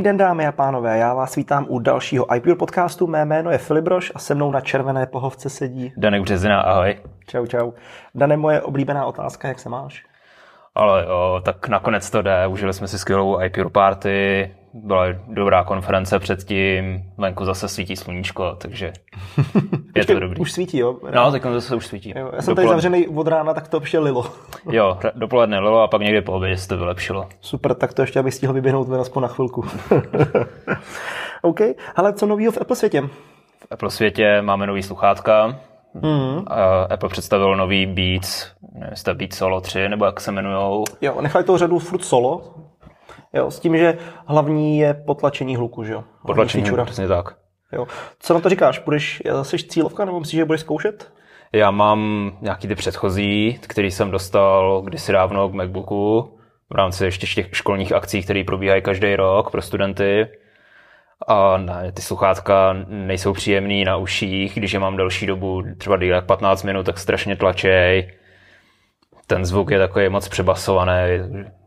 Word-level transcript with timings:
Dobrý 0.00 0.08
den, 0.08 0.16
dámy 0.16 0.46
a 0.46 0.52
pánové, 0.52 0.98
já 0.98 1.14
vás 1.14 1.36
vítám 1.36 1.66
u 1.68 1.78
dalšího 1.78 2.34
iPure 2.34 2.54
podcastu. 2.54 3.06
Mé 3.06 3.24
jméno 3.24 3.50
je 3.50 3.58
Filip 3.58 3.84
Broš 3.84 4.12
a 4.14 4.18
se 4.18 4.34
mnou 4.34 4.50
na 4.50 4.60
červené 4.60 5.06
pohovce 5.06 5.50
sedí 5.50 5.92
Danek 5.96 6.22
Březina, 6.22 6.60
ahoj. 6.60 6.96
Čau, 7.26 7.46
čau. 7.46 7.72
Dane, 8.14 8.36
moje 8.36 8.62
oblíbená 8.62 9.06
otázka, 9.06 9.48
jak 9.48 9.58
se 9.58 9.68
máš? 9.68 10.09
Ale 10.74 11.04
jo, 11.08 11.40
tak 11.44 11.68
nakonec 11.68 12.10
to 12.10 12.22
jde. 12.22 12.46
Užili 12.46 12.72
jsme 12.72 12.88
si 12.88 12.98
skvělou 12.98 13.40
iPure 13.40 13.70
party, 13.70 14.50
byla 14.74 15.06
dobrá 15.26 15.64
konference 15.64 16.18
předtím, 16.18 17.04
venku 17.18 17.44
zase 17.44 17.68
svítí 17.68 17.96
sluníčko, 17.96 18.54
takže 18.54 18.92
je 19.96 20.04
to 20.04 20.20
dobrý. 20.20 20.40
Už 20.40 20.52
svítí, 20.52 20.78
jo? 20.78 20.96
No, 21.14 21.32
tak 21.32 21.42
zase 21.42 21.74
už 21.74 21.86
svítí. 21.86 22.12
Jo, 22.16 22.30
já 22.36 22.42
jsem 22.42 22.54
tady 22.54 22.68
zavřený 22.68 23.08
od 23.08 23.26
rána, 23.26 23.54
tak 23.54 23.68
to 23.68 23.80
ještě 23.80 23.98
lilo. 23.98 24.26
jo, 24.70 24.98
dopoledne 25.14 25.58
lilo 25.58 25.82
a 25.82 25.88
pak 25.88 26.02
někdy 26.02 26.22
po 26.22 26.32
obědě 26.32 26.56
se 26.56 26.68
to 26.68 26.76
vylepšilo. 26.76 27.28
Super, 27.40 27.74
tak 27.74 27.94
to 27.94 28.02
ještě 28.02 28.18
abych 28.18 28.34
stihl 28.34 28.52
vyběhnout 28.52 28.88
ven 28.88 29.00
aspoň 29.00 29.22
na 29.22 29.28
chvilku. 29.28 29.64
OK, 31.42 31.60
ale 31.96 32.12
co 32.12 32.26
novýho 32.26 32.52
v 32.52 32.58
Apple 32.60 32.76
světě? 32.76 33.02
V 33.58 33.66
Apple 33.70 33.90
světě 33.90 34.42
máme 34.42 34.66
nový 34.66 34.82
sluchátka, 34.82 35.60
Mm. 35.94 36.44
Apple 36.90 37.08
představil 37.08 37.56
nový 37.56 37.86
Beats, 37.86 38.46
nevím, 38.74 38.90
jestli 38.90 39.04
to 39.04 39.14
Beats 39.14 39.36
Solo 39.36 39.60
3, 39.60 39.88
nebo 39.88 40.04
jak 40.04 40.20
se 40.20 40.30
jmenujou. 40.30 40.84
Jo, 41.00 41.20
nechali 41.20 41.44
to 41.44 41.58
řadu 41.58 41.78
furt 41.78 42.04
solo, 42.04 42.54
jo, 43.32 43.50
s 43.50 43.60
tím, 43.60 43.76
že 43.76 43.98
hlavní 44.26 44.78
je 44.78 44.94
potlačení 44.94 45.56
hluku, 45.56 45.84
že 45.84 45.92
jo? 45.92 46.04
Potlačení 46.26 46.68
hluku, 46.68 46.84
přesně 46.84 47.08
tak. 47.08 47.36
Jo. 47.72 47.86
Co 48.18 48.34
na 48.34 48.40
to 48.40 48.48
říkáš? 48.48 48.78
Budeš, 48.78 49.22
jsi 49.42 49.58
cílovka, 49.58 50.04
nebo 50.04 50.20
myslíš, 50.20 50.36
že 50.36 50.44
budeš 50.44 50.60
zkoušet? 50.60 51.12
Já 51.52 51.70
mám 51.70 52.32
nějaký 52.40 52.68
ty 52.68 52.74
předchozí, 52.74 53.58
který 53.62 53.90
jsem 53.90 54.10
dostal 54.10 54.82
kdysi 54.84 55.12
dávno 55.12 55.48
k 55.48 55.52
MacBooku 55.52 56.38
v 56.70 56.74
rámci 56.74 57.04
ještě 57.04 57.26
těch 57.26 57.48
školních 57.52 57.92
akcí, 57.92 58.22
které 58.22 58.44
probíhají 58.44 58.82
každý 58.82 59.16
rok 59.16 59.50
pro 59.50 59.62
studenty. 59.62 60.26
A 61.28 61.56
ne, 61.56 61.92
ty 61.92 62.02
sluchátka 62.02 62.76
nejsou 62.88 63.32
příjemný 63.32 63.84
na 63.84 63.96
uších, 63.96 64.54
když 64.54 64.72
je 64.72 64.78
mám 64.78 64.96
delší 64.96 65.26
dobu, 65.26 65.62
třeba 65.78 65.96
díl 65.96 66.14
jak 66.14 66.26
15 66.26 66.62
minut, 66.62 66.86
tak 66.86 66.98
strašně 66.98 67.36
tlačej. 67.36 68.12
Ten 69.26 69.44
zvuk 69.44 69.70
je 69.70 69.78
takový 69.78 70.08
moc 70.08 70.28
přebasovaný, 70.28 71.18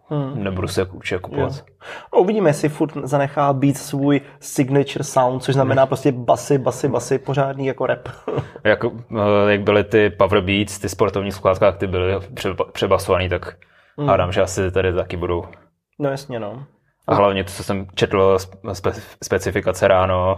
hmm. 0.09 0.43
nebudu 0.43 0.67
se 0.67 0.85
určitě 0.85 1.19
kupovat. 1.19 1.65
No, 2.13 2.19
uvidíme, 2.19 2.49
jestli 2.49 2.69
furt 2.69 2.93
zanechá 3.03 3.53
být 3.53 3.77
svůj 3.77 4.21
signature 4.39 5.03
sound, 5.03 5.43
což 5.43 5.53
znamená 5.53 5.81
hmm. 5.81 5.87
prostě 5.87 6.11
basy, 6.11 6.57
basy, 6.57 6.87
basy, 6.87 7.19
pořádný 7.19 7.65
jako 7.65 7.85
rap. 7.85 8.09
jak, 8.63 8.85
eh, 8.85 9.51
jak 9.51 9.61
byly 9.61 9.83
ty 9.83 10.09
power 10.09 10.41
beats, 10.41 10.79
ty 10.79 10.89
sportovní 10.89 11.31
sluchátka, 11.31 11.65
jak 11.65 11.77
ty 11.77 11.87
byly 11.87 12.13
přebasovaný, 12.71 13.29
tak 13.29 13.57
hmm. 13.97 14.07
hádám, 14.07 14.31
že 14.31 14.41
asi 14.41 14.71
tady 14.71 14.93
taky 14.93 15.17
budou. 15.17 15.45
No 15.99 16.09
jasně, 16.09 16.39
no. 16.39 16.65
A 17.07 17.15
hlavně 17.15 17.43
to, 17.43 17.51
co 17.51 17.63
jsem 17.63 17.87
četl 17.95 18.37
spe, 18.73 18.91
specifikace 19.23 19.87
ráno, 19.87 20.37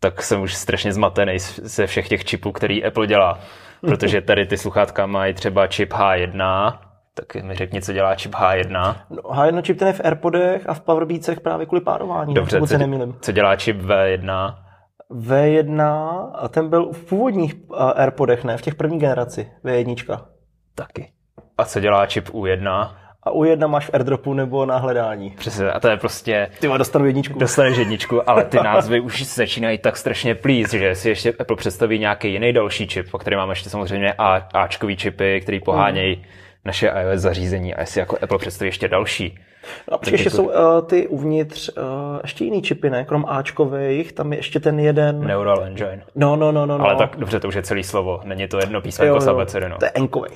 tak 0.00 0.22
jsem 0.22 0.42
už 0.42 0.54
strašně 0.54 0.92
zmatený 0.92 1.38
ze 1.62 1.86
všech 1.86 2.08
těch 2.08 2.24
čipů, 2.24 2.52
který 2.52 2.84
Apple 2.84 3.06
dělá. 3.06 3.38
Protože 3.80 4.20
tady 4.20 4.46
ty 4.46 4.58
sluchátka 4.58 5.06
mají 5.06 5.34
třeba 5.34 5.66
čip 5.66 5.92
H1, 5.92 6.72
tak 7.14 7.42
mi 7.42 7.54
řekni, 7.54 7.82
co 7.82 7.92
dělá 7.92 8.14
čip 8.14 8.34
H1. 8.34 8.96
No, 9.10 9.22
H1 9.22 9.62
čip 9.62 9.78
ten 9.78 9.88
je 9.88 9.94
v 9.94 10.00
AirPodech 10.04 10.68
a 10.68 10.74
v 10.74 10.80
Powerbeatsech 10.80 11.40
právě 11.40 11.66
kvůli 11.66 11.80
párování. 11.80 12.34
Dobře, 12.34 12.60
co, 12.60 12.78
co 13.20 13.32
dělá 13.32 13.56
čip 13.56 13.82
V1? 13.82 14.54
V1, 15.10 15.82
a 16.34 16.48
ten 16.48 16.68
byl 16.68 16.92
v 16.92 17.04
původních 17.04 17.54
AirPodech, 17.94 18.44
ne? 18.44 18.56
V 18.56 18.62
těch 18.62 18.74
první 18.74 18.98
generaci 18.98 19.52
V1. 19.64 20.24
Taky. 20.74 21.12
A 21.58 21.64
co 21.64 21.80
dělá 21.80 22.06
čip 22.06 22.28
U1? 22.28 22.90
A 23.26 23.30
u 23.30 23.44
jedna 23.44 23.66
máš 23.66 23.86
v 23.86 23.90
airdropu 23.94 24.34
nebo 24.34 24.66
na 24.66 24.76
hledání. 24.76 25.30
Přesně, 25.30 25.70
a 25.70 25.80
to 25.80 25.88
je 25.88 25.96
prostě... 25.96 26.48
Ty 26.60 26.68
má 26.68 26.76
dostanu 26.76 27.06
jedničku. 27.06 27.38
Dostaneš 27.38 27.76
jedničku, 27.78 28.30
ale 28.30 28.44
ty 28.44 28.56
názvy 28.56 29.00
už 29.00 29.22
začínají 29.22 29.78
tak 29.78 29.96
strašně 29.96 30.34
plíz, 30.34 30.70
že 30.70 30.94
si 30.94 31.08
ještě 31.08 31.32
Apple 31.38 31.56
představí 31.56 31.98
nějaký 31.98 32.32
jiný 32.32 32.52
další 32.52 32.86
čip, 32.86 33.10
po 33.10 33.18
který 33.18 33.36
máme 33.36 33.52
ještě 33.52 33.70
samozřejmě 33.70 34.12
A, 34.18 34.48
Ačkový 34.54 34.96
čipy, 34.96 35.40
který 35.40 35.60
pohánějí 35.60 36.16
mm 36.16 36.22
naše 36.66 36.88
iOS 36.88 37.20
zařízení 37.20 37.74
a 37.74 37.80
jestli 37.80 38.00
jako 38.00 38.18
Apple 38.22 38.38
představí 38.38 38.68
ještě 38.68 38.88
další. 38.88 39.38
No 39.90 39.96
a 39.96 40.00
ještě 40.10 40.28
jako... 40.28 40.36
jsou 40.36 40.46
uh, 40.46 40.86
ty 40.86 41.08
uvnitř 41.08 41.70
uh, 41.78 41.84
ještě 42.22 42.44
jiný 42.44 42.62
čipy, 42.62 42.90
ne? 42.90 43.04
Krom 43.04 43.24
Ačkových, 43.28 44.12
tam 44.12 44.32
je 44.32 44.38
ještě 44.38 44.60
ten 44.60 44.80
jeden... 44.80 45.26
Neural 45.26 45.64
Engine. 45.64 46.02
No, 46.14 46.36
no, 46.36 46.52
no, 46.52 46.66
no. 46.66 46.80
Ale 46.80 46.92
no. 46.92 46.98
tak 46.98 47.16
dobře, 47.16 47.40
to 47.40 47.48
už 47.48 47.54
je 47.54 47.62
celý 47.62 47.82
slovo. 47.82 48.20
Není 48.24 48.48
to 48.48 48.58
jedno 48.58 48.80
písmenko 48.80 49.20
z 49.20 49.28
abecedy, 49.28 49.68
no. 49.68 49.78
To 49.78 49.84
je 49.84 49.90
enkový. 49.94 50.30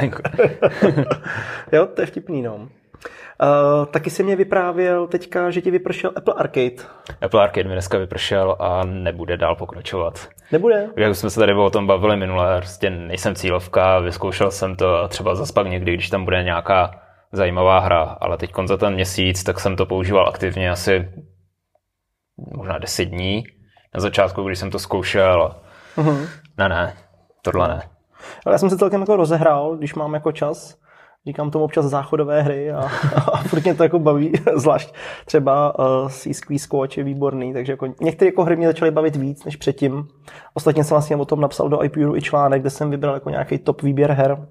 jo, 1.72 1.86
to 1.94 2.00
je 2.00 2.06
vtipný, 2.06 2.42
no. 2.42 2.68
Uh, 3.42 3.86
taky 3.86 4.10
si 4.10 4.22
mě 4.22 4.36
vyprávěl 4.36 5.06
teďka, 5.06 5.50
že 5.50 5.60
ti 5.60 5.70
vypršel 5.70 6.12
Apple 6.16 6.34
Arcade. 6.34 6.76
Apple 7.20 7.42
Arcade 7.42 7.68
mi 7.68 7.74
dneska 7.74 7.98
vypršel 7.98 8.56
a 8.58 8.84
nebude 8.84 9.36
dál 9.36 9.56
pokračovat. 9.56 10.28
Nebude? 10.52 10.88
Jak 10.96 11.16
jsme 11.16 11.30
se 11.30 11.40
tady 11.40 11.54
o 11.54 11.70
tom 11.70 11.86
bavili 11.86 12.16
minule, 12.16 12.56
prostě 12.56 12.90
nejsem 12.90 13.34
cílovka, 13.34 13.98
vyzkoušel 13.98 14.50
jsem 14.50 14.76
to 14.76 15.08
třeba 15.08 15.34
zaspak 15.34 15.66
někdy, 15.66 15.94
když 15.94 16.10
tam 16.10 16.24
bude 16.24 16.42
nějaká 16.42 16.90
zajímavá 17.32 17.78
hra, 17.78 18.02
ale 18.02 18.36
teď 18.36 18.52
za 18.64 18.76
ten 18.76 18.94
měsíc, 18.94 19.44
tak 19.44 19.60
jsem 19.60 19.76
to 19.76 19.86
používal 19.86 20.28
aktivně 20.28 20.70
asi 20.70 21.08
možná 22.56 22.78
10 22.78 23.04
dní. 23.04 23.44
Na 23.94 24.00
začátku, 24.00 24.42
když 24.42 24.58
jsem 24.58 24.70
to 24.70 24.78
zkoušel, 24.78 25.54
uh-huh. 25.96 26.28
ne, 26.58 26.68
ne, 26.68 26.94
tohle 27.42 27.68
ne. 27.68 27.82
Ale 28.46 28.54
já 28.54 28.58
jsem 28.58 28.70
se 28.70 28.78
celkem 28.78 29.00
jako 29.00 29.16
rozehrál, 29.16 29.76
když 29.76 29.94
mám 29.94 30.14
jako 30.14 30.32
čas 30.32 30.80
říkám 31.26 31.50
tomu 31.50 31.64
občas 31.64 31.84
záchodové 31.84 32.42
hry 32.42 32.72
a, 32.72 32.88
a 33.32 33.42
furt 33.42 33.64
mě 33.64 33.74
to 33.74 33.82
jako 33.82 33.98
baví, 33.98 34.32
zvlášť 34.56 34.94
třeba 35.24 35.78
uh, 35.78 36.08
Sea 36.08 36.34
Squeeze 36.34 36.64
Squatch 36.64 36.98
je 36.98 37.04
výborný, 37.04 37.52
takže 37.52 37.72
jako 37.72 37.86
některé 38.00 38.28
jako 38.28 38.44
hry 38.44 38.56
mě 38.56 38.66
začaly 38.66 38.90
bavit 38.90 39.16
víc 39.16 39.44
než 39.44 39.56
předtím. 39.56 40.08
Ostatně 40.54 40.84
jsem 40.84 40.94
vlastně 40.94 41.16
o 41.16 41.24
tom 41.24 41.40
napsal 41.40 41.68
do 41.68 41.84
iPuru 41.84 42.16
i 42.16 42.22
článek, 42.22 42.60
kde 42.60 42.70
jsem 42.70 42.90
vybral 42.90 43.14
jako 43.14 43.30
nějaký 43.30 43.58
top 43.58 43.82
výběr 43.82 44.12
her, 44.12 44.48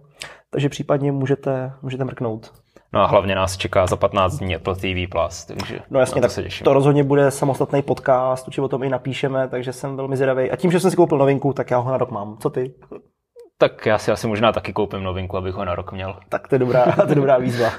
takže 0.50 0.70
případně 0.70 1.12
můžete, 1.12 1.72
můžete 1.82 2.04
mrknout. 2.04 2.54
No 2.94 3.00
a 3.00 3.06
hlavně 3.06 3.36
nás 3.36 3.58
čeká 3.58 3.88
za 3.88 3.96
15 3.96 4.38
dní 4.38 4.56
Apple 4.56 4.76
TV+, 4.76 5.08
Plus, 5.12 5.46
takže 5.46 5.80
No 5.90 6.00
jasně, 6.00 6.22
to 6.22 6.22
tak 6.22 6.32
se 6.32 6.44
těším. 6.44 6.66
to 6.66 6.74
rozhodně 6.74 7.04
bude 7.04 7.32
samostatný 7.32 7.82
podcast, 7.82 8.48
určitě 8.48 8.62
o 8.62 8.68
tom 8.68 8.84
i 8.84 8.90
napíšeme, 8.90 9.48
takže 9.48 9.74
jsem 9.74 9.98
velmi 9.98 10.16
zvědavý. 10.16 10.52
A 10.52 10.56
tím, 10.56 10.72
že 10.72 10.80
jsem 10.80 10.92
si 10.92 10.98
koupil 10.98 11.18
novinku, 11.18 11.54
tak 11.54 11.72
já 11.72 11.78
ho 11.78 11.92
na 11.92 11.98
rok 11.98 12.12
mám. 12.12 12.38
Co 12.38 12.50
ty? 12.50 12.74
Tak 13.62 13.86
já 13.86 13.98
si 13.98 14.12
asi 14.12 14.28
možná 14.28 14.52
taky 14.52 14.74
koupím 14.74 15.04
novinku, 15.04 15.38
abych 15.38 15.56
ho 15.56 15.66
na 15.66 15.76
rok 15.76 15.92
měl. 15.92 16.16
Tak 16.30 16.48
to 16.48 16.56
je 16.56 16.60
dobrá, 16.60 16.86
to 16.96 17.10
je 17.10 17.16
dobrá 17.16 17.38
výzva. 17.38 17.70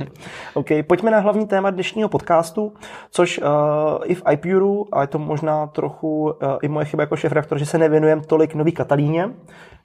OK, 0.54 0.66
pojďme 0.86 1.10
na 1.10 1.18
hlavní 1.18 1.46
téma 1.46 1.70
dnešního 1.70 2.08
podcastu, 2.08 2.72
což 3.10 3.38
uh, 3.38 3.46
i 4.04 4.14
v 4.14 4.22
iPuru, 4.32 4.86
a 4.92 5.00
je 5.00 5.06
to 5.06 5.18
možná 5.18 5.66
trochu 5.66 6.22
uh, 6.22 6.30
i 6.62 6.68
moje 6.68 6.86
chyba 6.86 7.02
jako 7.02 7.16
šéf 7.16 7.32
že 7.56 7.66
se 7.66 7.78
nevěnujeme 7.78 8.22
tolik 8.22 8.54
nový 8.54 8.72
Katalíně, 8.72 9.30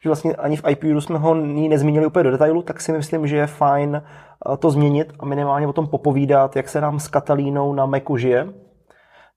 že 0.03 0.09
vlastně 0.09 0.35
ani 0.35 0.57
v 0.57 0.63
iPuru 0.69 1.01
jsme 1.01 1.17
ho 1.17 1.35
ní 1.35 1.69
nezmínili 1.69 2.05
úplně 2.05 2.23
do 2.23 2.31
detailu, 2.31 2.61
tak 2.61 2.81
si 2.81 2.91
myslím, 2.91 3.27
že 3.27 3.37
je 3.37 3.47
fajn 3.47 3.89
uh, 3.89 4.28
to 4.59 4.69
změnit 4.69 5.13
a 5.19 5.25
minimálně 5.25 5.67
o 5.67 5.73
tom 5.73 5.87
popovídat, 5.87 6.55
jak 6.55 6.69
se 6.69 6.81
nám 6.81 6.99
s 6.99 7.07
Katalínou 7.07 7.73
na 7.73 7.85
Macu 7.85 8.17
žije. 8.17 8.47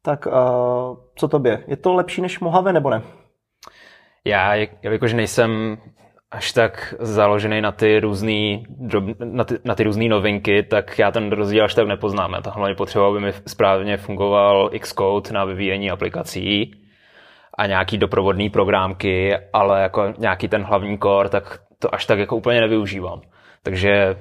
Tak 0.03 0.27
uh, 0.27 0.33
co 1.15 1.29
tobě? 1.29 1.65
Je 1.67 1.77
to 1.77 1.95
lepší 1.95 2.23
než 2.23 2.41
Mojave 2.41 2.73
nebo 2.73 2.91
ne? 2.91 3.03
Já, 4.25 4.55
jelikož 4.83 5.13
nejsem 5.13 5.79
až 6.31 6.53
tak 6.53 6.95
založený 6.99 7.61
na 7.61 7.73
ty 7.73 8.01
různé 8.01 8.59
na 9.25 9.45
ty, 9.45 9.59
na 9.65 9.75
ty 9.75 9.85
různý 9.85 10.09
novinky, 10.09 10.63
tak 10.63 10.99
já 10.99 11.11
ten 11.11 11.33
rozdíl 11.33 11.65
až 11.65 11.75
tak 11.75 11.87
nepoznám. 11.87 12.33
Já 12.33 12.51
hlavně 12.51 12.75
potřeba, 12.75 13.09
aby 13.09 13.21
mi 13.21 13.33
správně 13.47 13.97
fungoval 13.97 14.71
Xcode 14.81 15.33
na 15.33 15.45
vyvíjení 15.45 15.91
aplikací 15.91 16.75
a 17.59 17.67
nějaký 17.67 17.99
doprovodný 17.99 18.51
programky, 18.51 19.37
ale 19.53 19.83
jako 19.83 20.15
nějaký 20.19 20.49
ten 20.49 20.63
hlavní 20.63 20.99
core, 20.99 21.29
tak 21.29 21.61
to 21.79 21.95
až 21.95 22.07
tak 22.07 22.19
jako 22.19 22.37
úplně 22.37 22.61
nevyužívám. 22.61 23.21
Takže 23.63 24.17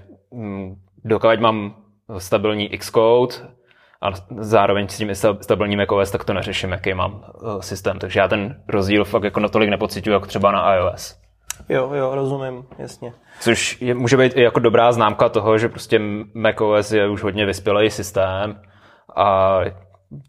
dokud 1.04 1.40
mám 1.40 1.76
stabilní 2.18 2.70
Xcode 2.70 3.36
a 4.02 4.12
zároveň 4.38 4.88
s 4.88 4.98
tím 4.98 5.16
stabilní 5.42 5.76
macOS, 5.76 6.12
tak 6.12 6.24
to 6.24 6.34
neřeším, 6.34 6.72
jaký 6.72 6.94
mám 6.94 7.24
eh, 7.26 7.62
systém. 7.62 8.00
Takže 8.00 8.20
já 8.20 8.28
ten 8.28 8.64
rozdíl 8.68 9.06
fakt 9.06 9.24
jako 9.24 9.40
natolik 9.40 9.70
nepocituju, 9.70 10.14
jako 10.14 10.26
třeba 10.26 10.52
na 10.52 10.76
iOS. 10.76 11.22
Jo, 11.70 11.94
jo, 11.94 12.16
rozumím, 12.16 12.66
jasně. 12.80 13.14
Což 13.40 13.82
je, 13.82 13.94
může 13.94 14.18
být 14.18 14.38
i 14.38 14.42
jako 14.42 14.60
dobrá 14.60 14.92
známka 14.92 15.30
toho, 15.30 15.58
že 15.58 15.70
prostě 15.70 16.02
macOS 16.34 16.92
je 16.92 17.10
už 17.10 17.24
hodně 17.24 17.46
vyspělý 17.46 17.90
systém 17.90 18.62
a 19.16 19.60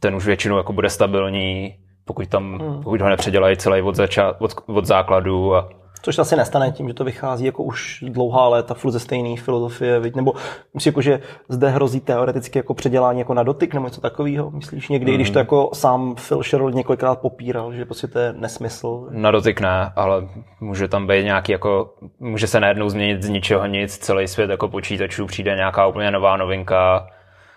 ten 0.00 0.14
už 0.14 0.26
většinou 0.26 0.56
jako 0.56 0.72
bude 0.72 0.88
stabilní, 0.88 1.74
pokud, 2.04 2.28
tam, 2.28 2.58
hmm. 2.58 2.82
pokud 2.82 3.00
ho 3.00 3.08
nepředělají 3.08 3.56
celý 3.56 3.82
od, 3.82 3.96
zača- 3.96 4.34
od, 4.38 4.54
od 4.66 4.84
základu 4.84 5.54
a 5.56 5.68
Což 6.02 6.18
asi 6.18 6.36
nestane 6.36 6.72
tím, 6.72 6.88
že 6.88 6.94
to 6.94 7.04
vychází 7.04 7.44
jako 7.44 7.62
už 7.62 8.04
dlouhá 8.08 8.48
léta 8.48 8.74
furt 8.74 8.90
ze 8.90 9.00
stejné 9.00 9.36
filozofie, 9.36 10.00
nebo 10.16 10.32
myslíš, 10.74 10.86
jako, 10.86 11.02
že 11.02 11.20
zde 11.48 11.68
hrozí 11.68 12.00
teoreticky 12.00 12.58
jako 12.58 12.74
předělání 12.74 13.18
jako 13.18 13.34
na 13.34 13.42
dotyk 13.42 13.74
nebo 13.74 13.86
něco 13.86 14.00
takového? 14.00 14.50
Myslíš 14.50 14.88
někdy, 14.88 15.10
mm. 15.12 15.16
když 15.16 15.30
to 15.30 15.38
jako 15.38 15.70
sám 15.72 16.14
Phil 16.28 16.42
Sherrill 16.42 16.70
několikrát 16.70 17.20
popíral, 17.20 17.72
že 17.72 17.84
prostě 17.84 18.06
to 18.06 18.18
je 18.18 18.32
nesmysl? 18.32 19.06
Na 19.10 19.30
dotyk 19.30 19.60
ne, 19.60 19.92
ale 19.96 20.28
může 20.60 20.88
tam 20.88 21.06
být 21.06 21.24
nějaký 21.24 21.52
jako, 21.52 21.94
může 22.20 22.46
se 22.46 22.60
najednou 22.60 22.88
změnit 22.88 23.22
z 23.22 23.28
ničeho 23.28 23.66
nic, 23.66 23.98
celý 23.98 24.28
svět 24.28 24.50
jako 24.50 24.68
počítačů, 24.68 25.26
přijde 25.26 25.56
nějaká 25.56 25.86
úplně 25.86 26.10
nová 26.10 26.36
novinka 26.36 27.06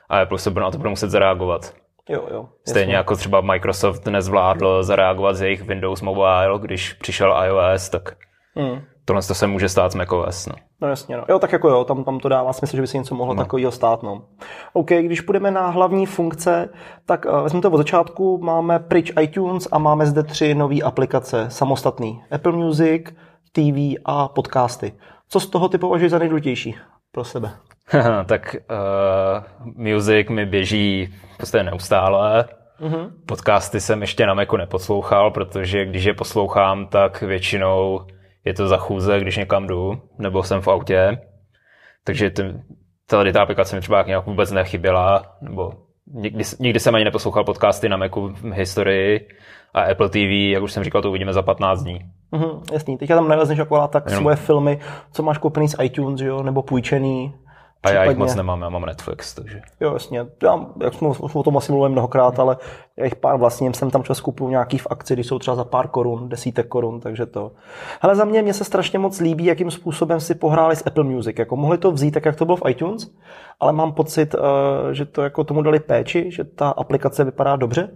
a 0.09 0.19
Apple 0.19 0.39
se 0.39 0.51
na 0.51 0.71
to 0.71 0.77
bude 0.77 0.89
muset 0.89 1.09
zareagovat. 1.09 1.73
Jo, 2.09 2.27
jo. 2.31 2.49
Stejně 2.67 2.81
jasně. 2.81 2.95
jako 2.95 3.15
třeba 3.15 3.41
Microsoft 3.41 4.05
nezvládl 4.05 4.83
zareagovat 4.83 5.35
z 5.35 5.41
jejich 5.41 5.63
Windows 5.63 6.01
Mobile, 6.01 6.59
když 6.61 6.93
přišel 6.93 7.43
iOS, 7.45 7.89
tak 7.89 8.15
Hmm. 8.55 8.81
tohle 9.05 9.21
to 9.21 9.33
se 9.33 9.47
může 9.47 9.69
stát 9.69 9.91
s 9.91 9.95
macOS. 9.95 10.47
No. 10.47 10.55
No 10.81 10.87
jasně, 10.87 11.17
no. 11.17 11.23
Jo, 11.29 11.39
tak 11.39 11.51
jako 11.51 11.69
jo, 11.69 11.83
tam, 11.83 12.03
tam 12.03 12.19
to 12.19 12.29
dává 12.29 12.53
smysl, 12.53 12.75
že 12.75 12.81
by 12.81 12.87
se 12.87 12.97
něco 12.97 13.15
mohlo 13.15 13.33
no. 13.33 13.43
takového 13.43 13.71
stát, 13.71 14.03
no. 14.03 14.21
OK, 14.73 14.89
když 14.89 15.21
půjdeme 15.21 15.51
na 15.51 15.69
hlavní 15.69 16.05
funkce, 16.05 16.69
tak 17.05 17.25
uh, 17.25 17.41
vezmeme 17.41 17.61
to 17.61 17.71
od 17.71 17.77
začátku, 17.77 18.37
máme 18.37 18.79
pryč 18.79 19.13
iTunes 19.21 19.67
a 19.71 19.77
máme 19.77 20.05
zde 20.05 20.23
tři 20.23 20.55
nové 20.55 20.81
aplikace, 20.81 21.45
samostatný. 21.49 22.23
Apple 22.31 22.51
Music, 22.51 23.03
TV 23.51 24.01
a 24.05 24.27
podcasty. 24.27 24.93
Co 25.29 25.39
z 25.39 25.47
toho 25.47 25.69
ty 25.69 25.77
považuješ 25.77 26.11
za 26.11 26.19
nejdůležitější 26.19 26.75
pro 27.11 27.23
sebe? 27.23 27.51
tak 28.25 28.55
uh, 28.55 29.73
music 29.75 30.29
mi 30.29 30.45
běží 30.45 31.15
prostě 31.37 31.63
neustále. 31.63 32.45
Mm-hmm. 32.81 33.11
Podcasty 33.25 33.81
jsem 33.81 34.01
ještě 34.01 34.25
na 34.25 34.33
Macu 34.33 34.57
neposlouchal, 34.57 35.31
protože 35.31 35.85
když 35.85 36.03
je 36.03 36.13
poslouchám, 36.13 36.87
tak 36.87 37.21
většinou 37.21 38.01
je 38.45 38.53
to 38.53 38.67
za 38.67 38.77
chůze, 38.77 39.19
když 39.19 39.37
někam 39.37 39.67
jdu, 39.67 40.01
nebo 40.17 40.43
jsem 40.43 40.61
v 40.61 40.67
autě. 40.67 41.17
Takže 42.03 42.29
ty, 42.29 42.43
tady 43.07 43.33
ta 43.33 43.41
aplikace 43.41 43.75
mi 43.75 43.81
třeba 43.81 44.03
nějak 44.03 44.25
vůbec 44.25 44.51
nechyběla, 44.51 45.35
nebo 45.41 45.71
nikdy, 46.13 46.43
nikdy 46.59 46.79
jsem 46.79 46.95
ani 46.95 47.03
neposlouchal 47.05 47.43
podcasty 47.43 47.89
na 47.89 47.97
Macu 47.97 48.27
v 48.27 48.43
historii 48.53 49.27
a 49.73 49.81
Apple 49.81 50.09
TV, 50.09 50.51
jak 50.51 50.63
už 50.63 50.71
jsem 50.71 50.83
říkal, 50.83 51.01
to 51.01 51.09
uvidíme 51.09 51.33
za 51.33 51.41
15 51.41 51.83
dní. 51.83 51.99
Mhm, 52.31 52.49
jasný, 52.73 52.97
teďka 52.97 53.15
tam 53.15 53.27
nalezneš 53.27 53.59
akorát 53.59 53.91
tak 53.91 54.05
Jenom- 54.05 54.21
svoje 54.21 54.35
filmy, 54.35 54.79
co 55.11 55.23
máš 55.23 55.37
koupený 55.37 55.67
z 55.67 55.75
iTunes, 55.83 56.21
jo, 56.21 56.43
nebo 56.43 56.61
půjčený. 56.61 57.33
A 57.85 57.91
já 57.91 58.03
jich 58.03 58.17
moc 58.17 58.35
nemám, 58.35 58.61
já 58.61 58.69
mám 58.69 58.85
Netflix, 58.85 59.33
takže... 59.33 59.61
Jo, 59.79 59.93
jasně. 59.93 60.25
Já, 60.43 60.65
jak 60.83 60.93
jsme 60.93 61.07
už 61.07 61.35
o 61.35 61.43
tom 61.43 61.57
asi 61.57 61.71
mluvili 61.71 61.91
mnohokrát, 61.91 62.39
ale 62.39 62.57
já 62.97 63.05
jich 63.05 63.15
pár 63.15 63.37
vlastním 63.37 63.73
jsem 63.73 63.91
tam 63.91 64.03
čas 64.03 64.19
kupuju 64.19 64.49
nějaký 64.49 64.77
v 64.77 64.87
akci, 64.89 65.13
když 65.13 65.27
jsou 65.27 65.39
třeba 65.39 65.55
za 65.55 65.63
pár 65.63 65.87
korun, 65.87 66.29
desítek 66.29 66.67
korun, 66.67 66.99
takže 66.99 67.25
to. 67.25 67.51
Ale 68.01 68.15
za 68.15 68.25
mě, 68.25 68.41
mě 68.41 68.53
se 68.53 68.63
strašně 68.63 68.99
moc 68.99 69.19
líbí, 69.19 69.45
jakým 69.45 69.71
způsobem 69.71 70.19
si 70.19 70.35
pohráli 70.35 70.75
s 70.75 70.87
Apple 70.87 71.03
Music. 71.03 71.39
Jako 71.39 71.55
mohli 71.55 71.77
to 71.77 71.91
vzít 71.91 72.11
tak, 72.11 72.25
jak 72.25 72.35
to 72.35 72.45
bylo 72.45 72.57
v 72.57 72.69
iTunes, 72.69 73.11
ale 73.59 73.73
mám 73.73 73.93
pocit, 73.93 74.35
eh, 74.35 74.93
že 74.93 75.05
to 75.05 75.21
jako 75.21 75.43
tomu 75.43 75.61
dali 75.61 75.79
péči, 75.79 76.31
že 76.31 76.43
ta 76.43 76.69
aplikace 76.69 77.23
vypadá 77.23 77.55
dobře, 77.55 77.89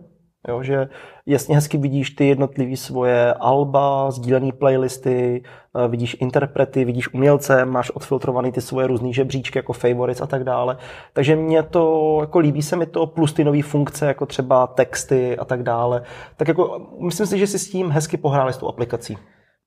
Jo, 0.48 0.64
že 0.64 0.88
jasně 1.26 1.56
hezky 1.56 1.78
vidíš 1.78 2.10
ty 2.10 2.28
jednotlivý 2.28 2.78
svoje 2.78 3.34
alba, 3.34 4.12
sdílené 4.12 4.52
playlisty, 4.52 5.44
eh, 5.76 5.88
vidíš 5.88 6.18
interprety, 6.20 6.86
vidíš 6.86 7.14
umělce, 7.14 7.66
máš 7.66 7.92
odfiltrovaný 7.92 8.52
ty 8.52 8.62
svoje 8.62 8.88
různý 8.88 9.14
žebříčky 9.14 9.60
jako 9.60 9.74
favorites 9.74 10.22
a 10.22 10.28
tak 10.28 10.44
dále. 10.44 10.78
Takže 11.14 11.36
mě 11.36 11.64
to, 11.64 12.18
jako 12.22 12.40
líbí 12.40 12.62
se 12.62 12.76
mi 12.76 12.86
to, 12.86 13.08
plus 13.08 13.34
ty 13.34 13.44
nové 13.44 13.64
funkce, 13.64 14.06
jako 14.06 14.26
třeba 14.26 14.68
texty 14.68 15.38
a 15.38 15.46
tak 15.46 15.64
dále. 15.64 16.04
Tak 16.38 16.48
jako 16.48 16.88
myslím 17.00 17.26
si, 17.26 17.40
že 17.40 17.48
si 17.48 17.60
s 17.60 17.72
tím 17.72 17.90
hezky 17.90 18.18
pohráli 18.18 18.54
s 18.54 18.58
tou 18.58 18.68
aplikací. 18.68 19.18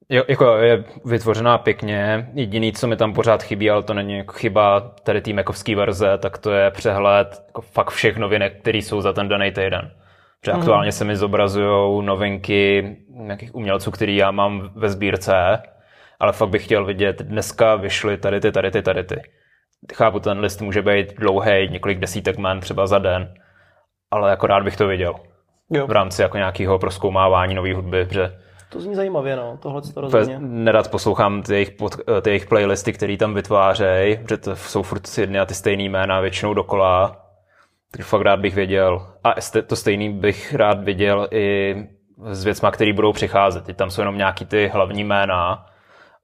Jo, 0.09 0.23
jako 0.29 0.57
je 0.57 0.85
vytvořená 1.05 1.59
pěkně. 1.59 2.31
Jediný, 2.35 2.73
co 2.73 2.87
mi 2.87 2.97
tam 2.97 3.13
pořád 3.13 3.43
chybí, 3.43 3.71
ale 3.71 3.83
to 3.83 3.95
není 3.95 4.17
jako 4.17 4.33
chyba 4.33 4.81
tady 4.81 5.21
té 5.21 5.33
Macovské 5.33 5.77
verze, 5.77 6.19
tak 6.19 6.39
to 6.39 6.51
je 6.51 6.71
přehled 6.71 7.43
jako 7.47 7.61
fakt 7.61 7.91
všech 7.91 8.17
novinek, 8.17 8.61
které 8.61 8.79
jsou 8.79 9.01
za 9.01 9.13
ten 9.13 9.29
daný 9.29 9.53
týden. 9.53 9.91
Protože 10.43 10.53
aktuálně 10.53 10.93
se 10.93 11.05
mi 11.05 11.17
zobrazují 11.17 12.07
novinky 12.07 12.97
nějakých 13.09 13.55
umělců, 13.55 13.91
který 13.91 14.17
já 14.17 14.31
mám 14.31 14.71
ve 14.75 14.89
sbírce, 14.89 15.63
ale 16.21 16.33
fakt 16.33 16.49
bych 16.49 16.65
chtěl 16.65 16.85
vidět, 16.85 17.23
dneska 17.23 17.75
vyšly 17.77 18.17
tady 18.17 18.41
ty, 18.41 18.53
tady 18.53 18.71
ty, 18.71 18.83
tady 18.83 19.05
ty. 19.05 19.23
Chápu, 19.95 20.21
ten 20.21 20.41
list 20.41 20.61
může 20.61 20.83
být 20.83 21.15
dlouhý, 21.19 21.69
několik 21.71 21.99
desítek 21.99 22.39
men 22.39 22.61
třeba 22.61 22.87
za 22.87 22.99
den, 22.99 23.35
ale 24.11 24.31
jako 24.31 24.47
rád 24.47 24.63
bych 24.63 24.77
to 24.77 24.87
viděl 24.87 25.15
Jo, 25.71 25.87
v 25.87 25.91
rámci 25.91 26.23
jako 26.23 26.37
nějakého 26.37 26.79
proskoumávání 26.79 27.55
nové 27.55 27.75
hudby, 27.75 28.05
protože 28.05 28.39
to 28.69 28.81
zní 28.81 28.95
zajímavě, 28.95 29.37
no, 29.37 29.59
tohle 29.63 29.83
to 29.83 30.01
rozhodně. 30.01 30.37
nerad 30.41 30.91
poslouchám 30.91 31.43
ty 31.43 31.55
jejich, 31.55 31.71
pod, 31.71 31.97
ty 32.23 32.31
jejich 32.31 32.47
playlisty, 32.47 32.93
které 32.93 33.17
tam 33.17 33.35
vytvářejí, 33.35 34.19
protože 34.19 34.37
to 34.37 34.57
jsou 34.57 34.83
furt 34.83 35.19
jedny 35.19 35.39
a 35.39 35.47
ty 35.47 35.55
stejné 35.55 35.83
jména 35.83 36.21
většinou 36.21 36.55
dokola. 36.55 37.22
Takže 37.93 38.05
fakt 38.05 38.23
rád 38.23 38.41
bych 38.41 38.55
věděl. 38.55 39.07
A 39.25 39.35
to 39.67 39.77
stejný 39.77 40.13
bych 40.13 40.55
rád 40.55 40.85
viděl 40.85 41.29
i 41.31 41.77
s 42.31 42.45
věcma, 42.45 42.71
které 42.71 42.93
budou 42.93 43.13
přicházet. 43.13 43.65
Teď 43.65 43.77
tam 43.77 43.91
jsou 43.91 44.01
jenom 44.01 44.19
nějaký 44.19 44.45
ty 44.45 44.69
hlavní 44.69 45.05
jména. 45.05 45.67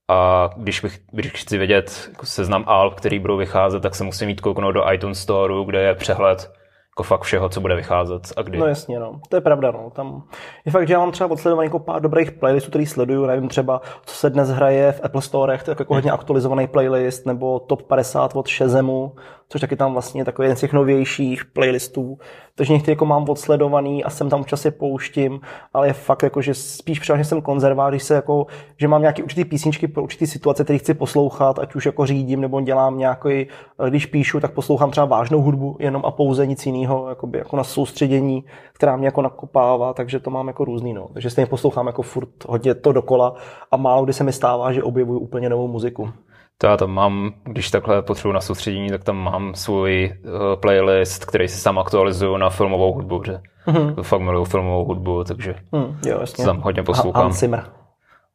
A 0.09 0.51
když, 0.57 0.81
bych, 0.81 0.99
když 1.13 1.33
chci 1.33 1.59
vědět 1.59 2.09
jako 2.13 2.27
seznam 2.27 2.65
alb, 2.67 2.95
který 2.95 3.19
budou 3.19 3.37
vycházet, 3.37 3.81
tak 3.81 3.95
se 3.95 4.05
musím 4.05 4.29
jít 4.29 4.41
kouknout 4.41 4.75
do 4.75 4.93
iTunes 4.93 5.21
Store, 5.21 5.55
kde 5.67 5.83
je 5.83 5.95
přehled 5.95 6.53
jako 6.99 7.03
fakt 7.03 7.23
všeho, 7.23 7.49
co 7.49 7.61
bude 7.61 7.77
vycházet 7.77 8.33
a 8.37 8.43
kdy. 8.43 8.59
No 8.59 8.67
jasně, 8.67 9.01
no. 9.01 9.21
To 9.29 9.37
je 9.37 9.41
pravda, 9.41 9.71
no. 9.71 9.91
Tam 9.91 10.23
je 10.65 10.73
fakt, 10.73 10.89
že 10.89 10.95
já 10.95 11.01
mám 11.01 11.13
třeba 11.13 11.31
odsledovaný 11.31 11.67
jako 11.67 11.79
pár 11.79 12.03
dobrých 12.03 12.33
playlistů, 12.33 12.71
který 12.71 12.87
sleduju, 12.87 13.27
nevím 13.27 13.49
třeba, 13.49 13.81
co 14.07 14.15
se 14.15 14.31
dnes 14.31 14.49
hraje 14.49 14.93
v 14.93 15.01
Apple 15.05 15.23
Storech, 15.23 15.63
to 15.63 15.71
je 15.71 15.77
jako 15.79 15.95
hodně 15.95 16.11
aktualizovaný 16.11 16.67
playlist, 16.67 17.27
nebo 17.27 17.61
Top 17.61 17.83
50 17.83 18.37
od 18.37 18.49
Shazemu, 18.49 19.15
což 19.49 19.61
taky 19.61 19.77
tam 19.77 19.93
vlastně 19.93 20.21
je 20.21 20.25
takový 20.25 20.47
jeden 20.47 20.57
z 20.57 20.61
těch 20.61 20.73
novějších 20.73 21.45
playlistů. 21.45 22.19
Takže 22.59 22.73
některý 22.73 22.93
jako 22.93 23.07
mám 23.07 23.29
odsledovaný 23.29 24.05
a 24.05 24.11
jsem 24.11 24.31
tam 24.31 24.41
občas 24.41 24.65
je 24.65 24.71
pouštím, 24.71 25.41
ale 25.75 25.87
je 25.87 25.93
fakt 25.93 26.23
jako, 26.23 26.43
že 26.43 26.55
spíš 26.55 27.01
převážně 27.01 27.25
jsem 27.25 27.43
konzervář, 27.43 27.91
když 27.91 28.03
se 28.03 28.15
jako, 28.15 28.47
že 28.77 28.89
mám 28.89 29.01
nějaký 29.01 29.23
určitý 29.23 29.45
písničky 29.45 29.89
pro 29.89 30.03
určitý 30.03 30.27
situace, 30.27 30.65
které 30.65 30.79
chci 30.79 30.95
poslouchat, 30.95 31.59
ať 31.59 31.75
už 31.75 31.87
jako 31.87 32.07
řídím 32.07 32.41
nebo 32.41 32.61
dělám 32.61 32.99
nějaký, 32.99 33.47
když 33.89 34.07
píšu, 34.07 34.41
tak 34.41 34.53
poslouchám 34.53 34.91
třeba 34.91 35.07
vážnou 35.07 35.43
hudbu 35.43 35.77
jenom 35.81 36.03
a 36.05 36.11
pouze 36.11 36.47
nic 36.47 36.67
jiného, 36.67 37.09
jakoby, 37.09 37.39
jako 37.39 37.57
na 37.57 37.65
soustředění, 37.65 38.45
která 38.73 38.97
mě 38.97 39.07
jako 39.07 39.23
nakopává, 39.23 39.93
takže 39.93 40.21
to 40.21 40.31
mám 40.31 40.49
jako 40.49 40.65
různý, 40.65 40.93
no. 40.93 41.09
Takže 41.13 41.31
stejně 41.31 41.47
poslouchám 41.47 41.87
jako 41.87 42.03
furt 42.03 42.29
hodně 42.49 42.75
to 42.75 42.93
dokola 42.93 43.35
a 43.71 43.77
málo 43.77 44.05
kdy 44.05 44.13
se 44.13 44.25
mi 44.25 44.33
stává, 44.33 44.73
že 44.73 44.83
objevuju 44.83 45.19
úplně 45.19 45.49
novou 45.49 45.69
muziku. 45.69 46.13
To 46.61 46.67
já 46.67 46.77
tam 46.77 46.91
mám, 46.91 47.33
když 47.45 47.71
takhle 47.71 48.03
potřebuji 48.03 48.33
na 48.33 48.41
soustředění, 48.41 48.91
tak 48.91 49.05
tam 49.05 49.17
mám 49.17 49.55
svůj 49.55 50.13
uh, 50.25 50.61
playlist, 50.61 51.25
který 51.25 51.49
si 51.49 51.61
sám 51.61 51.79
aktualizuju 51.79 52.37
na 52.37 52.51
filmovou 52.51 52.93
hudbu, 52.93 53.23
že 53.25 53.39
mm-hmm. 53.67 53.95
to 53.95 54.03
fakt 54.03 54.21
miluju 54.21 54.45
filmovou 54.45 54.85
hudbu, 54.85 55.25
takže 55.25 55.55
Hm, 55.77 55.99
jo, 56.07 56.19
jasně. 56.21 56.45
to 56.45 56.51
tam 56.51 56.61
hodně 56.61 56.83
Ha- 56.83 56.87
poslouchám. 56.87 57.23
Hans 57.23 57.39
Zimmer. 57.39 57.65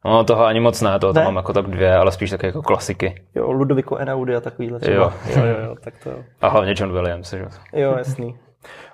No 0.06 0.24
toho 0.24 0.46
ani 0.46 0.60
moc 0.60 0.82
ne, 0.82 1.00
toho 1.00 1.14
tam 1.14 1.24
mám 1.24 1.36
jako 1.36 1.54
tak 1.54 1.68
dvě, 1.68 1.96
ale 1.96 2.12
spíš 2.12 2.30
také 2.30 2.48
jako 2.48 2.62
klasiky. 2.62 3.22
Jo, 3.36 3.52
Ludovico 3.52 3.96
Einaudi 3.96 4.36
a 4.36 4.42
takovýhle 4.42 4.80
třeba. 4.80 4.96
Jo. 4.96 5.12
jo, 5.36 5.46
jo, 5.46 5.56
jo, 5.66 5.76
tak 5.84 5.94
to 6.04 6.10
jo. 6.10 6.18
A 6.42 6.48
hlavně 6.48 6.74
John 6.78 6.94
Williams, 6.94 7.30
že? 7.34 7.46
Jo, 7.74 7.96
jasný. 7.98 8.36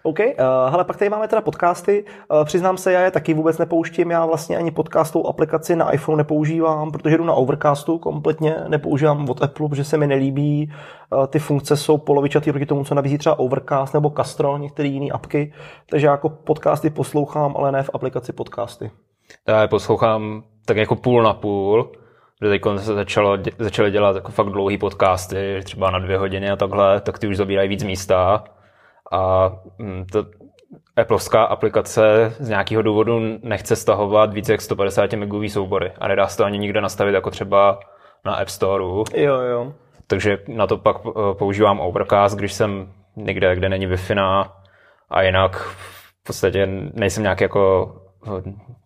OK, 0.04 0.20
uh, 0.20 0.26
hele, 0.72 0.84
pak 0.84 0.98
tady 0.98 1.10
máme 1.10 1.28
teda 1.28 1.42
podcasty. 1.42 2.06
Uh, 2.32 2.46
přiznám 2.46 2.78
se, 2.78 2.92
já 2.92 3.02
je 3.02 3.12
taky 3.12 3.34
vůbec 3.34 3.58
nepouštím. 3.58 4.12
Já 4.12 4.26
vlastně 4.26 4.58
ani 4.58 4.72
podcastovou 4.72 5.28
aplikaci 5.28 5.76
na 5.76 5.92
iPhone 5.92 6.18
nepoužívám, 6.18 6.92
protože 6.92 7.18
jdu 7.18 7.26
na 7.26 7.34
Overcastu 7.34 7.98
kompletně, 7.98 8.56
nepoužívám 8.68 9.30
od 9.30 9.44
Apple, 9.44 9.70
protože 9.70 9.84
se 9.84 9.98
mi 9.98 10.08
nelíbí. 10.08 10.72
Uh, 11.12 11.28
ty 11.28 11.40
funkce 11.40 11.78
jsou 11.78 11.98
polovičatý 11.98 12.52
proti 12.52 12.66
tomu, 12.66 12.84
co 12.84 12.96
nabízí 12.96 13.18
třeba 13.18 13.40
Overcast 13.40 13.94
nebo 13.94 14.10
Castro, 14.10 14.58
některé 14.58 14.90
jiné 14.90 15.12
apky. 15.12 15.54
Takže 15.90 16.08
já 16.08 16.12
jako 16.12 16.30
podcasty 16.30 16.90
poslouchám, 16.90 17.54
ale 17.58 17.72
ne 17.72 17.84
v 17.84 17.90
aplikaci 17.94 18.34
podcasty. 18.34 18.92
Já 19.48 19.62
je 19.62 19.68
poslouchám 19.68 20.44
tak 20.66 20.78
jako 20.78 20.96
půl 20.96 21.24
na 21.24 21.34
půl, 21.34 21.92
že 22.42 22.50
teď 22.50 22.62
se 22.78 22.94
začalo, 22.94 23.38
začaly 23.60 23.92
dělat 23.92 24.16
jako 24.16 24.32
fakt 24.32 24.50
dlouhý 24.50 24.78
podcasty, 24.78 25.60
třeba 25.64 25.92
na 25.92 26.00
dvě 26.00 26.18
hodiny 26.18 26.50
a 26.50 26.56
takhle, 26.56 27.02
tak 27.02 27.20
ty 27.20 27.28
už 27.28 27.38
zabírají 27.38 27.70
víc 27.70 27.84
místa. 27.84 28.44
A 29.12 29.52
mm, 29.78 30.06
to 30.06 30.26
Appleovská 30.98 31.44
aplikace 31.44 32.34
z 32.40 32.50
nějakého 32.50 32.82
důvodu 32.82 33.20
nechce 33.44 33.76
stahovat 33.76 34.34
více 34.34 34.52
jak 34.52 34.62
150 34.62 35.14
megový 35.14 35.50
soubory 35.50 35.92
a 36.00 36.08
nedá 36.08 36.28
se 36.28 36.38
to 36.38 36.46
ani 36.46 36.58
nikde 36.58 36.82
nastavit 36.82 37.14
jako 37.16 37.32
třeba 37.32 37.80
na 38.26 38.34
App 38.36 38.50
Storeu. 38.50 39.04
Jo, 39.16 39.36
jo. 39.36 39.74
Takže 40.08 40.38
na 40.48 40.68
to 40.68 40.78
pak 40.78 40.98
eh, 41.08 41.12
používám 41.34 41.80
Overcast, 41.80 42.38
když 42.38 42.54
jsem 42.54 42.94
někde, 43.16 43.56
kde 43.56 43.70
není 43.70 43.88
Wi-Fi 43.88 44.50
a 45.10 45.22
jinak 45.22 45.58
v 45.58 46.24
podstatě 46.28 46.68
nejsem 46.94 47.24
nějak 47.24 47.42
jako 47.42 47.94
eh, 48.28 48.42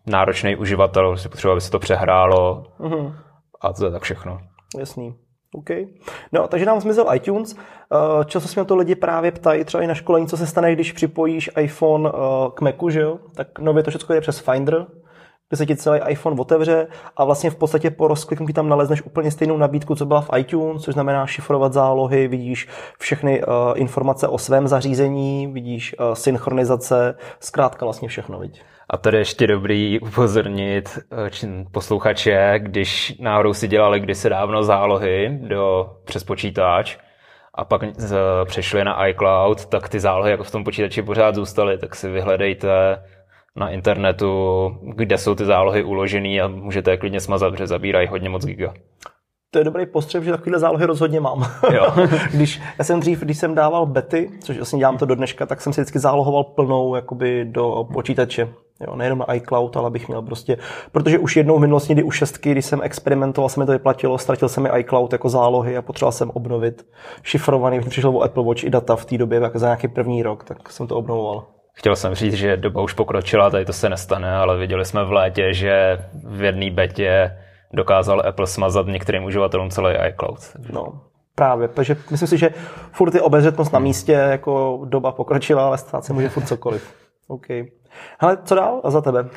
náročný 0.06 0.56
uživatel, 0.56 1.08
prostě 1.10 1.28
potřebuji, 1.28 1.52
aby 1.52 1.60
se 1.60 1.70
to 1.70 1.78
přehrálo 1.78 2.64
Mhm. 2.78 3.14
a 3.60 3.72
to 3.72 3.84
je 3.84 3.90
tak 3.90 4.02
všechno. 4.02 4.38
Jasný. 4.78 5.14
OK. 5.54 5.70
No, 6.32 6.48
takže 6.48 6.66
nám 6.66 6.80
zmizel 6.80 7.14
iTunes. 7.14 7.56
Eh, 7.56 8.24
Často 8.24 8.48
se 8.48 8.60
mě 8.60 8.64
to 8.64 8.76
lidi 8.76 8.94
právě 8.94 9.32
ptají, 9.32 9.64
třeba 9.64 9.82
i 9.82 9.86
na 9.86 9.94
školení, 9.94 10.26
co 10.26 10.36
se 10.36 10.46
stane, 10.46 10.72
když 10.72 10.92
připojíš 10.92 11.50
iPhone 11.60 12.08
eh, 12.08 12.50
k 12.54 12.60
Macu, 12.60 12.90
že 12.90 13.00
jo? 13.00 13.18
Tak 13.34 13.58
nově 13.58 13.82
to 13.82 13.90
všechno 13.90 14.14
je 14.14 14.20
přes 14.20 14.38
Finder, 14.38 14.86
kde 15.48 15.56
se 15.56 15.66
ti 15.66 15.76
celý 15.76 16.00
iPhone 16.08 16.40
otevře 16.40 16.86
a 17.16 17.24
vlastně 17.24 17.50
v 17.50 17.56
podstatě 17.56 17.90
po 17.90 18.08
rozkliknutí 18.08 18.52
tam 18.52 18.68
nalezneš 18.68 19.02
úplně 19.02 19.30
stejnou 19.30 19.56
nabídku, 19.56 19.94
co 19.94 20.06
byla 20.06 20.20
v 20.20 20.30
iTunes, 20.38 20.82
což 20.82 20.94
znamená 20.94 21.26
šifrovat 21.26 21.72
zálohy, 21.72 22.28
vidíš 22.28 22.68
všechny 22.98 23.44
uh, 23.44 23.52
informace 23.74 24.28
o 24.28 24.38
svém 24.38 24.68
zařízení, 24.68 25.46
vidíš 25.46 25.96
synchronizace, 26.14 27.14
zkrátka 27.40 27.86
vlastně 27.86 28.08
všechno, 28.08 28.38
vidíš. 28.38 28.62
A 28.94 28.96
tady 28.96 29.18
ještě 29.18 29.46
dobrý 29.46 30.00
upozornit 30.00 30.98
eh, 31.26 31.64
posluchače, 31.72 32.54
když 32.58 33.14
náhodou 33.18 33.54
si 33.54 33.68
dělali 33.68 34.00
kdysi 34.00 34.28
dávno 34.28 34.62
zálohy 34.62 35.38
do, 35.42 35.96
přes 36.04 36.24
počítač 36.24 36.96
a 37.54 37.64
pak 37.64 37.82
z, 37.96 38.16
přešli 38.44 38.84
na 38.84 39.06
iCloud, 39.06 39.66
tak 39.66 39.88
ty 39.88 40.00
zálohy 40.00 40.30
jako 40.30 40.44
v 40.44 40.50
tom 40.50 40.64
počítači 40.64 41.02
pořád 41.02 41.34
zůstaly, 41.34 41.78
tak 41.78 41.94
si 41.94 42.10
vyhledejte 42.10 42.68
na 43.56 43.70
internetu, 43.70 44.30
kde 44.94 45.18
jsou 45.18 45.34
ty 45.34 45.44
zálohy 45.44 45.84
uložené 45.84 46.40
a 46.40 46.48
můžete 46.48 46.90
je 46.90 46.96
klidně 46.96 47.20
smazat, 47.20 47.52
protože 47.52 47.66
zabírají 47.66 48.08
hodně 48.08 48.28
moc 48.28 48.46
giga. 48.46 48.74
To 49.54 49.58
je 49.58 49.64
dobrý 49.64 49.86
postřeh, 49.86 50.24
že 50.24 50.30
takovéhle 50.30 50.58
zálohy 50.58 50.86
rozhodně 50.86 51.20
mám. 51.20 51.50
Jo. 51.72 51.94
když, 52.32 52.60
já 52.78 52.84
jsem 52.84 53.00
dřív, 53.00 53.20
když 53.20 53.38
jsem 53.38 53.54
dával 53.54 53.86
bety, 53.86 54.30
což 54.40 54.56
vlastně 54.56 54.78
dělám 54.78 54.98
to 54.98 55.06
do 55.06 55.14
dneška, 55.14 55.46
tak 55.46 55.60
jsem 55.60 55.72
si 55.72 55.80
vždycky 55.80 55.98
zálohoval 55.98 56.44
plnou 56.44 56.94
jakoby 56.94 57.44
do 57.44 57.88
počítače. 57.92 58.48
Jo, 58.86 58.96
nejenom 58.96 59.18
na 59.18 59.34
iCloud, 59.34 59.76
ale 59.76 59.90
bych 59.90 60.08
měl 60.08 60.22
prostě, 60.22 60.58
protože 60.92 61.18
už 61.18 61.36
jednou 61.36 61.58
v 61.58 61.60
minulosti, 61.60 61.92
kdy 61.92 62.02
u 62.02 62.10
šestky, 62.10 62.52
když 62.52 62.64
jsem 62.64 62.80
experimentoval, 62.82 63.48
se 63.48 63.60
mi 63.60 63.66
to 63.66 63.72
vyplatilo, 63.72 64.18
ztratil 64.18 64.48
jsem 64.48 64.62
mi 64.62 64.70
iCloud 64.78 65.12
jako 65.12 65.28
zálohy 65.28 65.76
a 65.76 65.82
potřeboval 65.82 66.12
jsem 66.12 66.30
obnovit 66.30 66.86
šifrovaný, 67.22 67.76
když 67.76 67.88
přišel 67.88 68.16
o 68.16 68.22
Apple 68.22 68.44
Watch 68.44 68.64
i 68.64 68.70
data 68.70 68.96
v 68.96 69.04
té 69.04 69.18
době, 69.18 69.40
jako 69.40 69.58
za 69.58 69.66
nějaký 69.66 69.88
první 69.88 70.22
rok, 70.22 70.44
tak 70.44 70.72
jsem 70.72 70.86
to 70.86 70.96
obnovoval. 70.96 71.44
Chtěl 71.74 71.96
jsem 71.96 72.14
říct, 72.14 72.34
že 72.34 72.56
doba 72.56 72.82
už 72.82 72.92
pokročila, 72.92 73.50
tady 73.50 73.64
to 73.64 73.72
se 73.72 73.88
nestane, 73.88 74.34
ale 74.36 74.58
viděli 74.58 74.84
jsme 74.84 75.04
v 75.04 75.12
létě, 75.12 75.54
že 75.54 75.98
v 76.24 76.42
jedné 76.42 76.70
betě 76.70 77.30
dokázal 77.74 78.22
Apple 78.28 78.46
smazat 78.46 78.86
některým 78.86 79.24
uživatelům 79.24 79.70
celý 79.70 79.94
iCloud. 80.08 80.38
No, 80.72 81.00
právě, 81.34 81.68
protože 81.68 81.96
myslím 82.10 82.28
si, 82.28 82.38
že 82.38 82.50
furt 82.92 83.14
je 83.14 83.22
obezřetnost 83.22 83.72
na 83.72 83.78
místě, 83.78 84.12
jako 84.12 84.80
doba 84.84 85.12
pokročila, 85.12 85.66
ale 85.66 85.78
stát 85.78 86.04
se 86.04 86.12
může 86.12 86.28
furt 86.28 86.48
cokoliv. 86.48 86.94
OK. 87.28 87.46
Hele, 88.18 88.38
co 88.44 88.54
dál 88.54 88.80
a 88.84 88.90
za 88.90 89.00
tebe? 89.00 89.28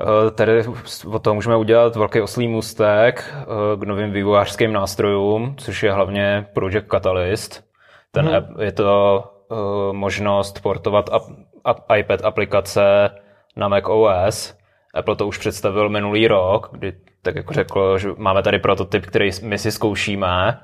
Eh, 0.00 0.30
tady 0.30 0.64
o 1.06 1.18
tom 1.18 1.34
můžeme 1.34 1.56
udělat 1.56 1.96
velký 1.96 2.20
oslý 2.20 2.48
můstek 2.48 3.34
eh, 3.34 3.44
k 3.76 3.82
novým 3.82 4.12
vývojářským 4.12 4.72
nástrojům, 4.72 5.54
což 5.56 5.82
je 5.82 5.92
hlavně 5.92 6.46
Project 6.54 6.88
Catalyst. 6.90 7.64
Ten 8.12 8.26
hmm. 8.26 8.34
app, 8.34 8.46
je 8.60 8.72
to 8.72 9.24
uh, 9.48 9.92
možnost 9.92 10.60
portovat 10.60 11.10
ap, 11.12 11.22
ap, 11.64 11.78
iPad 11.96 12.24
aplikace 12.24 13.10
na 13.56 13.68
Mac 13.68 13.84
OS. 13.86 14.58
Apple 14.94 15.16
to 15.16 15.26
už 15.26 15.38
představil 15.38 15.88
minulý 15.88 16.28
rok, 16.28 16.68
kdy 16.72 16.92
tak 17.28 17.36
jako 17.36 17.54
řekl, 17.54 17.98
že 17.98 18.08
máme 18.16 18.42
tady 18.42 18.58
prototyp, 18.58 19.06
který 19.06 19.30
my 19.42 19.58
si 19.58 19.72
zkoušíme. 19.72 20.58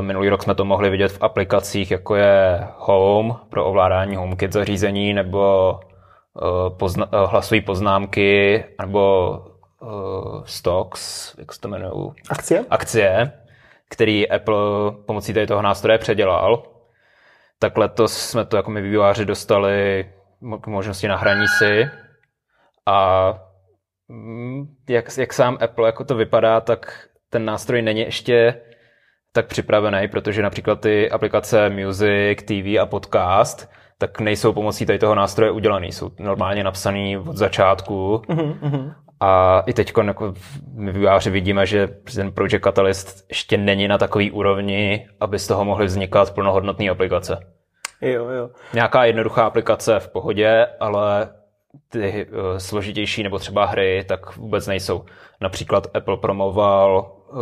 Minulý 0.00 0.28
rok 0.28 0.42
jsme 0.42 0.54
to 0.54 0.64
mohli 0.64 0.90
vidět 0.90 1.08
v 1.12 1.22
aplikacích, 1.22 1.90
jako 1.90 2.14
je 2.16 2.60
Home 2.76 3.36
pro 3.50 3.64
ovládání 3.64 4.16
HomeKit 4.16 4.52
zařízení 4.52 5.14
nebo 5.14 5.74
Eh, 6.42 6.70
pozna- 6.70 7.08
eh, 7.12 7.26
hlasují 7.26 7.60
poznámky 7.60 8.64
nebo 8.80 9.38
stocks, 10.44 11.34
jak 11.38 11.52
se 11.52 11.60
to 11.60 11.68
jmenují? 11.68 12.12
Akcie? 12.30 12.64
Akcie, 12.70 13.32
který 13.90 14.30
Apple 14.30 14.56
pomocí 15.06 15.34
tady 15.34 15.46
toho 15.46 15.62
nástroje 15.62 15.98
předělal. 15.98 16.62
Tak 17.58 17.78
letos 17.78 18.12
jsme 18.16 18.44
to 18.44 18.56
jako 18.56 18.70
my 18.70 18.82
vývojáři 18.82 19.24
dostali 19.24 20.10
k 20.60 20.66
možnosti 20.66 21.08
na 21.08 21.16
hraní 21.16 21.48
si 21.48 21.90
a 22.86 23.28
jak, 24.88 25.18
jak 25.18 25.32
sám 25.32 25.58
Apple 25.60 25.86
jako 25.86 26.04
to 26.04 26.14
vypadá, 26.14 26.60
tak 26.60 27.08
ten 27.30 27.44
nástroj 27.44 27.82
není 27.82 28.00
ještě 28.00 28.60
tak 29.32 29.46
připravený, 29.46 30.08
protože 30.08 30.42
například 30.42 30.80
ty 30.80 31.10
aplikace 31.10 31.70
Music, 31.70 32.38
TV 32.44 32.80
a 32.80 32.86
Podcast 32.86 33.70
tak 33.98 34.20
nejsou 34.20 34.52
pomocí 34.52 34.86
tady 34.86 34.98
toho 34.98 35.14
nástroje 35.14 35.50
udělaný. 35.50 35.92
Jsou 35.92 36.10
normálně 36.18 36.64
napsaný 36.64 37.18
od 37.18 37.36
začátku. 37.36 38.22
Mm-hmm. 38.28 38.94
A 39.20 39.62
i 39.66 39.72
teď 39.72 39.92
jako 39.96 40.34
my 40.74 40.92
výváři 40.92 41.30
vidíme, 41.30 41.66
že 41.66 41.88
ten 42.14 42.32
Project 42.32 42.64
Catalyst 42.64 43.26
ještě 43.28 43.56
není 43.56 43.88
na 43.88 43.98
takový 43.98 44.30
úrovni, 44.30 45.08
aby 45.20 45.38
z 45.38 45.46
toho 45.46 45.64
mohly 45.64 45.86
vznikat 45.86 46.34
plnohodnotné 46.34 46.88
aplikace. 46.88 47.46
Jo, 48.00 48.28
jo. 48.28 48.50
Nějaká 48.74 49.04
jednoduchá 49.04 49.44
aplikace 49.44 50.00
v 50.00 50.08
pohodě, 50.08 50.66
ale 50.80 51.28
ty 51.88 52.26
uh, 52.26 52.56
složitější 52.58 53.22
nebo 53.22 53.38
třeba 53.38 53.66
hry 53.66 54.04
tak 54.08 54.36
vůbec 54.36 54.66
nejsou. 54.66 55.04
Například 55.40 55.96
Apple 55.96 56.16
promoval 56.16 57.12
uh, 57.32 57.38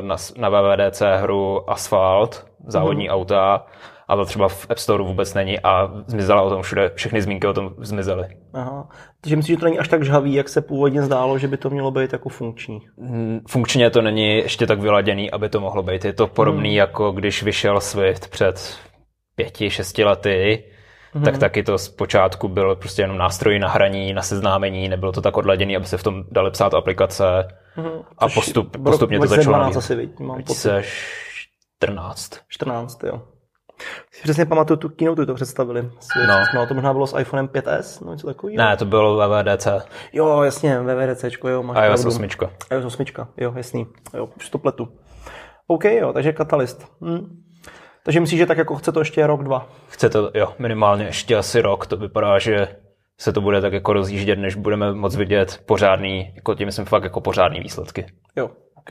na, 0.00 0.16
na 0.36 0.48
WWDC 0.48 1.02
hru 1.16 1.70
Asphalt, 1.70 2.46
závodní 2.66 3.08
mm-hmm. 3.08 3.14
auta, 3.14 3.66
ale 4.08 4.26
třeba 4.26 4.48
v 4.48 4.66
App 4.70 4.78
Store 4.78 5.04
vůbec 5.04 5.34
není 5.34 5.60
a 5.60 5.90
zmizela 6.06 6.42
o 6.42 6.50
tom 6.50 6.62
všude, 6.62 6.90
všechny 6.94 7.22
zmínky 7.22 7.46
o 7.46 7.52
tom 7.52 7.74
zmizely. 7.78 8.28
Aha. 8.52 8.88
Takže 9.20 9.36
myslím, 9.36 9.56
že 9.56 9.60
to 9.60 9.66
není 9.66 9.78
až 9.78 9.88
tak 9.88 10.04
žhavý, 10.04 10.34
jak 10.34 10.48
se 10.48 10.62
původně 10.62 11.02
zdálo, 11.02 11.38
že 11.38 11.48
by 11.48 11.56
to 11.56 11.70
mělo 11.70 11.90
být 11.90 12.12
jako 12.12 12.28
funkční. 12.28 12.80
Funkčně 13.48 13.90
to 13.90 14.02
není 14.02 14.36
ještě 14.36 14.66
tak 14.66 14.80
vyladěný, 14.80 15.30
aby 15.30 15.48
to 15.48 15.60
mohlo 15.60 15.82
být. 15.82 16.04
Je 16.04 16.12
to 16.12 16.26
podobný 16.26 16.68
hmm. 16.68 16.76
jako 16.76 17.10
když 17.10 17.42
vyšel 17.42 17.80
Swift 17.80 18.28
před 18.28 18.78
pěti, 19.34 19.70
šesti 19.70 20.04
lety, 20.04 20.64
hmm. 21.16 21.24
tak 21.24 21.38
taky 21.38 21.62
to 21.62 21.78
zpočátku 21.78 22.48
byl 22.48 22.76
prostě 22.76 23.02
jenom 23.02 23.18
nástroj 23.18 23.58
na 23.58 23.68
hraní, 23.68 24.12
na 24.12 24.22
seznámení, 24.22 24.88
nebylo 24.88 25.12
to 25.12 25.20
tak 25.20 25.36
odladěný, 25.36 25.76
aby 25.76 25.86
se 25.86 25.96
v 25.96 26.02
tom 26.02 26.24
dali 26.30 26.50
psát 26.50 26.74
aplikace 26.74 27.24
hmm. 27.74 28.02
a 28.18 28.28
postup, 28.28 28.76
postupně 28.84 29.18
to 29.20 29.26
začalo. 29.26 29.56
Asi, 29.56 30.08
mám 30.20 30.42
14. 31.78 32.30
14, 32.48 33.04
jo. 33.04 33.22
Si 34.10 34.22
přesně 34.22 34.46
pamatuju 34.46 34.76
tu 34.76 34.88
keynote, 34.88 35.26
to 35.26 35.34
představili. 35.34 35.82
No. 35.82 36.44
no. 36.54 36.66
to 36.66 36.74
možná 36.74 36.92
bylo 36.92 37.06
s 37.06 37.18
iPhonem 37.18 37.46
5S, 37.46 38.06
no 38.06 38.12
něco 38.12 38.26
takového. 38.26 38.56
Ne, 38.56 38.76
to 38.76 38.84
bylo 38.84 39.28
VVDC. 39.28 39.68
Jo, 40.12 40.42
jasně, 40.42 40.80
VVDC, 40.80 41.24
jo, 41.48 41.62
máš 41.62 41.88
iOS 41.88 42.04
8. 42.04 42.24
iOS 42.70 42.84
8, 42.84 43.04
jo, 43.36 43.52
jasný, 43.56 43.86
jo, 44.14 44.28
už 44.36 44.50
to 44.50 44.58
pletu. 44.58 44.88
OK, 45.66 45.84
jo, 45.84 46.12
takže 46.12 46.32
katalyst. 46.32 46.86
Hm. 47.00 47.42
Takže 48.06 48.20
myslíš, 48.20 48.38
že 48.38 48.46
tak 48.46 48.58
jako 48.58 48.74
chce 48.74 48.92
to 48.92 49.00
ještě 49.00 49.26
rok, 49.26 49.42
dva? 49.42 49.68
Chce 49.88 50.08
to, 50.08 50.30
jo, 50.34 50.54
minimálně 50.58 51.04
ještě 51.04 51.36
asi 51.36 51.60
rok. 51.60 51.86
To 51.86 51.96
vypadá, 51.96 52.38
že 52.38 52.68
se 53.20 53.32
to 53.32 53.40
bude 53.40 53.60
tak 53.60 53.72
jako 53.72 53.92
rozjíždět, 53.92 54.38
než 54.38 54.54
budeme 54.54 54.94
moc 54.94 55.16
vidět 55.16 55.62
pořádný, 55.66 56.32
jako 56.34 56.54
tím 56.54 56.66
myslím 56.66 56.84
fakt 56.84 57.04
jako 57.04 57.20
pořádný 57.20 57.60
výsledky. 57.60 58.06
Jo, 58.36 58.50
OK. 58.74 58.90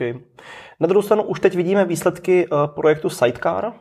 Na 0.80 0.86
druhou 0.86 1.02
stranu 1.02 1.22
už 1.22 1.40
teď 1.40 1.54
vidíme 1.54 1.84
výsledky 1.84 2.48
uh, 2.48 2.66
projektu 2.66 3.10
Sidecar, 3.10 3.72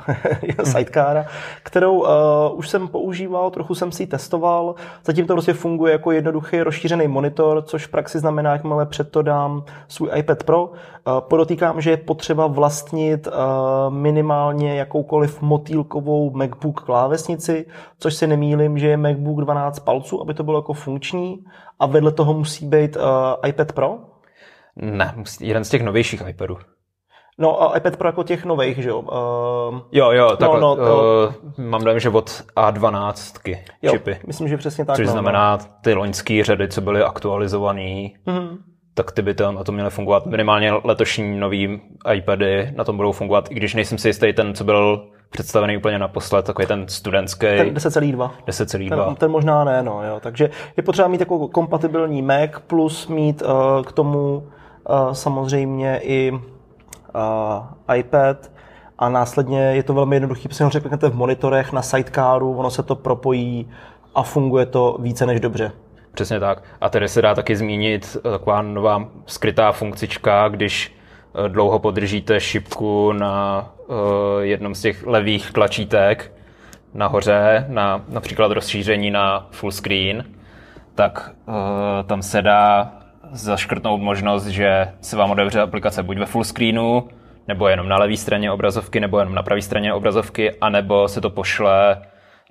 sidecara, 0.64 1.24
kterou 1.62 2.00
uh, 2.00 2.08
už 2.54 2.68
jsem 2.68 2.88
používal, 2.88 3.50
trochu 3.50 3.74
jsem 3.74 3.92
si 3.92 4.02
ji 4.02 4.06
testoval. 4.06 4.74
Zatím 5.04 5.26
to 5.26 5.34
prostě 5.34 5.52
funguje 5.52 5.92
jako 5.92 6.12
jednoduchý 6.12 6.60
rozšířený 6.60 7.08
monitor, 7.08 7.62
což 7.62 7.86
v 7.86 7.90
praxi 7.90 8.18
znamená, 8.18 8.52
jakmile 8.52 8.86
před 8.86 9.10
to 9.10 9.22
dám 9.22 9.64
svůj 9.88 10.10
iPad 10.14 10.44
Pro. 10.44 10.64
Uh, 10.64 10.72
podotýkám, 11.20 11.80
že 11.80 11.90
je 11.90 11.96
potřeba 11.96 12.46
vlastnit 12.46 13.26
uh, 13.26 13.32
minimálně 13.94 14.74
jakoukoliv 14.74 15.42
motýlkovou 15.42 16.30
MacBook 16.30 16.80
klávesnici, 16.80 17.66
což 17.98 18.14
si 18.14 18.26
nemýlim, 18.26 18.78
že 18.78 18.88
je 18.88 18.96
MacBook 18.96 19.40
12 19.40 19.78
palců, 19.78 20.20
aby 20.20 20.34
to 20.34 20.42
bylo 20.42 20.58
jako 20.58 20.72
funkční. 20.72 21.44
A 21.80 21.86
vedle 21.86 22.12
toho 22.12 22.34
musí 22.34 22.66
být 22.66 22.96
uh, 22.96 23.02
iPad 23.48 23.72
Pro? 23.72 23.98
Ne, 24.76 25.14
jeden 25.40 25.64
z 25.64 25.68
těch 25.68 25.82
novějších 25.82 26.22
iPadů. 26.28 26.58
No 27.38 27.62
a 27.62 27.76
iPad 27.76 27.96
Pro 27.96 28.08
jako 28.08 28.22
těch 28.22 28.44
nových, 28.44 28.78
že 28.78 28.88
jo? 28.88 29.00
Uh, 29.00 29.80
jo, 29.92 30.10
jo, 30.10 30.36
tak 30.36 30.50
no, 30.50 30.60
no, 30.60 30.76
to... 30.76 31.28
uh, 31.58 31.64
mám 31.64 31.84
dojem, 31.84 32.00
že 32.00 32.08
od 32.08 32.44
A12 32.56 33.58
jo, 33.82 33.92
čipy. 33.92 34.18
myslím, 34.26 34.48
že 34.48 34.56
přesně 34.56 34.84
tak. 34.84 34.96
Což 34.96 35.06
no, 35.06 35.12
znamená 35.12 35.56
no. 35.56 35.64
ty 35.80 35.94
loňské 35.94 36.44
řady, 36.44 36.68
co 36.68 36.80
byly 36.80 37.02
aktualizované, 37.02 37.80
mm-hmm. 37.80 38.58
tak 38.94 39.12
ty 39.12 39.22
by 39.22 39.34
tam 39.34 39.54
na 39.54 39.64
to 39.64 39.72
měly 39.72 39.90
fungovat. 39.90 40.26
Minimálně 40.26 40.72
letošní 40.84 41.40
nový 41.40 41.80
iPady 42.14 42.72
na 42.76 42.84
tom 42.84 42.96
budou 42.96 43.12
fungovat, 43.12 43.48
i 43.50 43.54
když 43.54 43.74
nejsem 43.74 43.98
si 43.98 44.08
jistý 44.08 44.32
ten, 44.32 44.54
co 44.54 44.64
byl 44.64 45.08
představený 45.30 45.76
úplně 45.76 45.98
naposled, 45.98 46.46
takový 46.46 46.66
ten 46.66 46.88
studentský. 46.88 47.46
Ten 47.46 47.74
10,2. 47.74 48.30
10,2. 48.46 49.04
Ten, 49.06 49.14
ten 49.14 49.30
možná 49.30 49.64
ne, 49.64 49.82
no, 49.82 50.04
jo. 50.04 50.20
Takže 50.20 50.50
je 50.76 50.82
potřeba 50.82 51.08
mít 51.08 51.20
jako 51.20 51.48
kompatibilní 51.48 52.22
Mac 52.22 52.50
plus 52.66 53.08
mít 53.08 53.42
uh, 53.42 53.82
k 53.82 53.92
tomu 53.92 54.36
uh, 54.88 55.12
samozřejmě 55.12 56.00
i 56.02 56.32
uh, 57.14 57.96
iPad 57.96 58.50
a 58.98 59.08
následně 59.08 59.60
je 59.60 59.82
to 59.82 59.94
velmi 59.94 60.16
jednoduché, 60.16 60.48
protože 60.48 60.64
ho 60.64 60.70
řeknete 60.70 61.08
v 61.08 61.14
monitorech 61.14 61.72
na 61.72 61.82
sidecaru, 61.82 62.56
ono 62.56 62.70
se 62.70 62.82
to 62.82 62.96
propojí 62.96 63.70
a 64.14 64.22
funguje 64.22 64.66
to 64.66 64.96
více 65.00 65.26
než 65.26 65.40
dobře. 65.40 65.72
Přesně 66.14 66.40
tak. 66.40 66.62
A 66.80 66.88
tady 66.88 67.08
se 67.08 67.22
dá 67.22 67.34
taky 67.34 67.56
zmínit 67.56 68.16
taková 68.22 68.62
nová 68.62 69.04
skrytá 69.26 69.72
funkcička, 69.72 70.48
když 70.48 70.96
eh, 71.34 71.48
dlouho 71.48 71.78
podržíte 71.78 72.40
šipku 72.40 73.12
na 73.12 73.66
uh, 73.86 73.96
jednom 74.40 74.74
z 74.74 74.80
těch 74.80 75.06
levých 75.06 75.52
tlačítek 75.52 76.32
nahoře, 76.94 77.66
na 77.68 78.04
například 78.08 78.52
rozšíření 78.52 79.10
na 79.10 79.46
full 79.50 79.72
screen, 79.72 80.24
tak 80.94 81.30
uh, 81.46 81.54
tam 82.06 82.22
se 82.22 82.42
dá 82.42 82.92
zaškrtnout 83.32 84.00
možnost, 84.00 84.46
že 84.46 84.88
se 85.00 85.16
vám 85.16 85.30
otevře 85.30 85.60
aplikace 85.60 86.02
buď 86.02 86.18
ve 86.18 86.26
full 86.26 86.44
screenu, 86.44 87.08
nebo 87.48 87.68
jenom 87.68 87.88
na 87.88 87.96
levé 87.96 88.16
straně 88.16 88.50
obrazovky, 88.50 89.00
nebo 89.00 89.18
jenom 89.18 89.34
na 89.34 89.42
pravé 89.42 89.62
straně 89.62 89.94
obrazovky, 89.94 90.58
anebo 90.60 91.08
se 91.08 91.20
to 91.20 91.30
pošle 91.30 92.02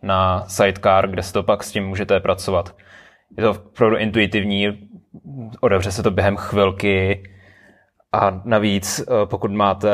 na 0.04 0.44
sidecar, 0.48 1.10
kde 1.10 1.24
se 1.24 1.34
to 1.34 1.44
pak 1.44 1.64
s 1.64 1.72
tím 1.72 1.88
můžete 1.88 2.20
pracovat. 2.20 2.76
Je 3.38 3.44
to 3.44 3.52
opravdu 3.52 3.98
intuitivní, 3.98 4.90
odevře 5.62 5.92
se 5.92 6.04
to 6.04 6.12
během 6.12 6.38
chvilky 6.38 7.24
A 8.14 8.42
navíc, 8.46 9.00
eh, 9.00 9.26
pokud 9.26 9.52
máte 9.52 9.92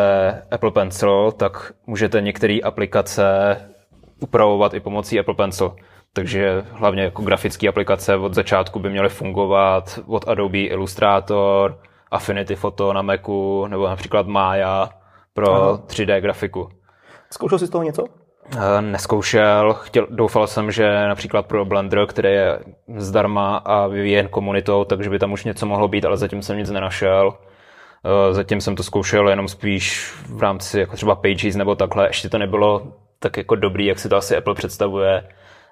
Apple 0.52 0.72
Pencil, 0.72 1.32
tak 1.32 1.74
můžete 1.88 2.22
některé 2.22 2.60
aplikace 2.64 3.58
upravovat 4.20 4.74
i 4.74 4.80
pomocí 4.80 5.20
Apple 5.20 5.34
Pencil. 5.34 5.76
Takže 6.14 6.64
hlavně 6.72 7.04
jako 7.04 7.22
grafické 7.22 7.68
aplikace 7.68 8.16
od 8.16 8.34
začátku 8.34 8.80
by 8.80 8.90
měly 8.90 9.10
fungovat 9.10 10.00
od 10.08 10.28
Adobe 10.28 10.58
Illustrator, 10.58 11.80
Affinity 12.12 12.56
Photo 12.56 12.94
na 12.94 13.02
Macu, 13.02 13.68
nebo 13.68 13.88
například 13.88 14.28
Maya 14.28 14.90
pro 15.34 15.54
Aha. 15.54 15.78
3D 15.88 16.22
grafiku. 16.22 16.70
Zkoušel 17.32 17.60
jsi 17.60 17.68
z 17.68 17.70
toho 17.70 17.84
něco? 17.84 18.06
Eh, 18.56 18.82
neskoušel, 18.82 19.74
chtěl, 19.74 20.08
doufal 20.10 20.48
jsem, 20.48 20.72
že 20.72 21.08
například 21.08 21.46
pro 21.46 21.66
Blender, 21.66 22.06
který 22.06 22.30
je 22.30 22.60
zdarma 22.96 23.58
a 23.58 23.88
vyvíjen 23.88 24.28
komunitou, 24.28 24.86
takže 24.86 25.10
by 25.10 25.20
tam 25.20 25.32
už 25.32 25.44
něco 25.44 25.66
mohlo 25.66 25.88
být, 25.88 26.06
ale 26.06 26.18
zatím 26.18 26.42
jsem 26.42 26.58
nic 26.58 26.70
nenašel. 26.70 27.34
Eh, 28.06 28.34
zatím 28.34 28.62
jsem 28.62 28.76
to 28.76 28.84
zkoušel 28.84 29.30
jenom 29.30 29.48
spíš 29.48 30.14
v 30.30 30.42
rámci 30.42 30.80
jako 30.80 30.96
třeba 30.96 31.16
Pages 31.16 31.56
nebo 31.56 31.76
takhle, 31.76 32.08
ještě 32.08 32.30
to 32.30 32.38
nebylo 32.38 32.94
tak 33.20 33.38
jako 33.38 33.56
dobrý, 33.56 33.86
jak 33.86 34.00
si 34.00 34.10
to 34.10 34.16
asi 34.18 34.38
Apple 34.38 34.56
představuje, 34.56 35.24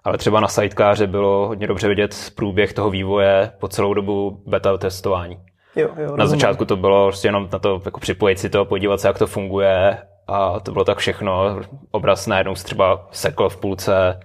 ale 0.05 0.17
třeba 0.17 0.39
na 0.39 0.47
Sidecaře 0.47 1.07
bylo 1.07 1.47
hodně 1.47 1.67
dobře 1.67 1.87
vidět 1.87 2.31
průběh 2.35 2.73
toho 2.73 2.89
vývoje 2.89 3.51
po 3.59 3.67
celou 3.67 3.93
dobu 3.93 4.43
beta 4.45 4.77
testování. 4.77 5.39
Jo, 5.75 5.89
jo, 5.97 6.17
na 6.17 6.27
začátku 6.27 6.65
to 6.65 6.75
bylo 6.75 7.07
prostě 7.07 7.27
jenom 7.27 7.49
na 7.53 7.59
to 7.59 7.81
jako 7.85 7.99
připojit 7.99 8.39
si 8.39 8.49
to, 8.49 8.65
podívat 8.65 8.99
se, 9.01 9.07
jak 9.07 9.17
to 9.17 9.27
funguje 9.27 9.97
a 10.27 10.59
to 10.59 10.71
bylo 10.71 10.85
tak 10.85 10.97
všechno. 10.97 11.59
Obraz 11.91 12.27
najednou 12.27 12.55
se 12.55 12.63
třeba 12.63 13.07
sekl 13.11 13.49
v 13.49 13.57
půlce. 13.57 14.19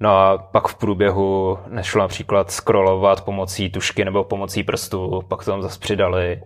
No 0.00 0.10
a 0.18 0.38
pak 0.38 0.68
v 0.68 0.74
průběhu 0.74 1.58
nešlo 1.68 2.00
například 2.00 2.50
scrollovat 2.50 3.24
pomocí 3.24 3.70
tušky 3.70 4.04
nebo 4.04 4.24
pomocí 4.24 4.62
prstu, 4.62 5.22
pak 5.28 5.44
to 5.44 5.50
tam 5.50 5.62
zase 5.62 5.80
přidali. 5.80 6.42